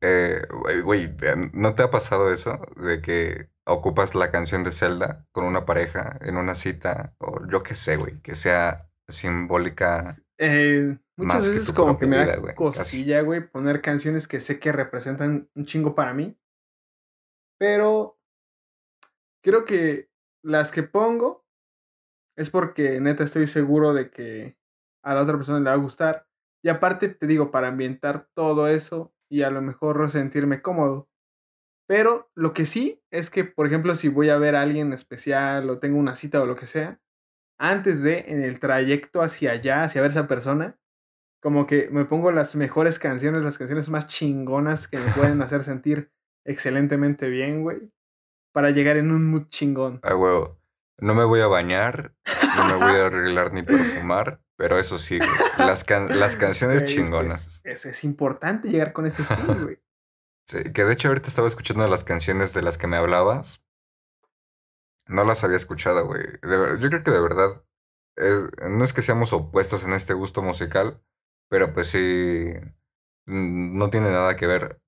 eh, 0.00 0.42
güey, 0.82 1.14
¿no 1.52 1.76
te 1.76 1.84
ha 1.84 1.92
pasado 1.92 2.32
eso 2.32 2.60
de 2.74 3.00
que 3.00 3.50
ocupas 3.66 4.16
la 4.16 4.32
canción 4.32 4.64
de 4.64 4.72
Zelda 4.72 5.28
con 5.30 5.44
una 5.44 5.64
pareja 5.64 6.18
en 6.22 6.38
una 6.38 6.56
cita 6.56 7.14
o 7.18 7.46
yo 7.46 7.62
qué 7.62 7.76
sé, 7.76 7.98
güey, 7.98 8.20
que 8.20 8.34
sea 8.34 8.90
simbólica? 9.06 10.16
Eh, 10.38 10.98
muchas 11.16 11.46
veces 11.46 11.72
como 11.72 11.96
que 12.00 12.06
me 12.08 12.16
da 12.16 12.54
cosilla, 12.56 13.20
güey, 13.20 13.48
poner 13.48 13.80
canciones 13.80 14.26
que 14.26 14.40
sé 14.40 14.58
que 14.58 14.72
representan 14.72 15.48
un 15.54 15.66
chingo 15.66 15.94
para 15.94 16.14
mí. 16.14 16.36
Pero 17.60 18.17
creo 19.48 19.64
que 19.64 20.10
las 20.44 20.70
que 20.70 20.82
pongo 20.82 21.46
es 22.36 22.50
porque 22.50 23.00
neta 23.00 23.24
estoy 23.24 23.46
seguro 23.46 23.94
de 23.94 24.10
que 24.10 24.58
a 25.02 25.14
la 25.14 25.22
otra 25.22 25.36
persona 25.36 25.58
le 25.58 25.64
va 25.64 25.72
a 25.72 25.76
gustar. 25.76 26.28
Y 26.62 26.68
aparte 26.68 27.08
te 27.08 27.26
digo, 27.26 27.50
para 27.50 27.68
ambientar 27.68 28.28
todo 28.34 28.68
eso 28.68 29.14
y 29.30 29.42
a 29.42 29.50
lo 29.50 29.62
mejor 29.62 30.10
sentirme 30.10 30.60
cómodo. 30.60 31.08
Pero 31.88 32.30
lo 32.34 32.52
que 32.52 32.66
sí 32.66 33.02
es 33.10 33.30
que, 33.30 33.44
por 33.44 33.66
ejemplo, 33.66 33.96
si 33.96 34.08
voy 34.08 34.28
a 34.28 34.36
ver 34.36 34.54
a 34.54 34.60
alguien 34.60 34.92
especial 34.92 35.70
o 35.70 35.78
tengo 35.78 35.98
una 35.98 36.14
cita 36.14 36.42
o 36.42 36.46
lo 36.46 36.54
que 36.54 36.66
sea, 36.66 37.00
antes 37.58 38.02
de, 38.02 38.26
en 38.28 38.42
el 38.42 38.60
trayecto 38.60 39.22
hacia 39.22 39.52
allá, 39.52 39.84
hacia 39.84 40.02
ver 40.02 40.10
a 40.10 40.12
esa 40.12 40.28
persona, 40.28 40.78
como 41.40 41.66
que 41.66 41.88
me 41.90 42.04
pongo 42.04 42.32
las 42.32 42.54
mejores 42.54 42.98
canciones, 42.98 43.42
las 43.42 43.56
canciones 43.56 43.88
más 43.88 44.08
chingonas 44.08 44.88
que 44.88 44.98
me 44.98 45.10
pueden 45.12 45.40
hacer 45.42 45.64
sentir 45.64 46.12
excelentemente 46.44 47.30
bien, 47.30 47.62
güey. 47.62 47.90
Para 48.52 48.70
llegar 48.70 48.96
en 48.96 49.10
un 49.10 49.30
mood 49.30 49.48
chingón. 49.48 50.00
Ah, 50.02 50.16
huevo. 50.16 50.58
No 51.00 51.14
me 51.14 51.24
voy 51.24 51.40
a 51.40 51.46
bañar, 51.46 52.14
no 52.56 52.64
me 52.64 52.74
voy 52.74 52.96
a 52.96 53.06
arreglar 53.06 53.52
ni 53.52 53.62
perfumar, 53.62 54.40
pero 54.56 54.78
eso 54.78 54.98
sí, 54.98 55.18
las, 55.58 55.86
las 55.88 56.36
canciones 56.36 56.86
chingonas. 56.86 57.60
Es, 57.64 57.86
es, 57.86 58.02
importante 58.02 58.68
llegar 58.68 58.92
con 58.92 59.06
ese 59.06 59.24
fin, 59.24 59.62
güey. 59.62 59.80
Sí, 60.48 60.72
que 60.72 60.82
de 60.84 60.94
hecho 60.94 61.08
ahorita 61.08 61.28
estaba 61.28 61.46
escuchando 61.46 61.86
las 61.88 62.04
canciones 62.04 62.54
de 62.54 62.62
las 62.62 62.78
que 62.78 62.86
me 62.86 62.96
hablabas. 62.96 63.62
No 65.06 65.22
las 65.24 65.44
había 65.44 65.58
escuchado, 65.58 66.06
güey. 66.06 66.22
Yo 66.42 66.88
creo 66.88 67.02
que 67.02 67.10
de 67.10 67.20
verdad, 67.20 67.62
no 68.70 68.82
es 68.82 68.94
que 68.94 69.02
seamos 69.02 69.34
opuestos 69.34 69.84
en 69.84 69.92
este 69.92 70.14
gusto 70.14 70.40
musical, 70.40 71.02
pero 71.50 71.74
pues 71.74 71.88
sí, 71.88 72.54
no 73.26 73.90
tiene 73.90 74.10
nada 74.10 74.36
que 74.36 74.46
ver 74.46 74.80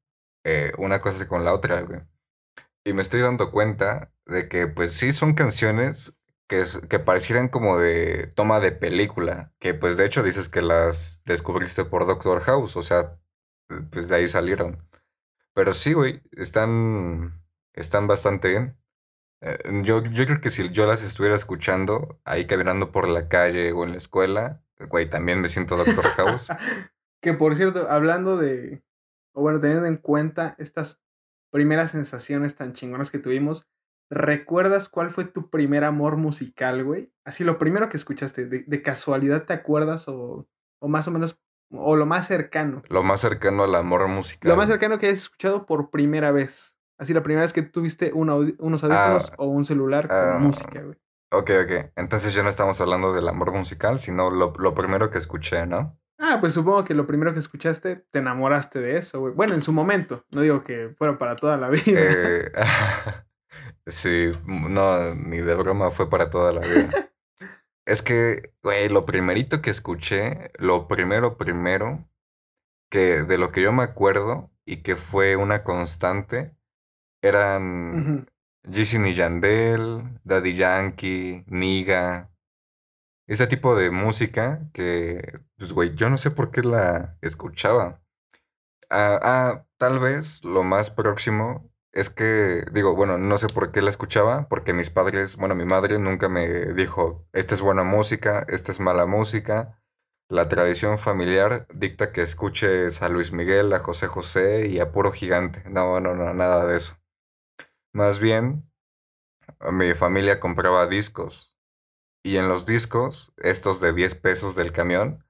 eh, 0.44 0.72
una 0.78 1.02
cosa 1.02 1.28
con 1.28 1.44
la 1.44 1.52
otra, 1.52 1.82
güey. 1.82 2.00
Y 2.84 2.92
me 2.92 3.02
estoy 3.02 3.20
dando 3.20 3.50
cuenta 3.50 4.12
de 4.26 4.48
que, 4.48 4.66
pues 4.66 4.92
sí, 4.92 5.12
son 5.12 5.34
canciones 5.34 6.14
que, 6.48 6.64
que 6.88 6.98
parecieran 6.98 7.48
como 7.48 7.78
de 7.78 8.28
toma 8.34 8.60
de 8.60 8.72
película, 8.72 9.52
que 9.58 9.74
pues 9.74 9.96
de 9.96 10.06
hecho 10.06 10.22
dices 10.22 10.48
que 10.48 10.62
las 10.62 11.22
descubriste 11.24 11.84
por 11.84 12.06
Doctor 12.06 12.40
House, 12.42 12.76
o 12.76 12.82
sea, 12.82 13.18
pues 13.90 14.08
de 14.08 14.16
ahí 14.16 14.28
salieron. 14.28 14.84
Pero 15.54 15.74
sí, 15.74 15.92
güey, 15.92 16.22
están, 16.32 17.42
están 17.72 18.06
bastante 18.06 18.48
bien. 18.48 18.78
Eh, 19.42 19.82
yo, 19.84 20.02
yo 20.04 20.26
creo 20.26 20.40
que 20.40 20.50
si 20.50 20.70
yo 20.70 20.86
las 20.86 21.02
estuviera 21.02 21.36
escuchando 21.36 22.20
ahí 22.24 22.46
caminando 22.46 22.92
por 22.92 23.08
la 23.08 23.28
calle 23.28 23.72
o 23.72 23.84
en 23.84 23.92
la 23.92 23.98
escuela, 23.98 24.62
güey, 24.88 25.08
también 25.08 25.40
me 25.40 25.48
siento 25.48 25.76
Doctor 25.76 26.04
House. 26.16 26.48
que 27.22 27.34
por 27.34 27.54
cierto, 27.56 27.86
hablando 27.90 28.36
de, 28.36 28.82
o 29.32 29.42
bueno, 29.42 29.60
teniendo 29.60 29.86
en 29.86 29.96
cuenta 29.96 30.56
estas 30.58 31.00
primeras 31.50 31.90
sensaciones 31.90 32.56
tan 32.56 32.72
chingonas 32.72 33.10
que 33.10 33.18
tuvimos, 33.18 33.68
¿recuerdas 34.10 34.88
cuál 34.88 35.10
fue 35.10 35.24
tu 35.24 35.50
primer 35.50 35.84
amor 35.84 36.16
musical, 36.16 36.84
güey? 36.84 37.12
Así 37.24 37.44
lo 37.44 37.58
primero 37.58 37.88
que 37.88 37.96
escuchaste, 37.96 38.46
de, 38.46 38.82
casualidad 38.82 39.44
te 39.44 39.52
acuerdas 39.52 40.08
o, 40.08 40.48
o, 40.80 40.88
más 40.88 41.06
o 41.08 41.10
menos, 41.10 41.38
o 41.70 41.96
lo 41.96 42.06
más 42.06 42.26
cercano. 42.26 42.82
Lo 42.88 43.02
más 43.02 43.20
cercano 43.20 43.64
al 43.64 43.74
amor 43.74 44.06
musical. 44.08 44.50
Lo 44.50 44.56
más 44.56 44.68
cercano 44.68 44.98
que 44.98 45.06
hayas 45.06 45.22
escuchado 45.22 45.66
por 45.66 45.90
primera 45.90 46.32
vez. 46.32 46.76
Así 46.98 47.14
la 47.14 47.22
primera 47.22 47.42
vez 47.42 47.52
que 47.52 47.62
tuviste 47.62 48.12
unos 48.12 48.84
audífonos 48.84 48.84
ah, 48.84 49.34
o 49.38 49.46
un 49.46 49.64
celular 49.64 50.06
con 50.06 50.18
ah, 50.18 50.38
música, 50.38 50.82
güey. 50.82 50.98
Ok, 51.32 51.50
ok. 51.62 51.92
Entonces 51.96 52.34
ya 52.34 52.42
no 52.42 52.50
estamos 52.50 52.80
hablando 52.80 53.14
del 53.14 53.28
amor 53.28 53.52
musical, 53.52 54.00
sino 54.00 54.30
lo, 54.30 54.52
lo 54.58 54.74
primero 54.74 55.10
que 55.10 55.18
escuché, 55.18 55.64
¿no? 55.64 55.99
Ah, 56.22 56.36
pues 56.38 56.52
supongo 56.52 56.84
que 56.84 56.92
lo 56.92 57.06
primero 57.06 57.32
que 57.32 57.38
escuchaste, 57.38 57.96
te 58.10 58.18
enamoraste 58.18 58.78
de 58.78 58.98
eso, 58.98 59.20
güey. 59.20 59.32
Bueno, 59.32 59.54
en 59.54 59.62
su 59.62 59.72
momento. 59.72 60.26
No 60.30 60.42
digo 60.42 60.62
que 60.62 60.90
fuera 60.98 61.16
para 61.16 61.34
toda 61.34 61.56
la 61.56 61.68
vida. 61.70 61.82
Eh, 61.86 62.52
sí, 63.86 64.32
no, 64.46 65.14
ni 65.14 65.38
de 65.38 65.54
broma 65.54 65.90
fue 65.90 66.10
para 66.10 66.28
toda 66.28 66.52
la 66.52 66.60
vida. 66.60 67.10
es 67.86 68.02
que, 68.02 68.52
güey, 68.62 68.90
lo 68.90 69.06
primerito 69.06 69.62
que 69.62 69.70
escuché, 69.70 70.52
lo 70.58 70.88
primero, 70.88 71.38
primero, 71.38 72.06
que 72.90 73.22
de 73.22 73.38
lo 73.38 73.50
que 73.50 73.62
yo 73.62 73.72
me 73.72 73.82
acuerdo 73.82 74.50
y 74.66 74.82
que 74.82 74.96
fue 74.96 75.36
una 75.36 75.62
constante, 75.62 76.54
eran 77.22 78.28
Jason 78.70 79.06
y 79.06 79.14
Yandel, 79.14 80.20
Daddy 80.24 80.52
Yankee, 80.52 81.44
Niga, 81.46 82.30
ese 83.26 83.46
tipo 83.46 83.74
de 83.74 83.90
música 83.90 84.68
que, 84.74 85.40
pues, 85.60 85.74
güey, 85.74 85.94
yo 85.94 86.08
no 86.08 86.16
sé 86.16 86.30
por 86.30 86.50
qué 86.50 86.62
la 86.62 87.18
escuchaba. 87.20 88.00
Ah, 88.88 89.20
ah, 89.22 89.66
tal 89.76 89.98
vez 90.00 90.42
lo 90.42 90.64
más 90.64 90.90
próximo 90.90 91.70
es 91.92 92.08
que, 92.08 92.64
digo, 92.72 92.96
bueno, 92.96 93.18
no 93.18 93.36
sé 93.36 93.46
por 93.48 93.70
qué 93.70 93.82
la 93.82 93.90
escuchaba, 93.90 94.48
porque 94.48 94.72
mis 94.72 94.88
padres, 94.88 95.36
bueno, 95.36 95.54
mi 95.54 95.66
madre 95.66 95.98
nunca 95.98 96.30
me 96.30 96.48
dijo, 96.72 97.26
esta 97.34 97.54
es 97.54 97.60
buena 97.60 97.82
música, 97.82 98.46
esta 98.48 98.72
es 98.72 98.80
mala 98.80 99.04
música. 99.04 99.82
La 100.30 100.48
tradición 100.48 100.98
familiar 100.98 101.66
dicta 101.74 102.10
que 102.10 102.22
escuches 102.22 103.02
a 103.02 103.10
Luis 103.10 103.30
Miguel, 103.30 103.74
a 103.74 103.80
José 103.80 104.06
José 104.06 104.66
y 104.66 104.80
a 104.80 104.92
Puro 104.92 105.12
Gigante. 105.12 105.62
No, 105.68 106.00
no, 106.00 106.14
no, 106.14 106.32
nada 106.32 106.64
de 106.64 106.78
eso. 106.78 106.96
Más 107.92 108.18
bien, 108.18 108.62
mi 109.72 109.92
familia 109.92 110.40
compraba 110.40 110.86
discos 110.86 111.54
y 112.22 112.38
en 112.38 112.48
los 112.48 112.64
discos, 112.64 113.34
estos 113.36 113.80
de 113.82 113.92
10 113.92 114.14
pesos 114.14 114.54
del 114.54 114.72
camión, 114.72 115.24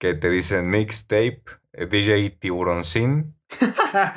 que 0.00 0.14
te 0.14 0.30
dicen 0.30 0.70
mixtape, 0.70 1.44
eh, 1.74 1.86
DJ 1.86 2.30
Tiburoncín 2.30 3.36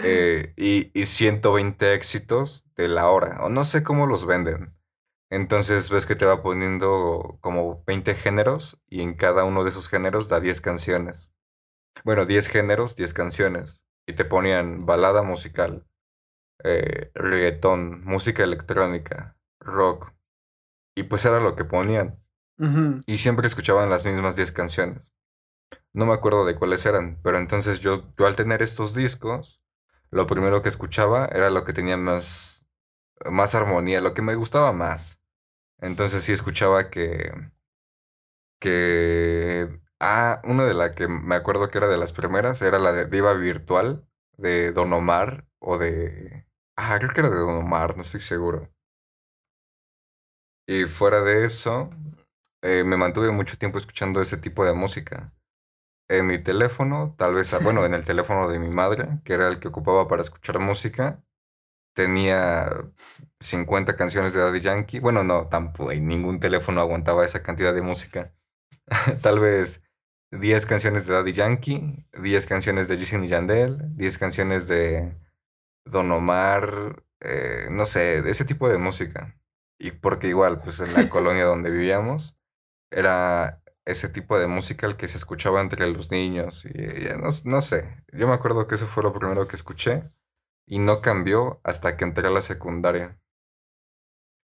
eh, 0.03 0.53
y, 0.57 0.99
y 0.99 1.05
120 1.05 1.93
éxitos 1.93 2.65
de 2.75 2.87
la 2.87 3.09
hora. 3.09 3.43
O 3.43 3.49
no 3.49 3.65
sé 3.65 3.83
cómo 3.83 4.07
los 4.07 4.25
venden. 4.25 4.73
Entonces 5.29 5.89
ves 5.89 6.05
que 6.05 6.15
te 6.15 6.25
va 6.25 6.41
poniendo 6.41 7.37
como 7.41 7.83
20 7.85 8.15
géneros 8.15 8.79
y 8.87 9.01
en 9.01 9.15
cada 9.15 9.43
uno 9.43 9.63
de 9.63 9.71
esos 9.71 9.89
géneros 9.89 10.29
da 10.29 10.39
10 10.39 10.61
canciones. 10.61 11.31
Bueno, 12.03 12.25
10 12.25 12.47
géneros, 12.47 12.95
10 12.95 13.13
canciones. 13.13 13.81
Y 14.07 14.13
te 14.13 14.25
ponían 14.25 14.85
balada 14.85 15.21
musical, 15.21 15.85
eh, 16.63 17.11
reggaetón, 17.13 18.03
música 18.03 18.43
electrónica, 18.43 19.37
rock, 19.59 20.13
y 20.95 21.03
pues 21.03 21.25
era 21.25 21.39
lo 21.39 21.55
que 21.55 21.65
ponían. 21.65 22.19
Y 23.05 23.17
siempre 23.17 23.47
escuchaban 23.47 23.89
las 23.89 24.05
mismas 24.05 24.37
10 24.37 24.51
canciones. 24.53 25.11
No 25.93 26.05
me 26.05 26.13
acuerdo 26.13 26.45
de 26.45 26.55
cuáles 26.55 26.85
eran, 26.85 27.19
pero 27.23 27.37
entonces 27.37 27.79
yo, 27.79 28.03
yo 28.17 28.25
al 28.27 28.35
tener 28.35 28.61
estos 28.61 28.93
discos, 28.95 29.61
lo 30.11 30.27
primero 30.27 30.61
que 30.61 30.69
escuchaba 30.69 31.25
era 31.27 31.49
lo 31.49 31.65
que 31.65 31.73
tenía 31.73 31.97
más, 31.97 32.67
más 33.29 33.55
armonía, 33.55 34.01
lo 34.01 34.13
que 34.13 34.21
me 34.21 34.35
gustaba 34.35 34.73
más. 34.73 35.19
Entonces 35.79 36.23
sí 36.23 36.33
escuchaba 36.33 36.89
que... 36.89 37.31
que... 38.59 39.79
Ah, 39.99 40.41
una 40.43 40.65
de 40.65 40.73
las 40.73 40.91
que 40.91 41.07
me 41.07 41.35
acuerdo 41.35 41.69
que 41.69 41.77
era 41.77 41.87
de 41.87 41.97
las 41.97 42.11
primeras 42.11 42.61
era 42.61 42.79
la 42.79 42.91
de 42.91 43.05
Diva 43.05 43.33
Virtual, 43.33 44.05
de 44.37 44.71
Don 44.71 44.91
Omar, 44.93 45.45
o 45.59 45.77
de... 45.77 46.45
Ah, 46.75 46.97
creo 46.99 47.11
que 47.13 47.21
era 47.21 47.29
de 47.29 47.37
Don 47.37 47.55
Omar, 47.57 47.95
no 47.95 48.03
estoy 48.03 48.21
seguro. 48.21 48.69
Y 50.67 50.83
fuera 50.85 51.21
de 51.21 51.45
eso, 51.45 51.89
eh, 52.61 52.83
me 52.83 52.97
mantuve 52.97 53.31
mucho 53.31 53.57
tiempo 53.57 53.77
escuchando 53.77 54.21
ese 54.21 54.37
tipo 54.37 54.65
de 54.65 54.73
música. 54.73 55.33
En 56.09 56.27
mi 56.27 56.41
teléfono, 56.41 57.15
tal 57.17 57.33
vez, 57.33 57.55
bueno, 57.63 57.85
en 57.85 57.93
el 57.93 58.03
teléfono 58.03 58.49
de 58.49 58.59
mi 58.59 58.69
madre, 58.69 59.19
que 59.23 59.33
era 59.33 59.47
el 59.47 59.59
que 59.59 59.69
ocupaba 59.69 60.07
para 60.07 60.21
escuchar 60.21 60.59
música, 60.59 61.23
tenía 61.93 62.69
50 63.39 63.95
canciones 63.95 64.33
de 64.33 64.41
Daddy 64.41 64.61
Yankee. 64.61 64.99
Bueno, 64.99 65.23
no, 65.23 65.47
tampoco, 65.47 65.93
ningún 65.93 66.39
teléfono 66.39 66.81
aguantaba 66.81 67.25
esa 67.25 67.43
cantidad 67.43 67.73
de 67.73 67.81
música. 67.81 68.33
tal 69.21 69.39
vez 69.39 69.81
10 70.31 70.65
canciones 70.65 71.05
de 71.05 71.13
Daddy 71.13 71.33
Yankee, 71.33 72.05
10 72.21 72.45
canciones 72.47 72.87
de 72.87 72.97
Jason 72.97 73.23
y 73.23 73.29
Yandel, 73.29 73.95
10 73.95 74.17
canciones 74.17 74.67
de 74.67 75.15
Don 75.85 76.11
Omar, 76.11 77.03
eh, 77.21 77.67
no 77.71 77.85
sé, 77.85 78.19
ese 78.29 78.45
tipo 78.45 78.69
de 78.69 78.77
música. 78.77 79.35
Y 79.79 79.91
porque 79.91 80.27
igual, 80.27 80.61
pues 80.61 80.79
en 80.79 80.93
la 80.93 81.07
colonia 81.09 81.45
donde 81.45 81.69
vivíamos, 81.71 82.37
era 82.91 83.62
ese 83.85 84.09
tipo 84.09 84.39
de 84.39 84.47
música 84.47 84.87
el 84.87 84.95
que 84.95 85.07
se 85.07 85.17
escuchaba 85.17 85.61
entre 85.61 85.87
los 85.91 86.11
niños. 86.11 86.65
Y, 86.65 87.05
no, 87.17 87.29
no, 87.45 87.61
sé, 87.61 88.03
yo 88.11 88.27
me 88.27 88.33
acuerdo 88.33 88.67
que 88.67 88.75
eso 88.75 88.87
fue 88.87 89.03
lo 89.03 89.13
primero 89.13 89.47
que 89.47 89.55
escuché 89.55 90.09
y 90.65 90.79
no 90.79 91.01
cambió 91.01 91.59
hasta 91.63 91.97
que 91.97 92.05
entré 92.05 92.27
a 92.27 92.31
la 92.31 92.41
secundaria. 92.41 93.19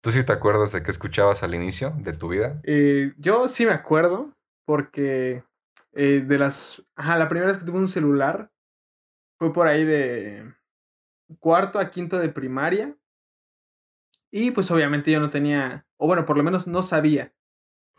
¿Tú 0.03 0.11
sí 0.11 0.23
te 0.23 0.33
acuerdas 0.33 0.73
de 0.73 0.83
qué 0.83 0.91
escuchabas 0.91 1.43
al 1.43 1.55
inicio 1.55 1.95
de 1.97 2.13
tu 2.13 2.29
vida? 2.29 2.61
Eh, 2.65 3.15
yo 3.17 3.49
sí 3.49 3.65
me 3.65 3.73
acuerdo 3.73 4.35
porque 4.67 5.45
eh, 5.93 6.21
de 6.21 6.39
las... 6.39 6.85
Ajá, 6.95 7.17
la 7.17 7.29
primera 7.29 7.51
vez 7.51 7.59
que 7.59 7.65
tuve 7.65 7.79
un 7.79 7.89
celular 7.89 8.51
fue 9.39 9.53
por 9.53 9.67
ahí 9.67 9.85
de 9.85 10.55
cuarto 11.41 11.79
a 11.79 11.91
quinto 11.91 12.19
de 12.19 12.29
primaria 12.29 12.97
y 14.31 14.51
pues 14.51 14.71
obviamente 14.71 15.11
yo 15.11 15.21
no 15.21 15.31
tenía, 15.31 15.87
o 15.97 16.07
bueno, 16.07 16.27
por 16.27 16.37
lo 16.37 16.43
menos 16.43 16.67
no 16.67 16.83
sabía. 16.83 17.33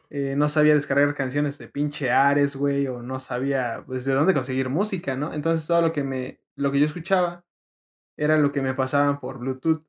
Eh, 0.09 0.35
no 0.35 0.49
sabía 0.49 0.75
descargar 0.75 1.13
canciones 1.15 1.57
de 1.57 1.67
pinche 1.67 2.11
Ares, 2.11 2.55
güey, 2.55 2.87
o 2.87 3.01
no 3.01 3.19
sabía 3.19 3.83
pues 3.85 4.05
de 4.05 4.13
dónde 4.13 4.33
conseguir 4.33 4.69
música, 4.69 5.15
¿no? 5.15 5.33
Entonces 5.33 5.67
todo 5.67 5.81
lo 5.81 5.91
que 5.91 6.03
me, 6.03 6.41
lo 6.55 6.71
que 6.71 6.79
yo 6.79 6.85
escuchaba 6.85 7.45
era 8.17 8.37
lo 8.37 8.51
que 8.51 8.61
me 8.61 8.73
pasaban 8.73 9.19
por 9.19 9.39
Bluetooth. 9.39 9.85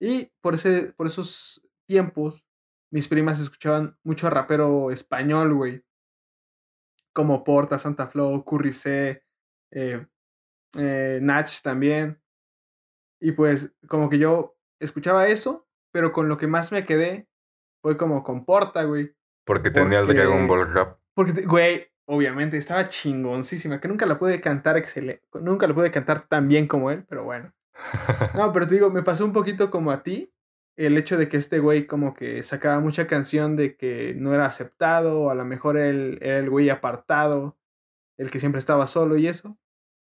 Y 0.00 0.30
por, 0.40 0.54
ese, 0.54 0.92
por 0.92 1.06
esos 1.06 1.62
tiempos, 1.86 2.46
mis 2.90 3.08
primas 3.08 3.40
escuchaban 3.40 3.98
mucho 4.02 4.28
rapero 4.30 4.90
español, 4.90 5.54
güey. 5.54 5.84
Como 7.12 7.44
Porta, 7.44 7.78
Santa 7.78 8.06
Flow, 8.08 8.44
Curry 8.44 8.72
C, 8.72 9.22
eh, 9.70 10.06
eh, 10.76 11.18
Natch 11.22 11.62
también. 11.62 12.20
Y 13.20 13.32
pues 13.32 13.72
como 13.88 14.10
que 14.10 14.18
yo 14.18 14.56
escuchaba 14.80 15.28
eso, 15.28 15.66
pero 15.90 16.12
con 16.12 16.28
lo 16.28 16.36
que 16.36 16.46
más 16.46 16.72
me 16.72 16.84
quedé 16.84 17.28
fue 17.86 17.96
como 17.96 18.24
con 18.24 18.44
Porta, 18.44 18.82
güey. 18.82 19.14
Porque 19.44 19.70
tenía 19.70 20.00
el 20.00 20.08
Dragon 20.08 20.48
Ball 20.48 20.72
Rap. 20.72 20.98
Porque, 21.14 21.42
güey, 21.42 21.86
obviamente 22.06 22.58
estaba 22.58 22.88
chingoncísima, 22.88 23.80
que 23.80 23.86
nunca 23.86 24.06
la 24.06 24.18
pude 24.18 24.40
cantar 24.40 24.76
excelente, 24.76 25.22
nunca 25.34 25.68
la 25.68 25.74
pude 25.74 25.92
cantar 25.92 26.26
tan 26.26 26.48
bien 26.48 26.66
como 26.66 26.90
él, 26.90 27.04
pero 27.08 27.22
bueno. 27.22 27.54
No, 28.34 28.52
pero 28.52 28.66
te 28.66 28.74
digo, 28.74 28.90
me 28.90 29.04
pasó 29.04 29.24
un 29.24 29.32
poquito 29.32 29.70
como 29.70 29.92
a 29.92 30.02
ti, 30.02 30.34
el 30.76 30.98
hecho 30.98 31.16
de 31.16 31.28
que 31.28 31.36
este 31.36 31.60
güey 31.60 31.86
como 31.86 32.12
que 32.12 32.42
sacaba 32.42 32.80
mucha 32.80 33.06
canción 33.06 33.54
de 33.54 33.76
que 33.76 34.16
no 34.18 34.34
era 34.34 34.46
aceptado, 34.46 35.20
o 35.20 35.30
a 35.30 35.36
lo 35.36 35.44
mejor 35.44 35.76
él 35.76 36.18
era 36.22 36.38
el 36.40 36.50
güey 36.50 36.70
apartado, 36.70 37.56
el 38.18 38.32
que 38.32 38.40
siempre 38.40 38.58
estaba 38.58 38.88
solo 38.88 39.16
y 39.16 39.28
eso. 39.28 39.56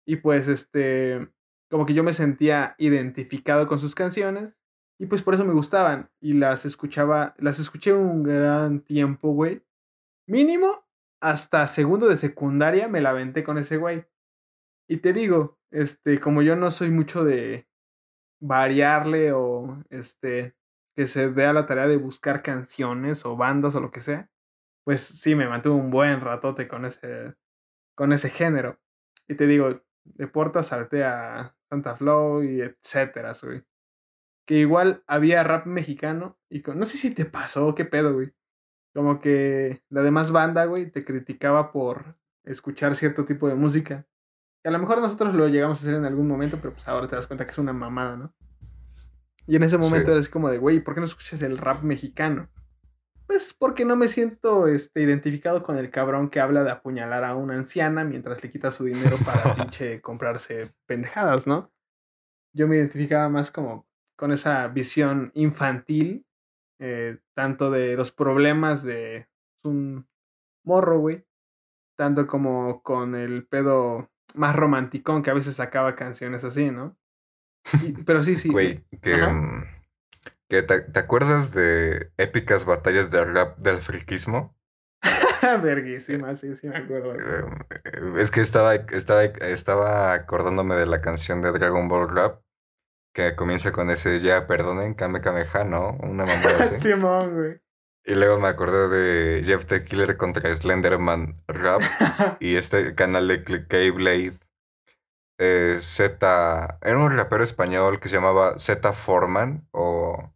Y 0.07 0.19
pues 0.19 0.47
este, 0.47 1.33
como 1.69 1.85
que 1.85 1.95
yo 1.95 2.05
me 2.05 2.13
sentía 2.13 2.77
identificado 2.79 3.67
con 3.67 3.81
sus 3.81 3.97
canciones 3.97 4.62
y 4.99 5.07
pues 5.07 5.23
por 5.23 5.35
eso 5.35 5.45
me 5.45 5.53
gustaban. 5.53 6.11
Y 6.21 6.35
las 6.35 6.65
escuchaba, 6.65 7.35
las 7.39 7.59
escuché 7.59 7.93
un 7.93 8.23
gran 8.23 8.81
tiempo, 8.81 9.33
güey. 9.33 9.65
Mínimo 10.29 10.87
hasta 11.21 11.67
segundo 11.67 12.09
de 12.09 12.17
secundaria 12.17 12.89
me 12.89 13.01
la 13.01 13.11
aventé 13.11 13.45
con 13.45 13.59
ese 13.59 13.77
güey. 13.77 14.07
Y 14.89 14.99
te 14.99 15.13
digo, 15.13 15.59
este, 15.71 16.21
como 16.21 16.43
yo 16.43 16.57
no 16.57 16.71
soy 16.71 16.91
mucho 16.91 17.25
de 17.25 17.69
variarle 18.41 19.33
o 19.33 19.83
este, 19.91 20.57
que 20.97 21.07
se 21.09 21.31
dé 21.31 21.47
a 21.47 21.53
la 21.53 21.67
tarea 21.67 21.89
de 21.89 21.97
buscar 21.97 22.43
canciones 22.43 23.25
o 23.25 23.37
bandas 23.37 23.75
o 23.75 23.81
lo 23.81 23.91
que 23.91 24.01
sea, 24.03 24.31
pues 24.85 25.01
sí 25.03 25.35
me 25.35 25.49
mantuve 25.49 25.75
un 25.77 25.91
buen 25.91 26.21
ratote 26.21 26.69
con 26.69 26.85
ese, 26.85 27.35
con 27.97 28.13
ese 28.13 28.31
género. 28.31 28.81
Y 29.29 29.37
te 29.37 29.47
digo, 29.47 29.83
de 30.05 30.29
Porta 30.29 30.63
salté 30.63 31.05
a 31.05 31.57
Santa 31.71 31.97
Flow 31.97 32.43
y 32.43 32.61
etcétera, 32.61 33.35
güey 33.43 33.65
que 34.53 34.59
igual 34.59 35.03
había 35.07 35.43
rap 35.43 35.65
mexicano 35.65 36.39
y 36.51 36.61
no 36.61 36.85
sé 36.85 36.99
si 36.99 37.15
te 37.15 37.25
pasó, 37.25 37.75
qué 37.75 37.87
pedo, 37.87 38.13
güey. 38.13 38.35
Como 38.93 39.19
que 39.19 39.83
la 39.89 40.03
demás 40.03 40.31
banda, 40.31 40.67
güey, 40.67 40.91
te 40.91 41.07
criticaba 41.07 41.73
por 41.73 42.19
escuchar 42.45 42.95
cierto 42.95 43.25
tipo 43.25 43.49
de 43.49 43.55
música. 43.55 44.07
Que 44.63 44.69
a 44.69 44.73
lo 44.73 44.79
mejor 44.79 45.01
nosotros 45.01 45.35
lo 45.35 45.49
llegamos 45.49 45.79
a 45.79 45.81
hacer 45.81 45.95
en 45.95 46.05
algún 46.05 46.29
momento, 46.29 46.59
pero 46.61 46.75
pues 46.75 46.87
ahora 46.87 47.09
te 47.09 47.17
das 47.17 47.27
cuenta 47.27 47.47
que 47.47 47.53
es 47.53 47.57
una 47.57 47.73
mamada, 47.73 48.17
¿no? 48.19 48.35
Y 49.47 49.57
en 49.57 49.63
ese 49.63 49.79
momento 49.79 50.13
eres 50.13 50.29
como 50.29 50.51
de, 50.51 50.59
güey, 50.59 50.81
¿por 50.81 50.93
qué 50.93 51.01
no 51.01 51.07
escuchas 51.07 51.41
el 51.41 51.57
rap 51.57 51.83
mexicano? 51.83 52.51
Pues 53.27 53.57
porque 53.59 53.87
no 53.87 53.97
me 53.97 54.09
siento 54.09 54.69
este, 54.69 55.01
identificado 55.01 55.63
con 55.63 55.79
el 55.79 55.89
cabrón 55.89 56.29
que 56.29 56.41
habla 56.41 56.63
de 56.63 56.73
apuñalar 56.73 57.25
a 57.25 57.37
una 57.37 57.55
anciana 57.55 58.05
mientras 58.05 58.43
le 58.43 58.51
quita 58.51 58.71
su 58.71 58.85
dinero 58.85 59.17
para 59.25 59.55
pinche 59.57 60.03
comprarse 60.03 60.75
pendejadas, 60.85 61.47
¿no? 61.47 61.73
Yo 62.53 62.69
me 62.69 62.77
identificaba 62.77 63.31
más 63.31 63.51
como 63.51 63.91
con 64.17 64.33
esa 64.33 64.69
visión 64.69 65.31
infantil, 65.35 66.27
eh, 66.79 67.19
tanto 67.35 67.71
de 67.71 67.97
los 67.97 68.13
problemas 68.13 68.83
de 68.83 69.29
un 69.63 70.09
morro, 70.65 70.99
güey, 70.99 71.25
tanto 71.97 72.27
como 72.27 72.83
con 72.83 73.15
el 73.15 73.47
pedo 73.47 74.11
más 74.35 74.57
romanticón 74.57 75.23
que 75.23 75.31
a 75.31 75.35
veces 75.35 75.57
sacaba 75.57 75.95
canciones 75.95 76.45
así, 76.45 76.71
¿no? 76.71 76.97
pero 78.07 78.25
sí, 78.25 78.37
sí. 78.37 78.49
Güey, 78.49 78.85
que, 79.01 79.17
mm, 79.17 79.65
te, 80.49 80.63
te, 80.63 80.99
acuerdas 80.99 81.53
de 81.53 82.11
épicas 82.17 82.65
batallas 82.65 83.11
de 83.11 83.25
rap 83.25 83.59
del 83.59 83.81
friquismo? 83.81 84.57
Verguísima, 85.63 86.35
sí, 86.35 86.55
sí 86.55 86.69
me 86.69 86.77
acuerdo. 86.77 87.15
Eh, 87.15 88.21
es 88.21 88.31
que 88.31 88.41
estaba, 88.41 88.75
estaba, 88.75 89.25
estaba 89.25 90.13
acordándome 90.15 90.77
de 90.77 90.87
la 90.87 91.01
canción 91.01 91.43
de 91.43 91.53
Dragon 91.53 91.89
Ball 91.89 92.09
Rap 92.09 92.43
que 93.13 93.37
comienza 93.37 93.73
con 93.73 93.91
ese 93.91 94.21
ya 94.21 94.47
perdonen 94.47 94.95
Kame 94.95 95.21
Kameha, 95.21 95.65
¿no? 95.65 95.99
Una 96.03 96.25
mamá 96.25 96.49
así. 96.61 96.93
Simón, 96.93 97.35
güey. 97.35 97.61
Y 98.05 98.15
luego 98.15 98.39
me 98.41 98.49
acordé 98.49 98.89
de 98.89 99.45
Jeff 99.45 99.67
the 99.67 99.85
Killer 99.85 100.17
contra 100.17 100.55
Slenderman 100.55 101.41
Rap 101.47 101.83
y 102.41 102.57
este 102.57 102.95
canal 102.95 103.29
de 103.29 103.45
K-Blade. 103.45 104.39
Eh, 105.39 105.79
Z. 105.81 106.79
Era 106.83 106.99
un 106.99 107.17
rapero 107.17 107.45
español 107.45 108.01
que 108.01 108.09
se 108.09 108.17
llamaba 108.17 108.59
Z 108.59 108.93
Foreman 108.93 109.69
o 109.73 110.33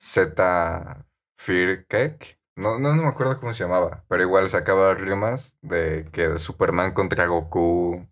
Z 0.00 1.04
Fear 1.38 1.86
Cake. 1.86 2.38
No, 2.56 2.78
no, 2.78 2.94
no 2.94 3.02
me 3.02 3.08
acuerdo 3.08 3.38
cómo 3.40 3.54
se 3.54 3.64
llamaba, 3.64 4.04
pero 4.08 4.22
igual 4.22 4.48
sacaba 4.50 4.94
rimas 4.94 5.56
de 5.62 6.08
que 6.12 6.38
Superman 6.38 6.92
contra 6.92 7.26
Goku, 7.26 8.06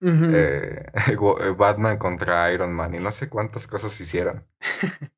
eh, 0.00 0.86
eh, 0.94 1.54
Batman 1.56 1.98
contra 1.98 2.52
Iron 2.52 2.72
Man 2.72 2.94
y 2.94 3.00
no 3.00 3.10
sé 3.10 3.28
cuántas 3.28 3.66
cosas 3.66 3.98
hicieron. 4.00 4.46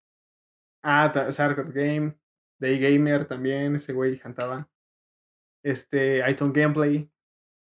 ah, 0.82 1.12
Sarkort 1.32 1.72
Game, 1.74 2.18
Day 2.58 2.78
Gamer 2.78 3.24
también, 3.24 3.76
ese 3.76 3.92
güey 3.92 4.18
cantaba. 4.18 4.68
Este, 5.62 6.28
Iton 6.30 6.52
Gameplay, 6.52 7.10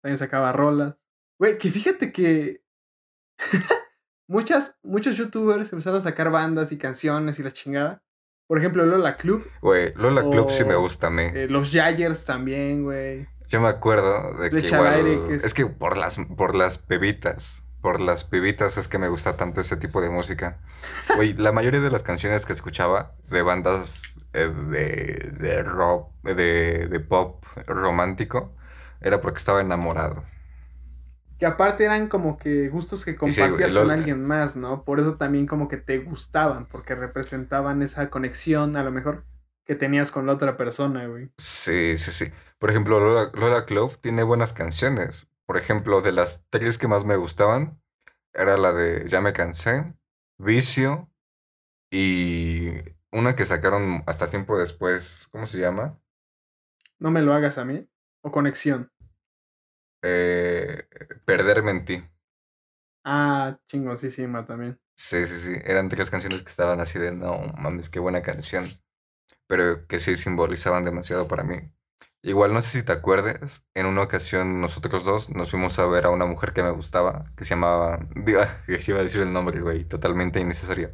también 0.01 0.17
sacaba 0.17 0.51
rolas. 0.51 1.03
Güey, 1.39 1.57
que 1.57 1.69
fíjate 1.69 2.11
que 2.11 2.63
muchas, 4.27 4.77
muchos 4.83 5.17
youtubers 5.17 5.71
empezaron 5.71 5.99
a 5.99 6.03
sacar 6.03 6.31
bandas 6.31 6.71
y 6.71 6.77
canciones 6.77 7.39
y 7.39 7.43
la 7.43 7.51
chingada. 7.51 8.03
Por 8.47 8.57
ejemplo, 8.57 8.83
Lola 8.85 9.15
Club. 9.15 9.45
Güey, 9.61 9.93
Lola 9.93 10.23
Club 10.23 10.51
sí 10.51 10.63
me 10.63 10.75
gusta 10.75 11.07
a 11.07 11.09
mí. 11.11 11.23
Eh, 11.35 11.47
los 11.47 11.71
Yayers 11.71 12.25
también, 12.25 12.83
güey. 12.83 13.27
Yo 13.49 13.59
me 13.61 13.67
acuerdo 13.67 14.37
de 14.37 14.49
que 14.51 14.67
igual, 14.67 15.07
es... 15.31 15.53
que 15.53 15.65
por 15.65 15.97
las 15.97 16.17
por 16.37 16.55
las 16.55 16.85
bebitas, 16.87 17.63
por 17.81 17.99
las 17.99 18.23
pibitas 18.23 18.77
es 18.77 18.87
que 18.87 18.97
me 18.99 19.09
gusta 19.09 19.37
tanto 19.37 19.61
ese 19.61 19.75
tipo 19.77 20.01
de 20.01 20.09
música. 20.09 20.59
Güey, 21.15 21.33
la 21.33 21.51
mayoría 21.51 21.81
de 21.81 21.91
las 21.91 22.03
canciones 22.03 22.45
que 22.45 22.53
escuchaba 22.53 23.13
de 23.29 23.41
bandas 23.41 24.03
eh, 24.33 24.51
de, 24.69 25.31
de 25.39 25.63
rock, 25.63 26.11
de, 26.23 26.87
de 26.87 26.99
pop 26.99 27.43
romántico, 27.65 28.53
era 29.01 29.19
porque 29.19 29.39
estaba 29.39 29.61
enamorado 29.61 30.23
que 31.39 31.45
aparte 31.45 31.85
eran 31.85 32.09
como 32.09 32.37
que 32.37 32.67
gustos 32.67 33.05
que 33.05 33.15
compartías 33.15 33.73
con 33.73 33.89
alguien 33.89 34.25
más, 34.25 34.57
¿no? 34.57 34.83
Por 34.83 34.99
eso 34.99 35.15
también 35.15 35.47
como 35.47 35.69
que 35.69 35.77
te 35.77 35.99
gustaban, 35.99 36.65
porque 36.65 36.95
representaban 36.95 37.81
esa 37.81 38.09
conexión 38.09 38.75
a 38.75 38.83
lo 38.83 38.91
mejor 38.91 39.23
que 39.69 39.75
tenías 39.75 40.09
con 40.11 40.25
la 40.25 40.33
otra 40.33 40.57
persona, 40.57 41.05
güey. 41.05 41.29
Sí, 41.37 41.95
sí, 41.99 42.11
sí. 42.11 42.25
Por 42.57 42.71
ejemplo, 42.71 42.99
Lola, 42.99 43.29
Lola 43.35 43.65
Club 43.67 43.99
tiene 44.01 44.23
buenas 44.23 44.51
canciones. 44.51 45.27
Por 45.45 45.57
ejemplo, 45.57 46.01
de 46.01 46.11
las 46.11 46.43
tres 46.49 46.79
que 46.79 46.87
más 46.87 47.05
me 47.05 47.17
gustaban, 47.17 47.79
era 48.33 48.57
la 48.57 48.73
de 48.73 49.07
Ya 49.07 49.21
me 49.21 49.31
cansé, 49.31 49.93
Vicio 50.39 51.11
y 51.91 52.69
una 53.11 53.35
que 53.35 53.45
sacaron 53.45 54.01
hasta 54.07 54.31
tiempo 54.31 54.57
después, 54.57 55.27
¿cómo 55.31 55.45
se 55.45 55.59
llama? 55.59 55.99
No 56.97 57.11
me 57.11 57.21
lo 57.21 57.35
hagas 57.35 57.59
a 57.59 57.65
mí. 57.65 57.87
O 58.23 58.31
Conexión. 58.31 58.91
Eh, 60.01 60.83
perderme 61.25 61.69
en 61.69 61.85
ti. 61.85 62.03
Ah, 63.03 63.59
chingosísima 63.67 64.43
también. 64.43 64.79
Sí, 64.95 65.27
sí, 65.27 65.39
sí. 65.39 65.53
Eran 65.63 65.89
tres 65.89 66.09
canciones 66.09 66.41
que 66.41 66.49
estaban 66.49 66.79
así 66.79 66.97
de, 66.97 67.11
no 67.11 67.37
mames, 67.55 67.87
qué 67.87 67.99
buena 67.99 68.23
canción. 68.23 68.67
Pero 69.49 69.87
que 69.87 69.99
sí 69.99 70.15
simbolizaban 70.15 70.85
demasiado 70.85 71.27
para 71.27 71.43
mí. 71.43 71.57
Igual 72.21 72.53
no 72.53 72.61
sé 72.61 72.79
si 72.79 72.85
te 72.85 72.93
acuerdes, 72.93 73.63
en 73.75 73.85
una 73.87 74.03
ocasión 74.03 74.61
nosotros 74.61 75.05
dos 75.05 75.29
nos 75.29 75.51
fuimos 75.51 75.79
a 75.79 75.85
ver 75.87 76.05
a 76.05 76.11
una 76.11 76.25
mujer 76.25 76.53
que 76.53 76.63
me 76.63 76.71
gustaba, 76.71 77.25
que 77.37 77.45
se 77.45 77.51
llamaba, 77.51 77.99
iba 78.27 78.99
a 78.99 79.03
decir 79.03 79.21
el 79.21 79.33
nombre, 79.33 79.61
güey, 79.61 79.85
totalmente 79.85 80.39
innecesario. 80.39 80.91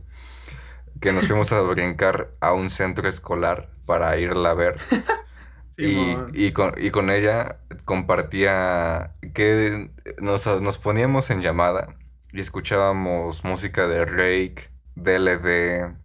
Que 1.01 1.11
nos 1.13 1.27
fuimos 1.27 1.51
a 1.51 1.61
brincar 1.61 2.31
a 2.41 2.53
un 2.53 2.69
centro 2.69 3.07
escolar 3.09 3.69
para 3.85 4.17
irla 4.17 4.51
a 4.51 4.53
ver. 4.55 4.77
y, 5.77 6.51
con, 6.53 6.73
y 6.77 6.91
con 6.91 7.09
ella 7.09 7.59
compartía 7.85 9.15
que 9.33 9.91
nos, 10.21 10.45
nos 10.61 10.77
poníamos 10.77 11.29
en 11.29 11.41
llamada 11.41 11.95
y 12.31 12.41
escuchábamos 12.41 13.43
música 13.43 13.87
de 13.87 14.05
Rake, 14.05 14.69
DLD. 14.95 16.04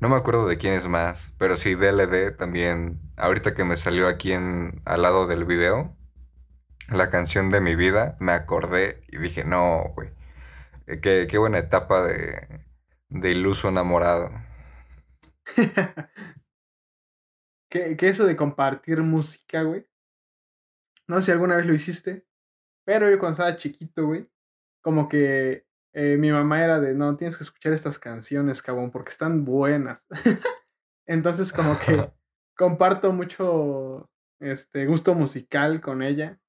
No 0.00 0.08
me 0.08 0.16
acuerdo 0.16 0.46
de 0.46 0.58
quién 0.58 0.74
es 0.74 0.86
más, 0.86 1.32
pero 1.38 1.56
sí, 1.56 1.74
DLD 1.74 2.36
también. 2.36 3.00
Ahorita 3.16 3.54
que 3.54 3.64
me 3.64 3.76
salió 3.76 4.08
aquí 4.08 4.32
al 4.32 5.02
lado 5.02 5.26
del 5.26 5.44
video, 5.44 5.96
la 6.90 7.10
canción 7.10 7.50
de 7.50 7.60
mi 7.60 7.76
vida, 7.76 8.16
me 8.20 8.32
acordé 8.32 9.04
y 9.08 9.18
dije, 9.18 9.44
no, 9.44 9.84
güey. 9.94 10.10
Qué, 11.00 11.26
qué 11.30 11.38
buena 11.38 11.58
etapa 11.58 12.02
de, 12.02 12.64
de 13.08 13.30
iluso 13.30 13.68
enamorado. 13.68 14.30
que, 17.68 17.96
eso 18.00 18.26
de 18.26 18.36
compartir 18.36 19.00
música, 19.02 19.62
güey. 19.62 19.86
No 21.06 21.16
sé 21.16 21.26
si 21.26 21.32
alguna 21.32 21.56
vez 21.56 21.66
lo 21.66 21.74
hiciste, 21.74 22.26
pero 22.84 23.10
yo 23.10 23.18
cuando 23.18 23.34
estaba 23.34 23.56
chiquito, 23.56 24.06
güey, 24.06 24.30
como 24.80 25.08
que 25.08 25.63
eh, 25.94 26.16
mi 26.18 26.32
mamá 26.32 26.62
era 26.62 26.80
de, 26.80 26.92
no, 26.92 27.16
tienes 27.16 27.36
que 27.36 27.44
escuchar 27.44 27.72
estas 27.72 28.00
canciones, 28.00 28.62
cabrón, 28.62 28.90
porque 28.90 29.10
están 29.10 29.44
buenas. 29.44 30.06
Entonces 31.06 31.52
como 31.52 31.78
que 31.78 32.10
comparto 32.56 33.12
mucho 33.12 34.10
este 34.40 34.86
gusto 34.86 35.14
musical 35.14 35.80
con 35.80 36.02
ella, 36.02 36.40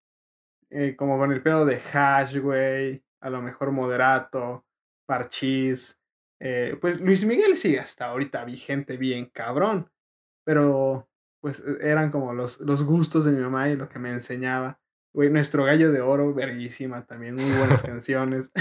eh, 0.71 0.95
como 0.95 1.19
con 1.19 1.31
el 1.31 1.43
pedo 1.43 1.65
de 1.65 1.79
Hash, 1.93 2.39
güey, 2.39 3.05
a 3.21 3.29
lo 3.29 3.41
mejor 3.41 3.71
Moderato, 3.71 4.65
Parchís. 5.07 6.01
Eh, 6.41 6.77
pues 6.81 6.99
Luis 6.99 7.23
Miguel 7.23 7.55
sigue 7.55 7.79
hasta 7.79 8.07
ahorita 8.07 8.43
vigente 8.45 8.97
bien 8.97 9.25
cabrón, 9.25 9.91
pero 10.43 11.07
pues 11.39 11.59
e, 11.59 11.87
eran 11.87 12.09
como 12.09 12.33
los, 12.33 12.59
los 12.61 12.83
gustos 12.83 13.25
de 13.25 13.31
mi 13.31 13.41
mamá 13.41 13.69
y 13.69 13.75
lo 13.75 13.89
que 13.89 13.99
me 13.99 14.09
enseñaba. 14.09 14.81
Güey, 15.13 15.29
nuestro 15.29 15.63
gallo 15.65 15.91
de 15.91 16.01
oro, 16.01 16.33
verguísima 16.33 17.05
también, 17.05 17.35
muy 17.35 17.51
buenas 17.57 17.83
canciones. 17.83 18.51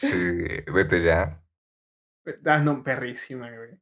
Sí, 0.00 0.44
vete 0.72 1.02
ya. 1.02 1.42
Ah, 2.44 2.58
no, 2.58 2.82
perrísima, 2.82 3.50
güey. 3.50 3.80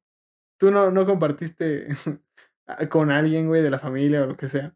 ¿Tú 0.58 0.70
no, 0.70 0.90
no 0.90 1.06
compartiste 1.06 1.88
con 2.90 3.10
alguien, 3.10 3.46
güey, 3.46 3.62
de 3.62 3.70
la 3.70 3.78
familia 3.78 4.22
o 4.22 4.26
lo 4.26 4.36
que 4.36 4.48
sea? 4.48 4.74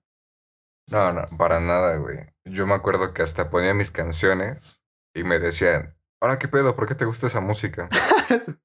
No, 0.88 1.12
no, 1.12 1.26
para 1.36 1.60
nada, 1.60 1.96
güey. 1.96 2.18
Yo 2.44 2.66
me 2.66 2.74
acuerdo 2.74 3.12
que 3.12 3.22
hasta 3.22 3.50
ponía 3.50 3.74
mis 3.74 3.90
canciones 3.90 4.82
y 5.14 5.24
me 5.24 5.38
decían, 5.38 5.96
ahora 6.20 6.38
qué 6.38 6.48
pedo, 6.48 6.76
¿por 6.76 6.86
qué 6.86 6.94
te 6.94 7.04
gusta 7.04 7.26
esa 7.26 7.40
música? 7.40 7.88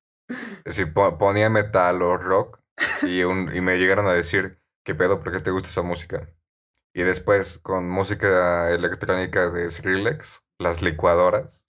Si 0.69 0.83
ponía 0.85 1.49
metal 1.49 2.01
o 2.01 2.17
rock 2.17 2.59
y, 3.01 3.23
un, 3.23 3.55
y 3.55 3.61
me 3.61 3.77
llegaron 3.77 4.07
a 4.07 4.11
decir, 4.11 4.61
¿qué 4.83 4.93
pedo? 4.93 5.23
¿Por 5.23 5.31
qué 5.31 5.39
te 5.39 5.51
gusta 5.51 5.69
esa 5.69 5.83
música? 5.83 6.29
Y 6.93 7.03
después 7.03 7.57
con 7.59 7.89
música 7.89 8.69
electrónica 8.71 9.49
de 9.49 9.69
Skrillex, 9.69 10.43
las 10.59 10.81
licuadoras, 10.81 11.66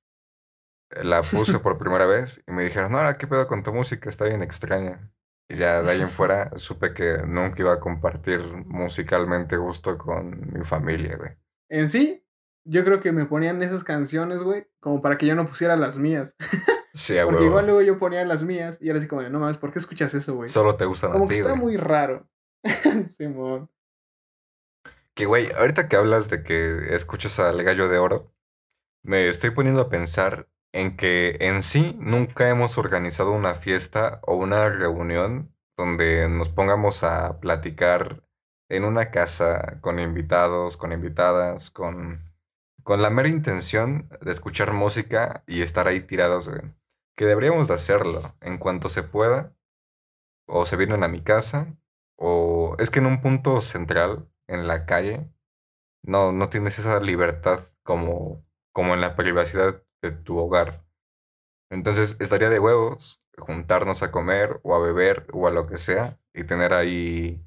la 0.91 1.22
puse 1.22 1.59
por 1.61 1.78
primera 1.78 2.07
vez 2.07 2.43
y 2.47 2.53
me 2.53 2.64
dijeron, 2.64 2.93
no, 2.93 2.99
¿qué 3.18 3.26
pedo 3.26 3.47
con 3.47 3.62
tu 3.62 3.72
música? 3.72 4.09
Está 4.09 4.24
bien 4.24 4.43
extraña. 4.43 5.11
Y 5.51 5.57
ya 5.57 5.82
de 5.82 5.91
ahí 5.91 6.01
en 6.01 6.09
fuera 6.09 6.51
supe 6.57 6.93
que 6.93 7.18
nunca 7.26 7.62
iba 7.62 7.72
a 7.72 7.80
compartir 7.80 8.41
musicalmente 8.66 9.57
gusto 9.57 9.97
con 9.99 10.53
mi 10.53 10.64
familia, 10.64 11.16
güey. 11.16 11.32
En 11.70 11.89
sí, 11.89 12.24
yo 12.64 12.84
creo 12.84 13.01
que 13.01 13.12
me 13.12 13.26
ponían 13.26 13.62
esas 13.62 13.84
canciones, 13.84 14.43
güey, 14.43 14.66
como 14.80 15.01
para 15.03 15.16
que 15.16 15.26
yo 15.26 15.34
no 15.34 15.47
pusiera 15.47 15.76
las 15.76 15.99
mías. 15.99 16.36
Sí, 16.95 17.14
Porque 17.24 17.45
igual 17.45 17.66
luego 17.66 17.80
yo 17.82 17.97
ponía 17.97 18.24
las 18.24 18.43
mías 18.43 18.78
y 18.80 18.89
era 18.89 18.99
así 18.99 19.07
como, 19.07 19.22
no 19.22 19.39
mames, 19.39 19.57
¿por 19.57 19.72
qué 19.72 19.78
escuchas 19.78 20.12
eso, 20.14 20.34
güey? 20.34 20.49
Solo 20.49 20.74
te 20.74 20.84
gusta 20.84 21.09
Como 21.09 21.28
que 21.28 21.36
está 21.39 21.55
muy 21.55 21.76
raro. 21.76 22.28
Simón. 23.07 23.70
que, 25.14 25.26
güey, 25.26 25.53
ahorita 25.53 25.86
que 25.86 25.95
hablas 25.95 26.28
de 26.28 26.43
que 26.43 26.97
escuchas 26.97 27.39
al 27.39 27.62
gallo 27.62 27.89
de 27.89 27.99
oro, 27.99 28.34
me 29.05 29.28
estoy 29.28 29.51
poniendo 29.51 29.82
a 29.82 29.91
pensar 29.91 30.49
en 30.73 30.97
que 30.97 31.37
en 31.41 31.62
sí 31.62 31.97
nunca 32.01 32.49
hemos 32.49 32.79
organizado 32.79 33.33
una 33.33 33.55
fiesta 33.55 34.21
o 34.23 34.37
una 34.37 34.69
reunión 34.69 35.55
donde 35.77 36.29
nos 36.29 36.49
pongamos 36.49 37.03
a 37.05 37.41
platicar 37.41 38.25
en 38.71 38.85
una 38.85 39.11
casa 39.11 39.81
con 39.81 39.99
invitados, 39.99 40.77
con 40.77 40.93
invitadas, 40.93 41.71
con, 41.71 42.33
con 42.83 43.03
la 43.03 43.11
mera 43.11 43.29
intención 43.29 44.09
de 44.21 44.31
escuchar 44.33 44.73
música 44.73 45.45
y 45.47 45.62
estar 45.62 45.89
ahí 45.89 46.01
tirados, 46.03 46.51
que 47.16 47.25
deberíamos 47.27 47.69
de 47.69 47.75
hacerlo 47.75 48.35
en 48.41 48.59
cuanto 48.59 48.89
se 48.89 49.03
pueda, 49.03 49.55
o 50.47 50.66
se 50.66 50.77
vienen 50.77 51.05
a 51.05 51.09
mi 51.09 51.23
casa, 51.23 51.77
o 52.16 52.77
es 52.79 52.91
que 52.91 53.01
en 53.01 53.07
un 53.07 53.21
punto 53.21 53.61
central, 53.61 54.29
en 54.49 54.66
la 54.66 54.87
calle, 54.87 55.29
No, 56.05 56.33
no 56.33 56.49
tienes 56.49 56.79
esa 56.79 57.01
libertad 57.01 57.61
como, 57.85 58.45
como 58.73 58.95
en 58.95 59.01
la 59.01 59.16
privacidad 59.16 59.85
de 60.03 60.13
tu 60.13 60.39
hogar. 60.39 60.85
Entonces 61.71 62.17
estaría 62.21 62.51
de 62.51 62.59
huevos 62.59 63.21
juntarnos 63.37 64.03
a 64.03 64.11
comer 64.11 64.61
o 64.63 64.75
a 64.75 64.81
beber 64.81 65.27
o 65.33 65.47
a 65.47 65.51
lo 65.51 65.67
que 65.67 65.77
sea 65.77 66.19
y 66.35 66.45
tener 66.45 66.73
ahí 66.73 67.41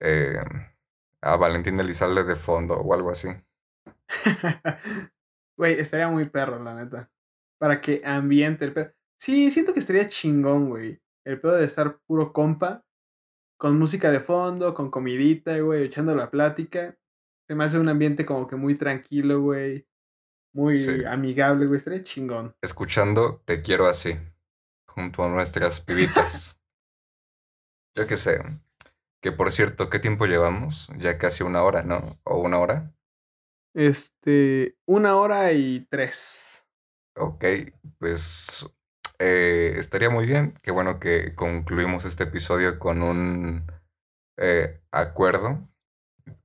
eh, 0.00 0.40
a 1.20 1.36
Valentín 1.36 1.78
Elizalde 1.80 2.24
de 2.24 2.36
fondo 2.36 2.74
o 2.74 2.94
algo 2.94 3.10
así. 3.10 3.28
Güey, 5.58 5.80
estaría 5.80 6.06
muy 6.06 6.28
perro, 6.28 6.62
la 6.62 6.72
neta. 6.72 7.10
Para 7.58 7.80
que 7.80 8.00
ambiente 8.04 8.64
el 8.64 8.72
pedo. 8.72 8.92
Sí, 9.18 9.50
siento 9.50 9.74
que 9.74 9.80
estaría 9.80 10.08
chingón, 10.08 10.68
güey. 10.70 11.02
El 11.24 11.40
pedo 11.40 11.56
de 11.56 11.64
estar 11.64 11.98
puro 12.06 12.32
compa, 12.32 12.84
con 13.58 13.76
música 13.76 14.12
de 14.12 14.20
fondo, 14.20 14.72
con 14.72 14.88
comidita, 14.88 15.58
güey, 15.58 15.86
echando 15.86 16.14
la 16.14 16.30
plática. 16.30 16.96
Se 17.48 17.56
me 17.56 17.64
hace 17.64 17.76
un 17.76 17.88
ambiente 17.88 18.24
como 18.24 18.46
que 18.46 18.54
muy 18.54 18.76
tranquilo, 18.76 19.42
güey. 19.42 19.84
Muy 20.54 20.76
Sí. 20.76 21.04
amigable, 21.04 21.66
güey. 21.66 21.78
Estaría 21.78 22.02
chingón. 22.02 22.54
Escuchando 22.62 23.42
Te 23.44 23.62
quiero 23.62 23.86
así, 23.86 24.18
junto 24.88 25.24
a 25.24 25.28
nuestras 25.28 25.80
pibitas. 25.80 26.58
Yo 27.96 28.06
qué 28.06 28.16
sé. 28.16 28.40
Que 29.20 29.32
por 29.32 29.50
cierto, 29.52 29.90
¿qué 29.90 29.98
tiempo 29.98 30.26
llevamos? 30.26 30.88
Ya 30.98 31.18
casi 31.18 31.42
una 31.42 31.62
hora, 31.62 31.82
¿no? 31.82 32.18
¿O 32.24 32.38
una 32.38 32.58
hora? 32.60 32.94
Este, 33.74 34.76
una 34.86 35.16
hora 35.16 35.52
y 35.52 35.86
tres. 35.90 36.66
Ok, 37.16 37.44
pues 37.98 38.64
eh, 39.18 39.74
estaría 39.76 40.08
muy 40.10 40.26
bien. 40.26 40.54
Qué 40.62 40.70
bueno 40.70 41.00
que 41.00 41.34
concluimos 41.34 42.04
este 42.04 42.24
episodio 42.24 42.78
con 42.78 43.02
un 43.02 43.64
eh, 44.36 44.80
acuerdo 44.92 45.68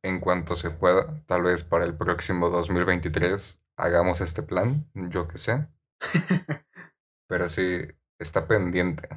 en 0.02 0.20
cuanto 0.20 0.56
se 0.56 0.72
pueda. 0.72 1.24
Tal 1.28 1.44
vez 1.44 1.64
para 1.64 1.86
el 1.86 1.96
próximo 1.96 2.50
2023 2.50 3.62
hagamos 3.76 4.22
este 4.22 4.44
plan, 4.44 4.90
yo 4.94 5.28
qué 5.28 5.38
sé. 5.38 5.68
Pero 7.28 7.50
sí, 7.50 7.80
está 8.20 8.48
pendiente. 8.48 9.08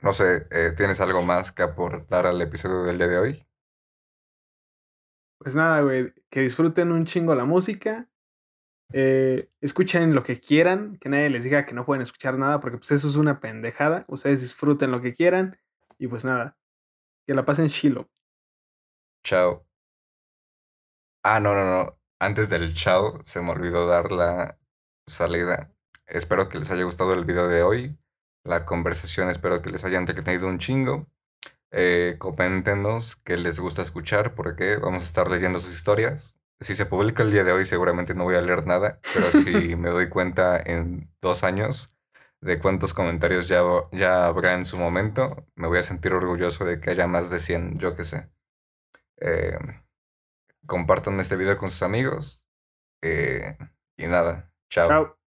No 0.00 0.12
sé, 0.12 0.46
eh, 0.50 0.72
¿tienes 0.76 1.00
algo 1.00 1.22
más 1.22 1.50
que 1.50 1.62
aportar 1.62 2.26
al 2.26 2.40
episodio 2.40 2.84
del 2.84 2.98
día 2.98 3.08
de 3.08 3.18
hoy? 3.18 3.46
Pues 5.38 5.54
nada, 5.54 5.82
güey, 5.82 6.12
que 6.30 6.40
disfruten 6.40 6.92
un 6.92 7.04
chingo 7.04 7.34
la 7.34 7.44
música. 7.44 8.08
Eh, 8.92 9.50
escuchen 9.60 10.14
lo 10.14 10.22
que 10.22 10.40
quieran, 10.40 10.96
que 10.98 11.08
nadie 11.08 11.30
les 11.30 11.44
diga 11.44 11.66
que 11.66 11.74
no 11.74 11.84
pueden 11.84 12.02
escuchar 12.02 12.38
nada, 12.38 12.60
porque 12.60 12.78
pues 12.78 12.90
eso 12.92 13.08
es 13.08 13.16
una 13.16 13.40
pendejada. 13.40 14.04
Ustedes 14.08 14.40
disfruten 14.40 14.90
lo 14.90 15.00
que 15.00 15.14
quieran 15.14 15.58
y 15.98 16.08
pues 16.08 16.24
nada, 16.24 16.56
que 17.26 17.34
la 17.34 17.44
pasen 17.44 17.68
chilo. 17.68 18.08
Chao. 19.24 19.64
Ah, 21.22 21.38
no, 21.40 21.54
no, 21.54 21.64
no. 21.64 21.97
Antes 22.20 22.48
del 22.48 22.74
chao, 22.74 23.20
se 23.24 23.40
me 23.40 23.52
olvidó 23.52 23.86
dar 23.86 24.10
la 24.10 24.58
salida. 25.06 25.70
Espero 26.06 26.48
que 26.48 26.58
les 26.58 26.70
haya 26.70 26.82
gustado 26.82 27.14
el 27.14 27.24
video 27.24 27.46
de 27.46 27.62
hoy. 27.62 27.96
La 28.44 28.64
conversación 28.64 29.30
espero 29.30 29.62
que 29.62 29.70
les 29.70 29.84
haya 29.84 29.98
entretenido 29.98 30.48
un 30.48 30.58
chingo. 30.58 31.06
Eh, 31.70 32.16
coméntenos 32.18 33.16
qué 33.16 33.36
les 33.36 33.60
gusta 33.60 33.82
escuchar, 33.82 34.34
porque 34.34 34.78
vamos 34.78 35.04
a 35.04 35.06
estar 35.06 35.30
leyendo 35.30 35.60
sus 35.60 35.72
historias. 35.72 36.36
Si 36.60 36.74
se 36.74 36.86
publica 36.86 37.22
el 37.22 37.30
día 37.30 37.44
de 37.44 37.52
hoy, 37.52 37.64
seguramente 37.64 38.14
no 38.14 38.24
voy 38.24 38.34
a 38.34 38.40
leer 38.40 38.66
nada, 38.66 38.98
pero 39.14 39.26
si 39.26 39.76
me 39.76 39.90
doy 39.90 40.08
cuenta 40.08 40.60
en 40.60 41.12
dos 41.20 41.44
años 41.44 41.92
de 42.40 42.58
cuántos 42.58 42.94
comentarios 42.94 43.46
ya, 43.46 43.62
ya 43.92 44.26
habrá 44.26 44.54
en 44.54 44.64
su 44.64 44.76
momento, 44.76 45.46
me 45.54 45.68
voy 45.68 45.78
a 45.78 45.82
sentir 45.84 46.12
orgulloso 46.12 46.64
de 46.64 46.80
que 46.80 46.90
haya 46.90 47.06
más 47.06 47.30
de 47.30 47.38
100, 47.38 47.78
yo 47.78 47.94
qué 47.94 48.04
sé. 48.04 48.28
Eh, 49.20 49.58
compartan 50.68 51.18
este 51.18 51.34
video 51.34 51.58
con 51.58 51.70
sus 51.70 51.82
amigos. 51.82 52.40
eh, 53.02 53.56
y 53.96 54.06
nada, 54.06 54.52
chao. 54.70 54.88
Chao. 54.88 55.18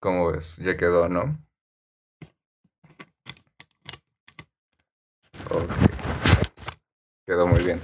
¿Cómo 0.00 0.32
ves? 0.32 0.56
Ya 0.56 0.76
quedó, 0.76 1.08
¿no? 1.08 1.38
Ok. 5.50 5.70
Quedó 7.26 7.46
muy 7.46 7.62
bien. 7.64 7.80